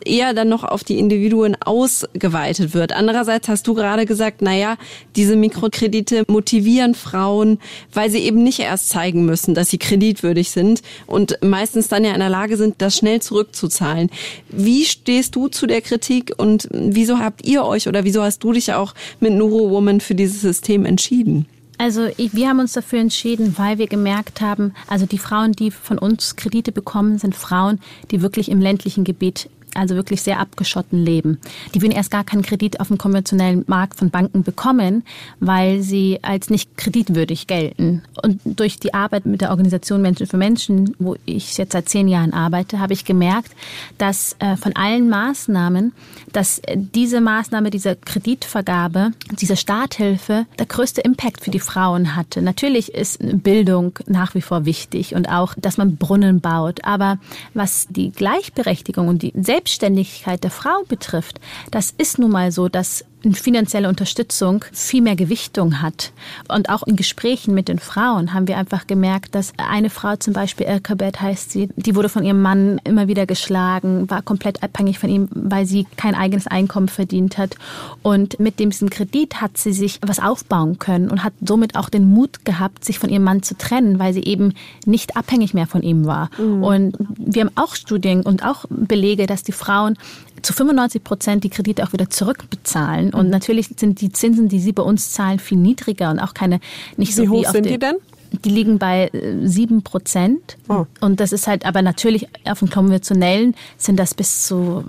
eher 0.05 0.33
dann 0.33 0.49
noch 0.49 0.63
auf 0.63 0.83
die 0.83 0.99
Individuen 0.99 1.55
ausgeweitet 1.59 2.73
wird. 2.73 2.93
Andererseits 2.93 3.47
hast 3.47 3.67
du 3.67 3.73
gerade 3.73 4.05
gesagt, 4.05 4.41
naja, 4.41 4.77
diese 5.15 5.35
Mikrokredite 5.35 6.23
motivieren 6.27 6.95
Frauen, 6.95 7.59
weil 7.93 8.09
sie 8.09 8.19
eben 8.19 8.43
nicht 8.43 8.59
erst 8.59 8.89
zeigen 8.89 9.25
müssen, 9.25 9.53
dass 9.53 9.69
sie 9.69 9.77
kreditwürdig 9.77 10.51
sind 10.51 10.81
und 11.07 11.37
meistens 11.41 11.87
dann 11.87 12.03
ja 12.03 12.13
in 12.13 12.19
der 12.19 12.29
Lage 12.29 12.57
sind, 12.57 12.75
das 12.79 12.97
schnell 12.97 13.21
zurückzuzahlen. 13.21 14.09
Wie 14.49 14.85
stehst 14.85 15.35
du 15.35 15.47
zu 15.47 15.67
der 15.67 15.81
Kritik 15.81 16.33
und 16.37 16.67
wieso 16.71 17.19
habt 17.19 17.45
ihr 17.47 17.63
euch 17.63 17.87
oder 17.87 18.03
wieso 18.03 18.21
hast 18.21 18.43
du 18.43 18.53
dich 18.53 18.73
auch 18.73 18.93
mit 19.19 19.33
Nuro 19.33 19.69
Woman 19.69 20.01
für 20.01 20.15
dieses 20.15 20.41
System 20.41 20.85
entschieden? 20.85 21.45
Also 21.79 22.09
wir 22.17 22.49
haben 22.49 22.59
uns 22.59 22.73
dafür 22.73 22.99
entschieden, 22.99 23.57
weil 23.57 23.77
wir 23.77 23.87
gemerkt 23.87 24.41
haben, 24.41 24.73
also 24.87 25.05
die 25.05 25.17
Frauen, 25.17 25.53
die 25.53 25.71
von 25.71 25.97
uns 25.97 26.35
Kredite 26.35 26.73
bekommen, 26.73 27.19
sind 27.19 27.35
Frauen, 27.35 27.79
die 28.11 28.21
wirklich 28.21 28.49
im 28.49 28.59
ländlichen 28.59 29.05
Gebiet 29.05 29.49
also 29.75 29.95
wirklich 29.95 30.21
sehr 30.21 30.39
abgeschotten 30.39 31.03
leben. 31.03 31.39
Die 31.73 31.81
würden 31.81 31.91
erst 31.91 32.11
gar 32.11 32.23
keinen 32.23 32.41
Kredit 32.41 32.79
auf 32.79 32.87
dem 32.87 32.97
konventionellen 32.97 33.63
Markt 33.67 33.97
von 33.97 34.09
Banken 34.09 34.43
bekommen, 34.43 35.03
weil 35.39 35.81
sie 35.81 36.19
als 36.21 36.49
nicht 36.49 36.77
kreditwürdig 36.77 37.47
gelten. 37.47 38.03
Und 38.23 38.41
durch 38.45 38.79
die 38.79 38.93
Arbeit 38.93 39.25
mit 39.25 39.41
der 39.41 39.51
Organisation 39.51 40.01
Menschen 40.01 40.27
für 40.27 40.37
Menschen, 40.37 40.95
wo 40.99 41.15
ich 41.25 41.57
jetzt 41.57 41.73
seit 41.73 41.89
zehn 41.89 42.07
Jahren 42.07 42.33
arbeite, 42.33 42.79
habe 42.79 42.93
ich 42.93 43.05
gemerkt, 43.05 43.51
dass 43.97 44.35
äh, 44.39 44.55
von 44.55 44.75
allen 44.75 45.09
Maßnahmen, 45.09 45.93
dass 46.33 46.61
diese 46.75 47.21
Maßnahme, 47.21 47.69
diese 47.69 47.95
Kreditvergabe, 47.95 49.11
diese 49.39 49.55
Starthilfe 49.55 50.45
der 50.57 50.65
größte 50.65 51.01
Impact 51.01 51.43
für 51.43 51.51
die 51.51 51.59
Frauen 51.59 52.15
hatte. 52.15 52.41
Natürlich 52.41 52.93
ist 52.93 53.19
Bildung 53.21 53.97
nach 54.07 54.35
wie 54.35 54.41
vor 54.41 54.65
wichtig 54.65 55.15
und 55.15 55.29
auch, 55.29 55.53
dass 55.57 55.77
man 55.77 55.97
Brunnen 55.97 56.41
baut. 56.41 56.83
Aber 56.83 57.19
was 57.53 57.87
die 57.89 58.11
Gleichberechtigung 58.11 59.07
und 59.07 59.21
die 59.21 59.33
Selbst 59.35 59.58
Selbstständigkeit 59.59 60.41
der 60.45 60.51
Frau 60.51 60.83
betrifft, 60.87 61.41
das 61.69 61.93
ist 61.97 62.17
nun 62.17 62.31
mal 62.31 62.53
so, 62.53 62.69
dass 62.69 63.03
finanzielle 63.33 63.89
Unterstützung 63.89 64.63
viel 64.71 65.01
mehr 65.01 65.15
Gewichtung 65.15 65.81
hat. 65.81 66.11
Und 66.47 66.69
auch 66.69 66.83
in 66.83 66.95
Gesprächen 66.95 67.53
mit 67.53 67.67
den 67.67 67.79
Frauen 67.79 68.33
haben 68.33 68.47
wir 68.47 68.57
einfach 68.57 68.87
gemerkt, 68.87 69.35
dass 69.35 69.53
eine 69.57 69.89
Frau 69.89 70.15
zum 70.15 70.33
Beispiel, 70.33 70.65
Elkabet 70.65 71.21
heißt 71.21 71.51
sie, 71.51 71.69
die 71.75 71.95
wurde 71.95 72.09
von 72.09 72.23
ihrem 72.23 72.41
Mann 72.41 72.79
immer 72.83 73.07
wieder 73.07 73.25
geschlagen, 73.25 74.09
war 74.09 74.21
komplett 74.21 74.63
abhängig 74.63 74.99
von 74.99 75.09
ihm, 75.09 75.27
weil 75.31 75.65
sie 75.65 75.85
kein 75.97 76.15
eigenes 76.15 76.47
Einkommen 76.47 76.87
verdient 76.87 77.37
hat. 77.37 77.55
Und 78.01 78.39
mit 78.39 78.59
diesem 78.59 78.89
Kredit 78.89 79.41
hat 79.41 79.57
sie 79.57 79.73
sich 79.73 79.99
was 80.01 80.19
aufbauen 80.19 80.79
können 80.79 81.09
und 81.09 81.23
hat 81.23 81.33
somit 81.45 81.75
auch 81.75 81.89
den 81.89 82.09
Mut 82.09 82.45
gehabt, 82.45 82.85
sich 82.85 82.99
von 82.99 83.09
ihrem 83.09 83.23
Mann 83.23 83.43
zu 83.43 83.57
trennen, 83.57 83.99
weil 83.99 84.13
sie 84.13 84.23
eben 84.23 84.53
nicht 84.85 85.17
abhängig 85.17 85.53
mehr 85.53 85.67
von 85.67 85.81
ihm 85.81 86.05
war. 86.05 86.29
Mhm. 86.37 86.63
Und 86.63 86.97
wir 87.17 87.43
haben 87.43 87.51
auch 87.55 87.75
Studien 87.75 88.21
und 88.21 88.45
auch 88.45 88.65
Belege, 88.69 89.27
dass 89.27 89.43
die 89.43 89.51
Frauen 89.51 89.97
zu 90.41 90.53
95 90.53 91.03
Prozent 91.03 91.43
die 91.43 91.49
Kredite 91.49 91.83
auch 91.83 91.93
wieder 91.93 92.09
zurückbezahlen. 92.09 93.13
Und 93.13 93.25
mhm. 93.25 93.31
natürlich 93.31 93.69
sind 93.77 94.01
die 94.01 94.11
Zinsen, 94.11 94.49
die 94.49 94.59
sie 94.59 94.71
bei 94.71 94.83
uns 94.83 95.11
zahlen, 95.11 95.39
viel 95.39 95.57
niedriger 95.57 96.09
und 96.11 96.19
auch 96.19 96.33
keine 96.33 96.59
nicht 96.97 97.15
so 97.15 97.23
wie 97.23 97.29
hoch 97.29 97.41
wie 97.41 97.47
auf 97.47 97.53
sind 97.53 97.65
die 97.65 97.79
denn? 97.79 97.95
Die 98.45 98.49
liegen 98.49 98.77
bei 98.77 99.07
äh, 99.07 99.47
sieben 99.47 99.81
Prozent. 99.81 100.57
Oh. 100.67 100.85
Und 101.01 101.19
das 101.19 101.31
ist 101.31 101.47
halt, 101.47 101.65
aber 101.65 101.81
natürlich 101.81 102.27
auf 102.45 102.59
dem 102.59 102.69
konventionellen 102.69 103.55
sind 103.77 103.97
das 103.99 104.13
bis 104.13 104.45
zu 104.45 104.83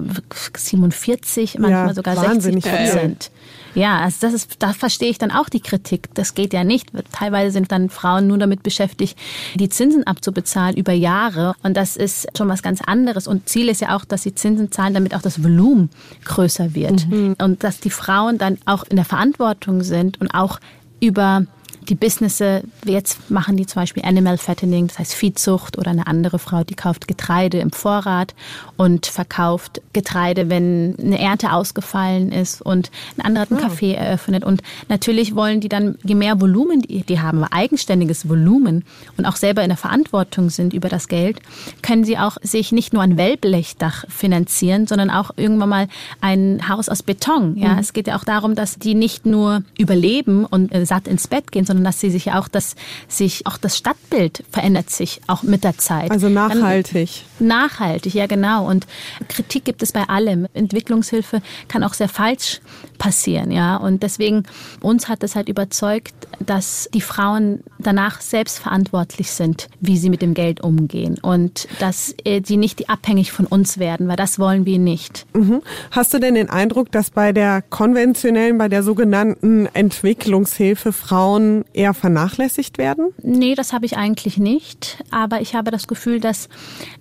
47, 0.55 1.59
manchmal 1.59 1.88
ja, 1.88 1.94
sogar 1.94 2.16
60 2.16 2.62
Prozent. 2.62 3.30
Ja, 3.75 3.99
also 4.01 4.18
das 4.21 4.35
ist, 4.35 4.57
da 4.59 4.73
verstehe 4.73 5.11
ich 5.11 5.18
dann 5.18 5.31
auch 5.31 5.49
die 5.49 5.61
Kritik. 5.61 6.09
Das 6.14 6.35
geht 6.35 6.53
ja 6.53 6.64
nicht. 6.64 6.89
Teilweise 7.12 7.53
sind 7.53 7.73
dann 7.73 7.91
Frauen 7.91 8.27
nur 8.27 8.39
damit 8.39 8.62
beschäftigt, 8.62 9.18
die 9.55 9.68
Zinsen 9.68 10.07
abzubezahlen 10.07 10.77
über 10.77 10.93
Jahre. 10.93 11.55
Und 11.62 11.77
das 11.77 11.97
ist 11.97 12.27
schon 12.37 12.49
was 12.49 12.62
ganz 12.62 12.81
anderes. 12.81 13.27
Und 13.27 13.49
Ziel 13.49 13.68
ist 13.68 13.81
ja 13.81 13.97
auch, 13.97 14.05
dass 14.05 14.23
sie 14.23 14.35
Zinsen 14.35 14.73
zahlen, 14.73 14.95
damit 14.95 15.14
auch 15.14 15.23
das 15.23 15.43
Volumen 15.43 15.91
größer 16.25 16.75
wird. 16.75 17.09
Mhm. 17.09 17.37
Und 17.41 17.64
dass 17.64 17.81
die 17.81 17.91
Frauen 17.91 18.39
dann 18.39 18.59
auch 18.66 18.85
in 18.85 18.97
der 18.97 19.05
Verantwortung 19.05 19.83
sind 19.83 20.21
und 20.21 20.31
auch 20.31 20.61
über 21.01 21.47
die 21.89 21.95
Businesse, 21.95 22.62
jetzt 22.85 23.31
machen 23.31 23.57
die 23.57 23.66
zum 23.66 23.83
Beispiel 23.83 24.05
Animal 24.05 24.39
Fattening, 24.39 24.87
das 24.87 24.99
heißt 24.99 25.14
Viehzucht 25.14 25.78
oder 25.78 25.91
eine 25.91 26.07
andere 26.07 26.39
Frau, 26.39 26.62
die 26.64 26.74
kauft 26.74 27.09
Getreide 27.09 27.59
im 27.59 27.72
Vorrat 27.72 28.35
und 28.76 29.07
verkauft 29.07 29.81
Getreide, 29.93 30.49
wenn 30.51 30.97
eine 30.99 31.18
Ernte 31.18 31.53
ausgefallen 31.53 32.33
ist 32.33 32.62
und 32.62 32.91
ein 33.16 33.24
anderer 33.24 33.41
hat 33.41 33.51
ein 33.51 33.59
oh. 33.59 33.66
Café 33.66 33.95
eröffnet. 33.95 34.45
Und 34.45 34.62
natürlich 34.89 35.35
wollen 35.35 35.61
die 35.61 35.68
dann, 35.68 35.97
je 36.05 36.14
mehr 36.14 36.41
Volumen 36.41 36.83
die, 36.83 37.03
die 37.03 37.20
haben, 37.20 37.45
eigenständiges 37.45 38.28
Volumen 38.28 38.85
und 39.16 39.24
auch 39.24 39.37
selber 39.37 39.62
in 39.62 39.68
der 39.68 39.76
Verantwortung 39.76 40.51
sind 40.51 40.72
über 40.72 40.89
das 40.89 41.09
Geld, 41.09 41.41
können 41.83 42.05
sie 42.05 42.18
auch 42.18 42.37
sich 42.43 42.72
nicht 42.72 42.93
nur 42.93 43.03
ein 43.03 43.16
Wellblechdach 43.16 44.05
finanzieren, 44.09 44.87
sondern 44.87 45.11
auch 45.11 45.31
irgendwann 45.37 45.68
mal 45.68 45.89
ein 46.20 46.68
Haus 46.68 46.89
aus 46.89 47.03
Beton. 47.03 47.57
Ja, 47.57 47.74
mhm. 47.74 47.78
es 47.78 47.93
geht 47.93 48.07
ja 48.07 48.16
auch 48.16 48.24
darum, 48.24 48.55
dass 48.55 48.78
die 48.78 48.95
nicht 48.95 49.26
nur 49.26 49.62
überleben 49.78 50.45
und 50.45 50.70
satt 50.87 51.09
ins 51.09 51.28
Bett 51.28 51.53
gehen, 51.53 51.64
sondern 51.71 51.85
dass 51.85 52.01
sie 52.01 52.11
sich 52.11 52.33
auch 52.33 52.49
das, 52.49 52.75
sich 53.07 53.47
auch 53.47 53.57
das 53.57 53.79
Stadtbild 53.79 54.43
verändert 54.51 54.91
sich 54.91 55.21
auch 55.29 55.45
mit 55.45 55.62
der 55.62 55.79
Zeit. 55.79 56.11
Also 56.11 56.29
nachhaltig. 56.29 57.23
Dann, 57.39 57.47
nachhaltig, 57.47 58.12
ja 58.12 58.27
genau. 58.27 58.68
Und 58.68 58.89
Kritik 59.29 59.64
gibt 59.64 59.81
es 59.85 59.93
bei 59.93 60.09
allem. 60.09 60.49
Entwicklungshilfe 60.53 61.43
kann 61.68 61.85
auch 61.85 61.95
sehr 61.95 62.09
falsch 62.09 62.61
passieren, 62.99 63.53
ja. 63.53 63.77
Und 63.77 64.03
deswegen 64.03 64.43
uns 64.81 65.09
hat 65.09 65.23
es 65.23 65.37
halt 65.37 65.49
überzeugt, 65.49 66.12
dass 66.41 66.89
die 66.93 67.01
Frauen 67.01 67.62
danach 67.79 68.21
selbst 68.21 68.59
verantwortlich 68.59 69.31
sind, 69.31 69.68
wie 69.81 69.97
sie 69.97 70.11
mit 70.11 70.23
dem 70.23 70.35
Geld 70.35 70.61
umgehen 70.62 71.18
und 71.23 71.68
dass 71.79 72.14
äh, 72.25 72.43
sie 72.45 72.57
nicht 72.57 72.91
abhängig 72.91 73.31
von 73.31 73.47
uns 73.47 73.79
werden, 73.79 74.09
weil 74.09 74.16
das 74.16 74.41
wollen 74.41 74.66
wir 74.66 74.81
nicht. 74.81 75.25
Mhm. 75.35 75.62
Hast 75.93 76.12
du 76.14 76.18
denn 76.18 76.35
den 76.35 76.51
Eindruck, 76.51 76.91
dass 76.91 77.11
bei 77.11 77.33
der 77.33 77.62
konventionellen, 77.62 78.59
bei 78.59 78.68
der 78.68 78.83
sogenannten 78.83 79.66
Entwicklungshilfe 79.66 80.93
Frauen 80.93 81.60
eher 81.73 81.95
vernachlässigt 81.95 82.79
werden? 82.79 83.13
Nee, 83.23 83.55
das 83.55 83.73
habe 83.73 83.87
ich 83.87 83.97
eigentlich 83.97 84.39
nicht. 84.39 85.03
Aber 85.11 85.41
ich 85.41 85.55
habe 85.55 85.71
das 85.71 85.87
Gefühl, 85.89 86.21
dass 86.21 86.49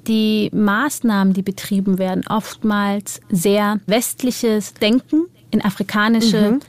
die 0.08 0.50
Maßnahmen, 0.54 1.34
die 1.34 1.42
betrieben 1.42 1.98
werden, 1.98 2.24
oftmals 2.28 3.22
sehr 3.30 3.80
westliches 3.86 4.74
Denken 4.74 5.26
in 5.52 5.64
afrikanische 5.64 6.52
mhm. 6.52 6.60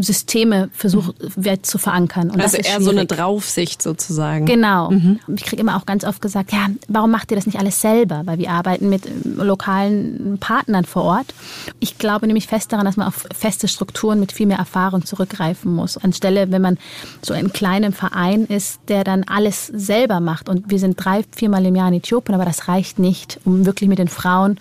Systeme 0.00 0.68
versucht 0.72 1.14
wird 1.36 1.64
zu 1.64 1.78
verankern. 1.78 2.30
Und 2.30 2.40
also 2.40 2.56
eher 2.56 2.64
schwierig. 2.64 2.84
so 2.84 2.90
eine 2.90 3.06
Draufsicht 3.06 3.82
sozusagen. 3.82 4.46
Genau. 4.46 4.90
Mhm. 4.90 5.20
Ich 5.34 5.44
kriege 5.44 5.62
immer 5.62 5.76
auch 5.76 5.86
ganz 5.86 6.04
oft 6.04 6.20
gesagt, 6.20 6.52
ja, 6.52 6.66
warum 6.88 7.10
macht 7.10 7.30
ihr 7.30 7.36
das 7.36 7.46
nicht 7.46 7.58
alles 7.58 7.80
selber? 7.80 8.22
Weil 8.24 8.38
wir 8.38 8.50
arbeiten 8.50 8.88
mit 8.88 9.06
ähm, 9.06 9.36
lokalen 9.36 10.38
Partnern 10.40 10.84
vor 10.84 11.04
Ort. 11.04 11.34
Ich 11.78 11.98
glaube 11.98 12.26
nämlich 12.26 12.48
fest 12.48 12.72
daran, 12.72 12.84
dass 12.84 12.96
man 12.96 13.08
auf 13.08 13.26
feste 13.32 13.68
Strukturen 13.68 14.18
mit 14.18 14.32
viel 14.32 14.46
mehr 14.46 14.58
Erfahrung 14.58 15.04
zurückgreifen 15.04 15.72
muss. 15.72 15.96
Anstelle, 15.96 16.50
wenn 16.50 16.62
man 16.62 16.78
so 17.22 17.32
ein 17.32 17.52
kleiner 17.52 17.92
Verein 17.92 18.46
ist, 18.46 18.80
der 18.88 19.04
dann 19.04 19.24
alles 19.24 19.66
selber 19.68 20.20
macht. 20.20 20.48
Und 20.48 20.70
wir 20.70 20.78
sind 20.78 21.02
drei, 21.02 21.24
viermal 21.34 21.64
im 21.64 21.76
Jahr 21.76 21.88
in 21.88 21.94
Äthiopien, 21.94 22.34
aber 22.34 22.44
das 22.44 22.68
reicht 22.68 22.98
nicht, 22.98 23.38
um 23.44 23.66
wirklich 23.66 23.88
mit 23.88 23.98
den 23.98 24.08
Frauen 24.08 24.58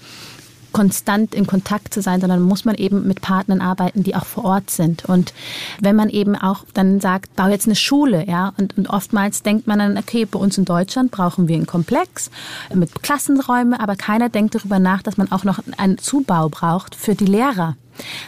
konstant 0.72 1.34
in 1.36 1.48
Kontakt 1.48 1.94
zu 1.94 2.02
sein, 2.02 2.22
sondern 2.22 2.42
muss 2.42 2.66
man 2.66 2.76
eben 2.76 3.08
mit 3.08 3.22
Partnern 3.22 3.62
arbeiten, 3.62 4.04
die 4.04 4.16
auch 4.16 4.26
vor 4.26 4.46
Ort 4.46 4.70
sind. 4.70 5.06
Und 5.06 5.34
wenn 5.80 5.96
man 5.96 6.10
eben 6.10 6.36
auch 6.36 6.64
dann 6.74 7.00
sagt, 7.00 7.36
bau 7.36 7.48
jetzt 7.48 7.68
eine 7.68 7.76
Schule, 7.76 8.28
ja, 8.28 8.54
und, 8.58 8.78
und 8.78 8.90
oftmals 8.90 9.44
denkt 9.44 9.68
man 9.68 9.80
dann, 9.80 9.98
okay, 9.98 10.26
bei 10.26 10.40
uns 10.40 10.58
in 10.58 10.66
Deutschland 10.66 11.12
brauchen 11.12 11.48
wir 11.48 11.56
einen 11.56 11.68
Komplex 11.68 12.30
mit 12.74 13.02
Klassenräumen, 13.02 13.74
aber 13.74 13.96
keiner 13.96 14.30
denkt 14.30 14.56
darüber 14.56 14.80
nach, 14.80 15.02
dass 15.02 15.18
man 15.18 15.32
auch 15.32 15.44
noch 15.44 15.60
einen 15.78 15.98
Zubau 15.98 16.50
braucht 16.50 16.96
für 16.96 17.16
die 17.16 17.26
Lehrer 17.26 17.76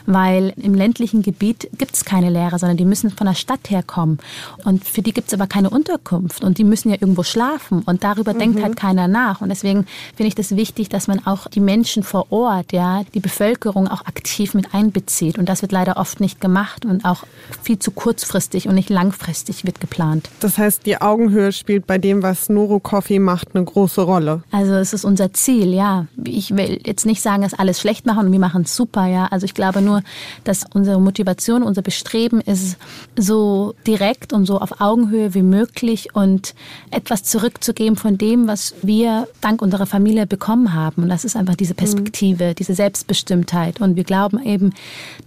weil 0.06 0.54
im 0.58 0.74
ländlichen 0.74 1.22
Gebiet 1.22 1.70
gibt 1.78 1.96
es 1.96 2.06
keine 2.06 2.30
Lehrer, 2.30 2.60
sondern 2.60 2.78
die 2.78 2.86
müssen 2.86 3.10
von 3.10 3.28
der 3.28 3.36
Stadt 3.36 3.70
herkommen. 3.70 4.20
Und 4.64 4.86
für 4.86 5.02
die 5.02 5.14
gibt 5.14 5.28
es 5.28 5.34
aber 5.34 5.48
keine 5.48 5.70
Unterkunft 5.70 6.44
und 6.44 6.58
die 6.58 6.64
müssen 6.64 6.90
ja 6.90 6.98
irgendwo 7.00 7.24
schlafen 7.24 7.82
und 7.84 8.04
darüber 8.04 8.34
mhm. 8.34 8.40
denkt 8.40 8.64
halt 8.64 8.76
keiner 8.76 9.08
nach. 9.08 9.42
Und 9.42 9.50
deswegen 9.50 9.86
finde 10.16 10.28
ich 10.28 10.36
das 10.36 10.56
wichtig, 10.56 10.90
dass 10.90 11.08
man 11.08 11.26
auch 11.26 11.48
die 11.48 11.60
Menschen 11.60 12.04
vor 12.04 12.32
Ort, 12.32 12.74
ja, 12.74 13.04
die 13.14 13.20
Bevölkerung 13.20 13.88
auch 13.88 14.06
aktiv 14.06 14.54
mit 14.54 14.74
einbezieht. 14.74 15.38
Und 15.38 15.50
das 15.50 15.62
wird 15.62 15.72
leider 15.72 15.98
oft 15.98 16.20
nicht 16.20 16.42
gemacht 16.42 16.86
und 16.86 17.06
auch 17.06 17.24
viel 17.62 17.80
zu 17.80 17.92
kurzfristig 17.92 18.68
und 18.68 18.76
nicht 18.76 18.90
langfristig 18.90 19.66
wird 19.66 19.80
geplant. 19.80 20.30
Das 20.40 20.58
heißt, 20.58 20.86
die 20.86 21.02
Augenhöhe 21.02 21.52
spielt 21.52 21.88
bei 21.88 21.98
dem, 21.98 22.24
was 22.24 22.50
Noro 22.50 22.80
Coffee 22.80 23.20
macht, 23.20 23.56
eine 23.56 23.64
große 23.64 24.02
Rolle. 24.02 24.44
Also 24.52 24.74
es 24.74 24.94
ist 24.94 25.06
unser 25.06 25.34
Ziel, 25.34 25.74
ja. 25.74 26.08
Ich 26.24 26.56
will 26.56 26.80
jetzt 26.86 27.06
nicht 27.06 27.22
sagen, 27.22 27.42
dass 27.44 27.54
alles 27.54 27.80
schlecht 27.80 28.06
machen 28.06 28.28
und 28.28 28.32
wir 28.32 28.40
machen 28.40 28.64
es 28.64 28.76
super, 28.76 29.06
ja. 29.08 29.28
Also 29.28 29.46
ich 29.46 29.54
glaube 29.62 29.84
nur, 29.84 30.02
dass 30.44 30.66
unsere 30.74 31.00
Motivation, 31.00 31.62
unser 31.62 31.84
Bestreben 31.84 32.42
ist, 32.42 32.78
so 33.16 33.76
direkt 33.86 34.34
und 34.34 34.48
so 34.48 34.58
auf 34.58 34.82
Augenhöhe 34.82 35.36
wie 35.36 35.44
möglich 35.44 36.16
und 36.16 36.56
etwas 36.90 37.24
zurückzugeben 37.24 37.96
von 37.96 38.18
dem, 38.18 38.48
was 38.48 38.74
wir 38.82 39.28
dank 39.40 39.62
unserer 39.62 39.86
Familie 39.86 40.26
bekommen 40.26 40.74
haben. 40.74 41.04
Und 41.04 41.10
das 41.10 41.26
ist 41.26 41.36
einfach 41.36 41.54
diese 41.54 41.76
Perspektive, 41.76 42.50
mhm. 42.50 42.56
diese 42.56 42.74
Selbstbestimmtheit. 42.74 43.82
Und 43.82 43.96
wir 43.96 44.04
glauben 44.04 44.44
eben, 44.44 44.74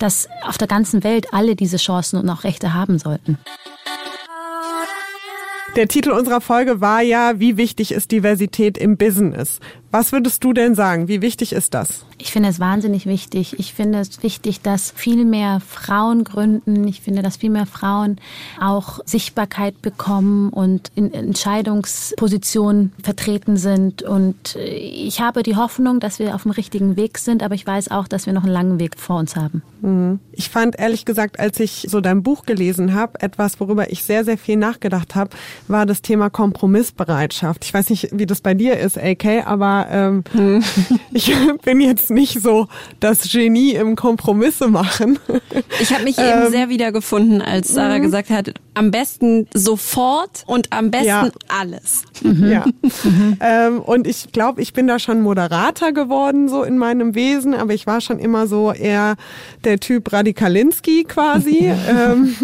dass 0.01 0.27
auf 0.45 0.59
der 0.59 0.67
ganzen 0.67 1.05
Welt 1.05 1.29
alle 1.33 1.55
diese 1.55 1.77
Chancen 1.77 2.19
und 2.19 2.29
auch 2.29 2.43
Rechte 2.43 2.75
haben 2.75 2.99
sollten. 2.99 3.39
Der 5.77 5.87
Titel 5.89 6.11
unserer 6.11 6.41
Folge 6.41 6.81
war 6.81 7.03
ja, 7.03 7.41
wie 7.41 7.57
wichtig 7.57 7.93
ist 7.93 8.11
Diversität 8.11 8.79
im 8.79 8.97
Business? 8.97 9.59
Was 9.91 10.13
würdest 10.13 10.43
du 10.43 10.53
denn 10.53 10.75
sagen? 10.75 11.07
Wie 11.09 11.21
wichtig 11.21 11.53
ist 11.53 11.75
das? 11.75 12.05
Ich 12.19 12.33
finde 12.33 12.49
es 12.49 12.61
wahnsinnig 12.61 13.07
wichtig. 13.07 13.59
Ich 13.59 13.75
finde 13.75 13.99
es 13.99 14.23
wichtig, 14.23 14.61
dass 14.61 14.93
viel 14.93 15.25
mehr 15.25 15.61
Frauen 15.61 16.25
gründen. 16.25 16.87
Ich 16.87 17.01
finde, 17.01 17.23
dass 17.23 17.37
viel 17.37 17.51
mehr 17.51 17.67
Frauen 17.67 18.19
auch 18.61 19.01
Sichtbarkeit 19.05 19.83
bekommen 19.83 20.51
und 20.51 20.91
in 20.95 21.13
Entscheidungspositionen 21.13 22.93
vertreten 23.03 23.57
sind. 23.57 24.03
Und 24.03 24.57
ich 24.57 25.21
habe 25.21 25.43
die 25.43 25.57
Hoffnung, 25.57 26.01
dass 26.01 26.19
wir 26.19 26.35
auf 26.35 26.43
dem 26.43 26.53
richtigen 26.53 26.97
Weg 26.97 27.19
sind, 27.19 27.43
aber 27.43 27.55
ich 27.55 27.67
weiß 27.67 27.91
auch, 27.91 28.09
dass 28.09 28.27
wir 28.27 28.33
noch 28.33 28.45
einen 28.45 28.53
langen 28.53 28.79
Weg 28.79 28.99
vor 28.99 29.19
uns 29.19 29.37
haben. 29.37 29.63
Mhm. 29.85 30.19
Ich 30.33 30.49
fand 30.49 30.79
ehrlich 30.79 31.05
gesagt, 31.05 31.39
als 31.39 31.61
ich 31.61 31.87
so 31.89 32.01
dein 32.01 32.23
Buch 32.23 32.47
gelesen 32.47 32.95
habe, 32.95 33.21
etwas, 33.21 33.61
worüber 33.61 33.93
ich 33.93 34.03
sehr, 34.03 34.25
sehr 34.25 34.39
viel 34.39 34.57
nachgedacht 34.57 35.15
habe, 35.15 35.31
war 35.69 35.87
das 35.87 36.03
Thema 36.03 36.31
Kompromissbereitschaft. 36.31 37.65
Ich 37.65 37.75
weiß 37.75 37.91
nicht, 37.91 38.09
wie 38.13 38.27
das 38.27 38.41
bei 38.41 38.55
dir 38.55 38.79
ist, 38.79 38.99
AK, 38.99 39.47
aber 39.47 39.87
ähm, 39.91 40.25
hm. 40.33 40.65
ich 41.13 41.33
bin 41.63 41.81
jetzt 41.81 42.11
nicht 42.15 42.41
so 42.41 42.69
das 43.01 43.31
Genie 43.31 43.73
im 43.73 43.97
Kompromisse 43.97 44.69
machen. 44.69 45.19
Ich 45.81 45.93
habe 45.93 46.05
mich 46.05 46.19
eben 46.19 46.47
ähm, 46.47 46.51
sehr 46.51 46.69
wiedergefunden, 46.69 47.43
als 47.43 47.69
Sarah 47.69 47.99
mhm. 47.99 48.03
gesagt 48.03 48.31
hat, 48.31 48.55
am 48.75 48.91
besten 48.91 49.47
sofort 49.55 50.45
und 50.47 50.73
am 50.73 50.91
besten 50.91 51.07
ja. 51.07 51.29
alles. 51.49 52.03
Mhm. 52.23 52.51
Ja. 52.51 52.65
Mhm. 53.05 53.39
Ähm, 53.47 53.81
und 53.81 54.07
ich 54.07 54.33
glaube, 54.33 54.63
ich 54.63 54.73
bin 54.73 54.87
da 54.87 54.99
schon 54.99 55.21
Moderator 55.21 55.93
geworden, 55.93 56.49
so 56.49 56.63
in 56.63 56.79
meinem 56.79 57.15
Wesen, 57.15 57.53
aber 57.53 57.75
ich 57.75 57.87
war 57.87 58.01
schon 58.01 58.19
immer 58.19 58.47
so 58.47 58.73
eher 58.73 59.17
der 59.65 59.79
Typ 59.81 60.13
Radikalinski 60.13 61.05
quasi. 61.05 61.67
ähm, 61.89 62.37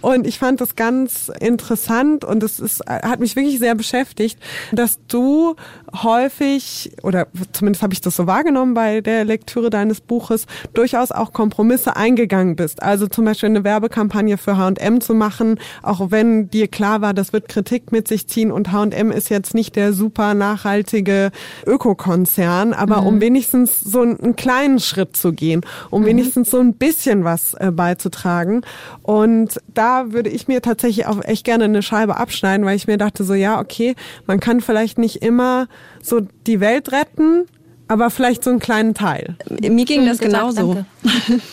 und 0.00 0.26
ich 0.26 0.38
fand 0.38 0.60
das 0.60 0.76
ganz 0.76 1.30
interessant 1.40 2.24
und 2.24 2.42
es 2.42 2.60
ist, 2.60 2.86
hat 2.86 3.20
mich 3.20 3.36
wirklich 3.36 3.58
sehr 3.58 3.74
beschäftigt, 3.74 4.38
dass 4.70 4.98
du 5.08 5.56
häufig, 6.02 6.92
oder 7.02 7.26
zumindest 7.52 7.82
habe 7.82 7.94
ich 7.94 8.00
das 8.00 8.16
so 8.16 8.26
wahrgenommen 8.26 8.74
bei 8.74 9.00
der 9.06 9.24
Lektüre 9.24 9.70
deines 9.70 10.00
Buches, 10.00 10.46
durchaus 10.72 11.12
auch 11.12 11.32
Kompromisse 11.32 11.96
eingegangen 11.96 12.56
bist. 12.56 12.82
Also 12.82 13.06
zum 13.06 13.24
Beispiel 13.24 13.48
eine 13.48 13.64
Werbekampagne 13.64 14.38
für 14.38 14.56
H&M 14.56 15.00
zu 15.00 15.14
machen, 15.14 15.58
auch 15.82 16.10
wenn 16.10 16.50
dir 16.50 16.68
klar 16.68 17.00
war, 17.00 17.14
das 17.14 17.32
wird 17.32 17.48
Kritik 17.48 17.92
mit 17.92 18.08
sich 18.08 18.26
ziehen 18.26 18.50
und 18.50 18.72
H&M 18.72 19.10
ist 19.10 19.28
jetzt 19.28 19.54
nicht 19.54 19.76
der 19.76 19.92
super 19.92 20.34
nachhaltige 20.34 21.30
Ökokonzern, 21.66 22.72
aber 22.72 23.02
mhm. 23.02 23.06
um 23.06 23.20
wenigstens 23.20 23.80
so 23.80 24.02
einen, 24.02 24.36
kleinen 24.36 24.80
Schritt 24.80 25.16
zu 25.16 25.32
gehen, 25.32 25.62
um 25.90 26.02
mhm. 26.02 26.06
wenigstens 26.06 26.50
so 26.50 26.58
ein 26.58 26.74
bisschen 26.74 27.24
was 27.24 27.54
äh, 27.54 27.70
beizutragen. 27.70 28.62
Und 29.02 29.60
da 29.72 30.12
würde 30.12 30.30
ich 30.30 30.48
mir 30.48 30.62
tatsächlich 30.62 31.06
auch 31.06 31.22
echt 31.22 31.44
gerne 31.44 31.64
eine 31.64 31.82
Scheibe 31.82 32.16
abschneiden, 32.16 32.66
weil 32.66 32.76
ich 32.76 32.86
mir 32.86 32.98
dachte 32.98 33.24
so, 33.24 33.34
ja, 33.34 33.60
okay, 33.60 33.94
man 34.26 34.40
kann 34.40 34.60
vielleicht 34.60 34.98
nicht 34.98 35.22
immer 35.22 35.68
so 36.02 36.20
die 36.46 36.60
Welt 36.60 36.92
retten, 36.92 37.46
aber 37.88 38.10
vielleicht 38.10 38.44
so 38.44 38.50
einen 38.50 38.60
kleinen 38.60 38.94
Teil. 38.94 39.36
Mir 39.48 39.84
ging 39.84 40.06
das 40.06 40.18
genauso. 40.18 40.84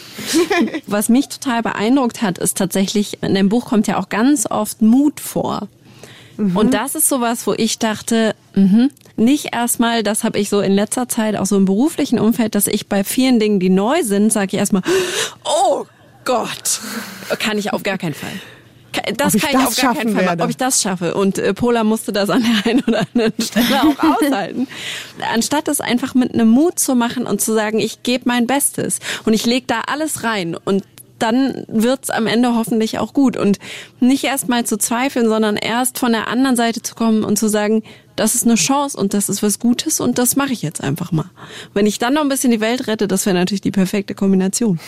Was 0.88 1.10
mich 1.10 1.28
total 1.28 1.62
beeindruckt 1.62 2.22
hat, 2.22 2.38
ist 2.38 2.58
tatsächlich, 2.58 3.22
in 3.22 3.34
dem 3.34 3.50
Buch 3.50 3.66
kommt 3.66 3.88
ja 3.88 3.98
auch 3.98 4.10
ganz 4.10 4.46
oft 4.50 4.82
Mut 4.82 5.20
vor. 5.20 5.68
Mhm. 6.38 6.56
Und 6.56 6.74
das 6.74 6.96
ist 6.96 7.10
sowas, 7.10 7.46
wo 7.48 7.54
ich 7.54 7.80
dachte, 7.80 8.36
mh, 8.56 8.90
nicht 9.18 9.54
erstmal, 9.54 10.04
das 10.04 10.24
habe 10.24 10.40
ich 10.40 10.50
so 10.50 10.62
in 10.62 10.72
letzter 10.72 11.08
Zeit 11.08 11.36
auch 11.36 11.46
so 11.46 11.58
im 11.58 11.66
beruflichen 11.66 12.20
Umfeld, 12.20 12.56
dass 12.56 12.68
ich 12.68 12.88
bei 12.88 13.04
vielen 13.04 13.40
Dingen, 13.40 13.60
die 13.60 13.70
neu 13.70 14.04
sind, 14.04 14.32
sage 14.32 14.48
ich 14.48 14.54
erstmal, 14.56 14.84
oh 15.44 15.86
Gott, 16.24 16.80
kann 17.40 17.58
ich 17.58 17.74
auf 17.74 17.84
gar 17.84 17.98
keinen 17.98 18.14
Fall. 18.14 18.32
Das 19.18 19.34
kann 19.34 19.50
ich 19.52 19.58
das 19.58 19.68
auf 19.68 19.76
gar 19.82 19.96
keinen 19.96 20.16
Fall, 20.16 20.26
werde. 20.26 20.44
ob 20.44 20.50
ich 20.50 20.58
das 20.58 20.82
schaffe. 20.82 21.16
Und 21.16 21.38
äh, 21.38 21.54
Pola 21.54 21.84
musste 21.84 22.12
das 22.12 22.30
an 22.30 22.44
der 22.44 22.66
einen 22.72 22.84
oder 22.84 23.06
anderen 23.14 23.34
Stelle 23.42 23.82
auch 23.82 24.04
aushalten. 24.22 24.68
Anstatt 25.34 25.68
es 25.68 25.82
einfach 25.82 26.14
mit 26.14 26.34
einem 26.34 26.50
Mut 26.50 26.80
zu 26.80 26.96
machen 26.96 27.26
und 27.26 27.42
zu 27.42 27.54
sagen, 27.54 27.80
ich 27.80 28.04
gebe 28.04 28.24
mein 28.28 28.48
Bestes 28.48 29.00
und 29.26 29.34
ich 29.34 29.46
lege 29.46 29.68
da 29.68 29.82
alles 29.88 30.24
rein 30.24 30.56
und 30.56 30.84
dann 31.20 31.66
wird's 31.68 32.10
am 32.10 32.26
Ende 32.26 32.56
hoffentlich 32.56 32.98
auch 32.98 33.14
gut. 33.14 33.38
Und 33.38 33.60
nicht 34.00 34.24
erst 34.24 34.50
mal 34.50 34.66
zu 34.66 34.78
zweifeln, 34.78 35.28
sondern 35.28 35.56
erst 35.56 36.00
von 36.00 36.12
der 36.12 36.28
anderen 36.28 36.56
Seite 36.56 36.82
zu 36.82 36.96
kommen 36.96 37.24
und 37.24 37.38
zu 37.38 37.48
sagen, 37.48 37.84
das 38.22 38.36
ist 38.36 38.46
eine 38.46 38.54
Chance 38.54 38.96
und 38.96 39.16
das 39.16 39.30
ist 39.30 39.42
was 39.42 39.58
Gutes 39.58 40.00
und 40.00 40.20
das 40.20 40.36
mache 40.36 40.54
ich 40.54 40.62
jetzt 40.62 40.84
einfach 40.84 41.12
mal. 41.12 41.26
Wenn 41.74 41.88
ich 41.88 41.98
dann 41.98 42.14
noch 42.14 42.22
ein 42.22 42.30
bisschen 42.30 42.52
die 42.52 42.62
Welt 42.62 42.86
rette, 42.86 43.08
das 43.08 43.26
wäre 43.26 43.36
natürlich 43.36 43.62
die 43.62 43.72
perfekte 43.72 44.14
Kombination. 44.14 44.80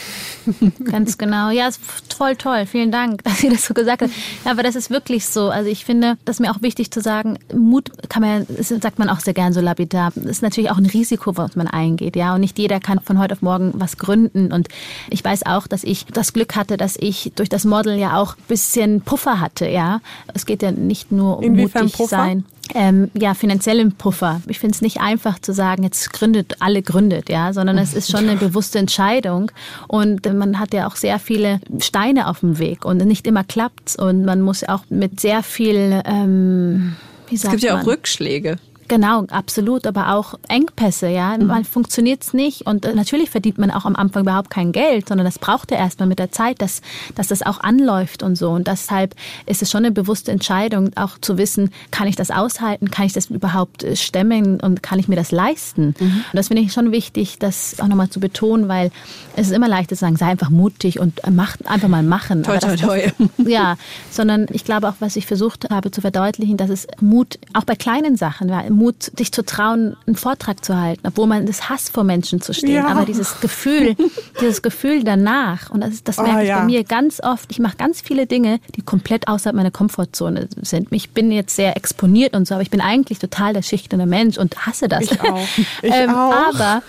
Ganz 0.84 1.18
genau. 1.18 1.50
Ja, 1.50 1.68
ist 1.68 1.82
voll 2.16 2.36
toll. 2.36 2.68
Vielen 2.68 2.92
Dank, 2.92 3.24
dass 3.24 3.44
ihr 3.44 3.50
das 3.50 3.66
so 3.66 3.74
gesagt 3.74 4.04
habt. 4.04 4.12
Ja, 4.46 4.52
aber 4.52 4.62
das 4.62 4.76
ist 4.76 4.92
wirklich 4.92 5.26
so. 5.26 5.50
Also 5.50 5.68
ich 5.68 5.84
finde, 5.84 6.20
das 6.26 6.36
ist 6.36 6.40
mir 6.42 6.52
auch 6.52 6.62
wichtig 6.62 6.92
zu 6.92 7.02
sagen, 7.02 7.40
Mut 7.52 7.90
kann 8.08 8.22
man, 8.22 8.46
das 8.56 8.68
sagt 8.68 9.00
man 9.00 9.10
auch 9.10 9.20
sehr 9.20 9.34
gern 9.34 9.52
so 9.52 9.62
lapidar. 9.62 10.12
Das 10.14 10.26
ist 10.26 10.44
natürlich 10.44 10.70
auch 10.70 10.78
ein 10.78 10.86
Risiko, 10.86 11.36
was 11.36 11.56
man 11.56 11.66
eingeht. 11.66 12.16
Ja, 12.16 12.36
und 12.36 12.42
nicht 12.42 12.60
jeder 12.60 12.80
kann 12.80 13.00
von 13.00 13.18
heute 13.18 13.34
auf 13.34 13.42
morgen 13.42 13.72
was 13.74 13.98
gründen. 13.98 14.54
Und 14.54 14.68
ich 15.10 15.26
weiß 15.26 15.48
auch, 15.48 15.66
dass 15.66 15.84
ich 15.84 16.06
das 16.06 16.34
Glück 16.34 16.56
hatte, 16.56 16.78
dass 16.78 16.98
ich 17.00 17.32
durch 17.34 17.50
das 17.50 17.66
Model 17.66 17.98
ja 17.98 18.16
auch 18.16 18.38
ein 18.38 18.44
bisschen 18.48 19.02
Puffer 19.02 19.40
hatte. 19.40 19.68
Ja, 19.68 20.02
es 20.36 20.46
geht 20.46 20.62
ja 20.62 20.72
nicht 20.72 21.12
nur 21.12 21.40
um 21.40 21.46
Inwiefern 21.46 21.86
mutig 21.86 21.98
Puffer? 21.98 22.18
sein 22.18 22.46
ähm, 22.74 23.12
ja, 23.14 23.34
finanziellen 23.34 23.94
Puffer. 23.94 24.42
Ich 24.48 24.60
finde 24.60 24.76
es 24.76 24.82
nicht 24.82 25.02
einfach 25.02 25.40
zu 25.40 25.54
sagen, 25.54 25.84
jetzt 25.84 26.14
gründet, 26.14 26.56
alle 26.60 26.82
gründet, 26.82 27.30
ja, 27.30 27.54
sondern 27.54 27.78
es 27.78 27.94
ist 27.94 28.10
schon 28.10 28.28
eine 28.28 28.38
bewusste 28.38 28.80
Entscheidung 28.80 29.52
und 29.88 30.32
man 30.34 30.60
hat 30.60 30.74
ja 30.74 30.88
auch 30.88 30.96
sehr 30.96 31.20
viele 31.20 31.60
Steine 31.80 32.28
auf 32.28 32.40
dem 32.40 32.60
Weg 32.60 32.86
und 32.86 32.98
nicht 32.98 33.28
immer 33.28 33.44
klappt's 33.44 33.96
und 33.96 34.26
man 34.26 34.42
muss 34.42 34.64
auch 34.64 34.84
mit 34.90 35.20
sehr 35.20 35.44
viel, 35.44 36.02
ähm, 36.06 36.96
wie 37.28 37.38
sagt 37.38 37.56
Es 37.56 37.62
gibt 37.62 37.72
ja 37.72 37.82
auch 37.82 37.86
Rückschläge. 37.86 38.58
Genau, 38.88 39.24
absolut, 39.30 39.88
aber 39.88 40.14
auch 40.14 40.36
Engpässe, 40.48 41.08
ja. 41.08 41.38
Mhm. 41.38 41.48
Man 41.48 41.66
funktioniert 41.66 42.24
es 42.24 42.34
nicht 42.34 42.66
und 42.66 42.86
äh, 42.86 42.94
natürlich 42.94 43.30
verdient 43.30 43.58
man 43.58 43.72
auch 43.72 43.86
am 43.86 43.96
Anfang 43.96 44.24
überhaupt 44.24 44.50
kein 44.50 44.72
Geld, 44.72 45.08
sondern 45.08 45.26
das 45.26 45.40
braucht 45.40 45.72
ja 45.72 45.78
erstmal 45.78 46.08
mit 46.08 46.20
der 46.20 46.32
Zeit, 46.32 46.62
dass, 46.62 46.82
dass 47.16 47.28
das 47.28 47.42
auch 47.42 47.60
anläuft 47.62 48.24
und 48.24 48.36
so. 48.38 48.50
Und 48.52 48.68
deshalb 48.68 49.16
ist 49.46 49.62
es 49.62 49.72
schon 49.72 49.86
eine 49.86 49.92
bewusste 49.92 50.32
Entscheidung, 50.32 50.92
auch 50.96 51.18
zu 51.20 51.38
wissen, 51.38 51.72
kann 51.92 52.08
ich 52.08 52.16
das 52.16 52.32
aushalten, 52.32 52.92
kann 52.92 53.06
ich 53.06 53.14
das 53.14 53.28
überhaupt 53.28 53.84
äh, 53.84 53.96
stemmen 53.96 54.60
und 54.60 54.84
kann 54.84 55.00
ich 55.00 55.08
mir 55.08 55.16
das 55.16 55.32
leisten? 55.32 55.96
Mhm. 56.00 56.06
Und 56.06 56.34
das 56.34 56.48
finde 56.48 56.64
ich 56.64 56.74
schon 56.74 56.92
wichtig, 56.92 57.40
das 57.40 57.80
auch 57.80 57.88
nochmal 57.88 58.10
zu 58.10 58.20
betonen, 58.20 58.68
weil 58.68 58.92
es 59.36 59.48
ist 59.48 59.54
immer 59.54 59.68
leicht 59.68 59.90
zu 59.90 59.96
sagen, 59.96 60.18
sei 60.18 60.28
einfach 60.28 60.50
mutig 60.50 61.00
und 61.00 61.24
äh, 61.24 61.32
mach, 61.32 61.58
einfach 61.66 61.88
mal 61.88 62.04
machen. 62.04 62.44
Toi, 62.44 62.60
toi, 62.60 62.76
toi. 62.76 63.12
Ja, 63.46 63.78
sondern 64.10 64.48
ich 64.52 64.64
glaube 64.64 64.88
auch, 64.88 64.96
was 65.00 65.16
ich 65.16 65.26
versucht 65.26 65.70
habe 65.70 65.92
zu 65.92 66.02
verdeutlichen, 66.02 66.58
dass 66.58 66.70
es 66.70 66.88
Mut 67.02 67.40
auch 67.54 67.64
bei 67.64 67.76
kleinen 67.76 68.16
Sachen, 68.16 68.50
weil 68.50 68.70
Mut, 68.70 68.83
sich 68.92 69.32
zu 69.32 69.44
trauen, 69.44 69.96
einen 70.06 70.16
Vortrag 70.16 70.64
zu 70.64 70.80
halten, 70.80 71.08
obwohl 71.08 71.28
man 71.28 71.46
das 71.46 71.70
hasst, 71.70 71.92
vor 71.92 72.04
Menschen 72.04 72.42
zu 72.42 72.54
stehen. 72.54 72.76
Ja. 72.76 72.88
Aber 72.88 73.06
dieses 73.06 73.40
Gefühl, 73.40 73.96
dieses 74.42 74.62
Gefühl 74.62 75.04
danach, 75.04 75.70
und 75.70 75.82
das, 75.82 76.04
das 76.04 76.18
merke 76.18 76.38
oh, 76.38 76.42
ich 76.42 76.48
ja. 76.50 76.60
bei 76.60 76.66
mir 76.66 76.84
ganz 76.84 77.22
oft, 77.22 77.52
ich 77.52 77.60
mache 77.60 77.78
ganz 77.78 78.02
viele 78.02 78.26
Dinge, 78.26 78.60
die 78.76 78.82
komplett 78.82 79.28
außerhalb 79.28 79.56
meiner 79.56 79.72
Komfortzone 79.72 80.48
sind. 80.62 80.88
Ich 80.92 81.12
bin 81.12 81.32
jetzt 81.32 81.56
sehr 81.56 81.78
exponiert 81.78 82.36
und 82.36 82.48
so, 82.48 82.56
aber 82.56 82.64
ich 82.64 82.72
bin 82.72 82.82
eigentlich 82.82 83.20
total 83.20 83.54
der 83.54 83.62
schüchterne 83.62 84.06
Mensch 84.06 84.38
und 84.38 84.66
hasse 84.66 84.88
das. 84.88 85.04
Ich 85.04 85.22
auch. 85.22 85.40
Ich 85.82 85.94
ähm, 85.94 86.10
auch. 86.12 86.34
Aber, 86.54 86.84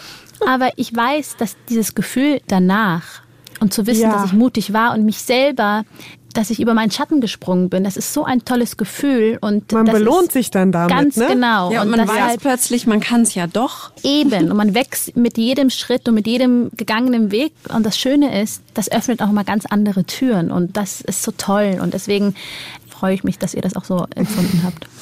aber 0.47 0.71
ich 0.77 0.95
weiß, 0.95 1.37
dass 1.37 1.57
dieses 1.69 1.95
Gefühl 1.95 2.41
danach 2.47 3.23
und 3.61 3.73
zu 3.73 3.87
wissen, 3.87 4.03
ja. 4.03 4.13
dass 4.13 4.27
ich 4.27 4.33
mutig 4.33 4.73
war 4.73 4.95
und 4.95 5.05
mich 5.05 5.19
selber 5.19 5.85
dass 6.35 6.51
ich 6.51 6.61
über 6.61 6.75
meinen 6.75 6.91
Schatten 6.91 7.21
gesprungen 7.21 7.71
bin. 7.71 7.85
Das 7.85 7.97
ist 7.97 8.13
so 8.13 8.25
ein 8.25 8.45
tolles 8.45 8.77
Gefühl 8.77 9.39
und 9.41 9.73
man 9.73 9.87
belohnt 9.87 10.33
sich 10.33 10.51
dann 10.51 10.73
damit. 10.73 10.91
Ganz 10.91 11.17
ne? 11.17 11.29
genau. 11.29 11.73
Ja, 11.73 11.83
und, 11.83 11.89
und 11.89 11.97
man 11.97 12.09
weiß 12.09 12.21
halt 12.21 12.41
plötzlich, 12.41 12.87
man 12.87 13.01
kann 13.01 13.23
es 13.23 13.35
ja 13.35 13.47
doch. 13.47 13.93
Eben 14.03 14.51
und 14.51 14.57
man 14.57 14.75
wächst 14.75 15.17
mit 15.17 15.39
jedem 15.39 15.71
Schritt 15.71 16.09
und 16.09 16.15
mit 16.15 16.27
jedem 16.27 16.71
gegangenen 16.77 17.31
Weg. 17.31 17.53
Und 17.73 17.87
das 17.87 17.97
Schöne 17.97 18.43
ist, 18.43 18.63
das 18.75 18.91
öffnet 18.91 19.23
auch 19.23 19.31
mal 19.31 19.45
ganz 19.45 19.65
andere 19.67 20.05
Türen 20.05 20.51
und 20.51 20.77
das 20.77 21.01
ist 21.01 21.23
so 21.23 21.33
toll 21.37 21.79
und 21.81 21.95
deswegen 21.95 22.35
freue 23.05 23.13
ich 23.13 23.23
mich, 23.23 23.39
dass 23.39 23.53
ihr 23.53 23.61
das 23.61 23.77
auch 23.77 23.85
so 23.85 24.07
empfunden 24.15 24.63
habt. 24.65 24.87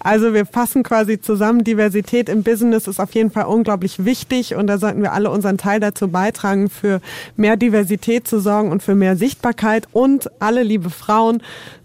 Also 0.00 0.34
wir 0.34 0.46
fassen 0.46 0.82
quasi 0.82 1.20
zusammen, 1.20 1.64
Diversität 1.64 2.28
im 2.28 2.42
Business 2.42 2.88
ist 2.88 2.98
auf 2.98 3.14
jeden 3.14 3.30
Fall 3.30 3.44
unglaublich 3.44 4.04
wichtig 4.04 4.54
und 4.56 4.66
da 4.66 4.78
sollten 4.78 5.02
wir 5.02 5.12
alle 5.12 5.30
unseren 5.30 5.58
Teil 5.58 5.78
dazu 5.78 6.08
beitragen, 6.08 6.68
für 6.70 7.00
mehr 7.36 7.56
Diversität 7.56 8.26
zu 8.26 8.40
sorgen 8.40 8.72
und 8.72 8.82
für 8.82 8.94
mehr 8.94 9.16
Sichtbarkeit 9.16 9.86
und 9.92 10.30
alle 10.40 10.62
liebe 10.62 10.90
Frauen, 10.90 11.42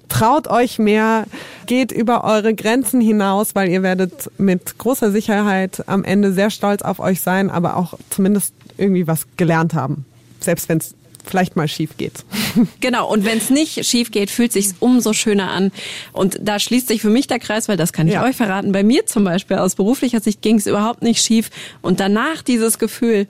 traut 0.09 0.47
euch 0.47 0.79
mehr, 0.79 1.25
geht 1.65 1.91
über 1.91 2.23
eure 2.23 2.55
Grenzen 2.55 3.01
hinaus, 3.01 3.53
weil 3.53 3.69
ihr 3.69 3.83
werdet 3.83 4.31
mit 4.39 4.77
großer 4.77 5.11
Sicherheit 5.11 5.83
am 5.87 6.03
Ende 6.03 6.33
sehr 6.33 6.49
stolz 6.49 6.81
auf 6.81 6.99
euch 6.99 7.21
sein, 7.21 7.51
aber 7.51 7.75
auch 7.75 7.93
zumindest 8.09 8.53
irgendwie 8.77 9.05
was 9.05 9.27
gelernt 9.37 9.73
haben. 9.75 10.05
Selbst 10.39 10.69
wenn 10.69 10.79
es 10.79 10.95
vielleicht 11.29 11.55
mal 11.55 11.67
schief 11.67 11.97
geht. 11.97 12.13
Genau, 12.79 13.11
und 13.11 13.23
wenn 13.23 13.37
es 13.37 13.49
nicht 13.49 13.85
schief 13.85 14.11
geht, 14.11 14.31
fühlt 14.31 14.51
sich 14.51 14.69
umso 14.79 15.13
schöner 15.13 15.51
an. 15.51 15.71
Und 16.11 16.37
da 16.41 16.57
schließt 16.57 16.87
sich 16.87 17.01
für 17.01 17.09
mich 17.09 17.27
der 17.27 17.39
Kreis, 17.39 17.67
weil 17.67 17.77
das 17.77 17.93
kann 17.93 18.07
ich 18.07 18.15
ja. 18.15 18.23
euch 18.23 18.35
verraten. 18.35 18.71
Bei 18.71 18.83
mir 18.83 19.05
zum 19.05 19.23
Beispiel 19.23 19.57
aus 19.57 19.75
beruflicher 19.75 20.21
Sicht 20.21 20.41
ging 20.41 20.57
es 20.57 20.65
überhaupt 20.65 21.03
nicht 21.03 21.23
schief. 21.23 21.49
Und 21.81 21.99
danach 21.99 22.41
dieses 22.41 22.79
Gefühl, 22.79 23.27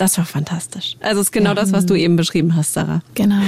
Das 0.00 0.16
war 0.16 0.24
fantastisch. 0.24 0.96
Also 1.00 1.20
es 1.20 1.26
ist 1.26 1.30
genau 1.30 1.50
ja. 1.50 1.54
das, 1.56 1.74
was 1.74 1.84
du 1.84 1.94
eben 1.94 2.16
beschrieben 2.16 2.56
hast, 2.56 2.72
Sarah. 2.72 3.02
Genau. 3.14 3.42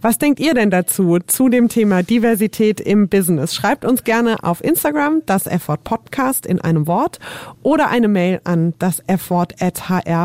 Was 0.00 0.16
denkt 0.16 0.40
ihr 0.40 0.54
denn 0.54 0.70
dazu, 0.70 1.18
zu 1.26 1.50
dem 1.50 1.68
Thema 1.68 2.02
Diversität 2.02 2.80
im 2.80 3.10
Business? 3.10 3.54
Schreibt 3.54 3.84
uns 3.84 4.04
gerne 4.04 4.42
auf 4.42 4.64
Instagram 4.64 5.20
das 5.26 5.46
F-Wort 5.46 5.84
Podcast 5.84 6.46
in 6.46 6.62
einem 6.62 6.86
Wort 6.86 7.18
oder 7.62 7.90
eine 7.90 8.08
Mail 8.08 8.40
an 8.44 8.72
das 8.78 9.02
hr.de. 9.06 10.16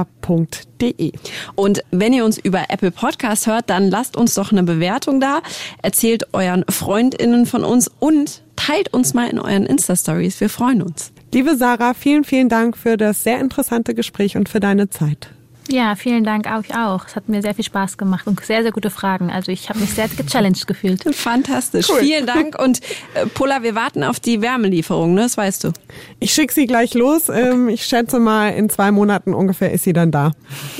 Und 1.55 1.83
wenn 1.91 2.13
ihr 2.13 2.23
uns 2.23 2.37
über 2.37 2.63
Apple 2.69 2.91
Podcast 2.91 3.47
hört, 3.47 3.69
dann 3.69 3.89
lasst 3.89 4.15
uns 4.15 4.35
doch 4.35 4.53
eine 4.53 4.63
Bewertung 4.63 5.19
da, 5.19 5.41
erzählt 5.81 6.33
euren 6.33 6.63
FreundInnen 6.69 7.45
von 7.45 7.65
uns 7.65 7.91
und 7.99 8.41
teilt 8.55 8.93
uns 8.93 9.13
mal 9.13 9.27
in 9.29 9.37
euren 9.37 9.65
Insta-Stories. 9.65 10.39
Wir 10.39 10.49
freuen 10.49 10.81
uns. 10.81 11.11
Liebe 11.33 11.57
Sarah, 11.57 11.93
vielen, 11.93 12.23
vielen 12.23 12.47
Dank 12.47 12.77
für 12.77 12.95
das 12.95 13.23
sehr 13.23 13.41
interessante 13.41 13.93
Gespräch 13.93 14.37
und 14.37 14.47
für 14.47 14.61
deine 14.61 14.89
Zeit. 14.89 15.32
Ja, 15.69 15.95
vielen 15.95 16.23
Dank 16.23 16.45
euch 16.47 16.75
auch. 16.75 17.05
Es 17.07 17.15
hat 17.15 17.29
mir 17.29 17.41
sehr 17.41 17.55
viel 17.55 17.63
Spaß 17.63 17.97
gemacht 17.97 18.27
und 18.27 18.43
sehr, 18.43 18.63
sehr 18.63 18.71
gute 18.71 18.89
Fragen. 18.89 19.31
Also 19.31 19.51
ich 19.51 19.69
habe 19.69 19.79
mich 19.79 19.93
sehr 19.93 20.07
gechallenged 20.07 20.67
gefühlt. 20.67 21.03
Fantastisch. 21.15 21.89
Cool. 21.89 21.99
Vielen 21.99 22.25
Dank. 22.25 22.61
Und 22.61 22.81
äh, 23.13 23.25
Pola, 23.27 23.63
wir 23.63 23.73
warten 23.75 24.03
auf 24.03 24.19
die 24.19 24.41
Wärmelieferung, 24.41 25.13
ne? 25.13 25.21
Das 25.21 25.37
weißt 25.37 25.63
du. 25.63 25.71
Ich 26.19 26.33
schicke 26.33 26.53
sie 26.53 26.67
gleich 26.67 26.93
los. 26.93 27.29
Ähm, 27.29 27.69
ich 27.69 27.85
schätze 27.85 28.19
mal, 28.19 28.49
in 28.49 28.69
zwei 28.69 28.91
Monaten 28.91 29.33
ungefähr 29.33 29.71
ist 29.71 29.83
sie 29.83 29.93
dann 29.93 30.11
da. 30.11 30.33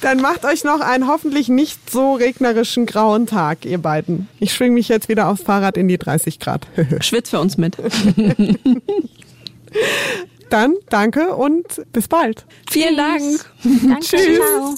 Dann 0.00 0.20
macht 0.20 0.44
euch 0.44 0.64
noch 0.64 0.80
einen 0.80 1.08
hoffentlich 1.08 1.48
nicht 1.48 1.90
so 1.90 2.14
regnerischen 2.14 2.86
grauen 2.86 3.26
Tag, 3.26 3.64
ihr 3.64 3.78
beiden. 3.78 4.28
Ich 4.38 4.52
schwing 4.52 4.74
mich 4.74 4.88
jetzt 4.88 5.08
wieder 5.08 5.28
aufs 5.28 5.42
Fahrrad 5.42 5.76
in 5.76 5.88
die 5.88 5.98
30 5.98 6.40
Grad. 6.40 6.66
Schwitz 7.00 7.30
für 7.30 7.40
uns 7.40 7.56
mit. 7.56 7.76
Dann 10.54 10.76
danke 10.88 11.34
und 11.34 11.82
bis 11.90 12.06
bald. 12.06 12.46
Vielen 12.70 12.96
Dank. 12.96 13.44
Danke, 13.64 14.06
Tschüss. 14.06 14.38
Ciao. 14.38 14.74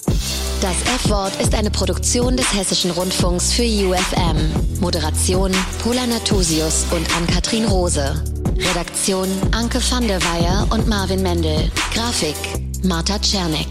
Das 0.62 0.94
F-Wort 1.04 1.38
ist 1.38 1.54
eine 1.54 1.70
Produktion 1.70 2.34
des 2.34 2.50
Hessischen 2.54 2.92
Rundfunks 2.92 3.52
für 3.52 3.62
UFM. 3.62 4.80
Moderation 4.80 5.52
Pola 5.82 6.06
Natusius 6.06 6.86
und 6.92 7.06
Ann-Kathrin 7.14 7.66
Rose. 7.66 8.24
Redaktion 8.56 9.28
Anke 9.52 9.78
van 9.90 10.08
der 10.08 10.22
Weyer 10.22 10.66
und 10.70 10.88
Marvin 10.88 11.20
Mendel. 11.20 11.70
Grafik 11.92 12.36
Marta 12.82 13.18
Czernek. 13.18 13.68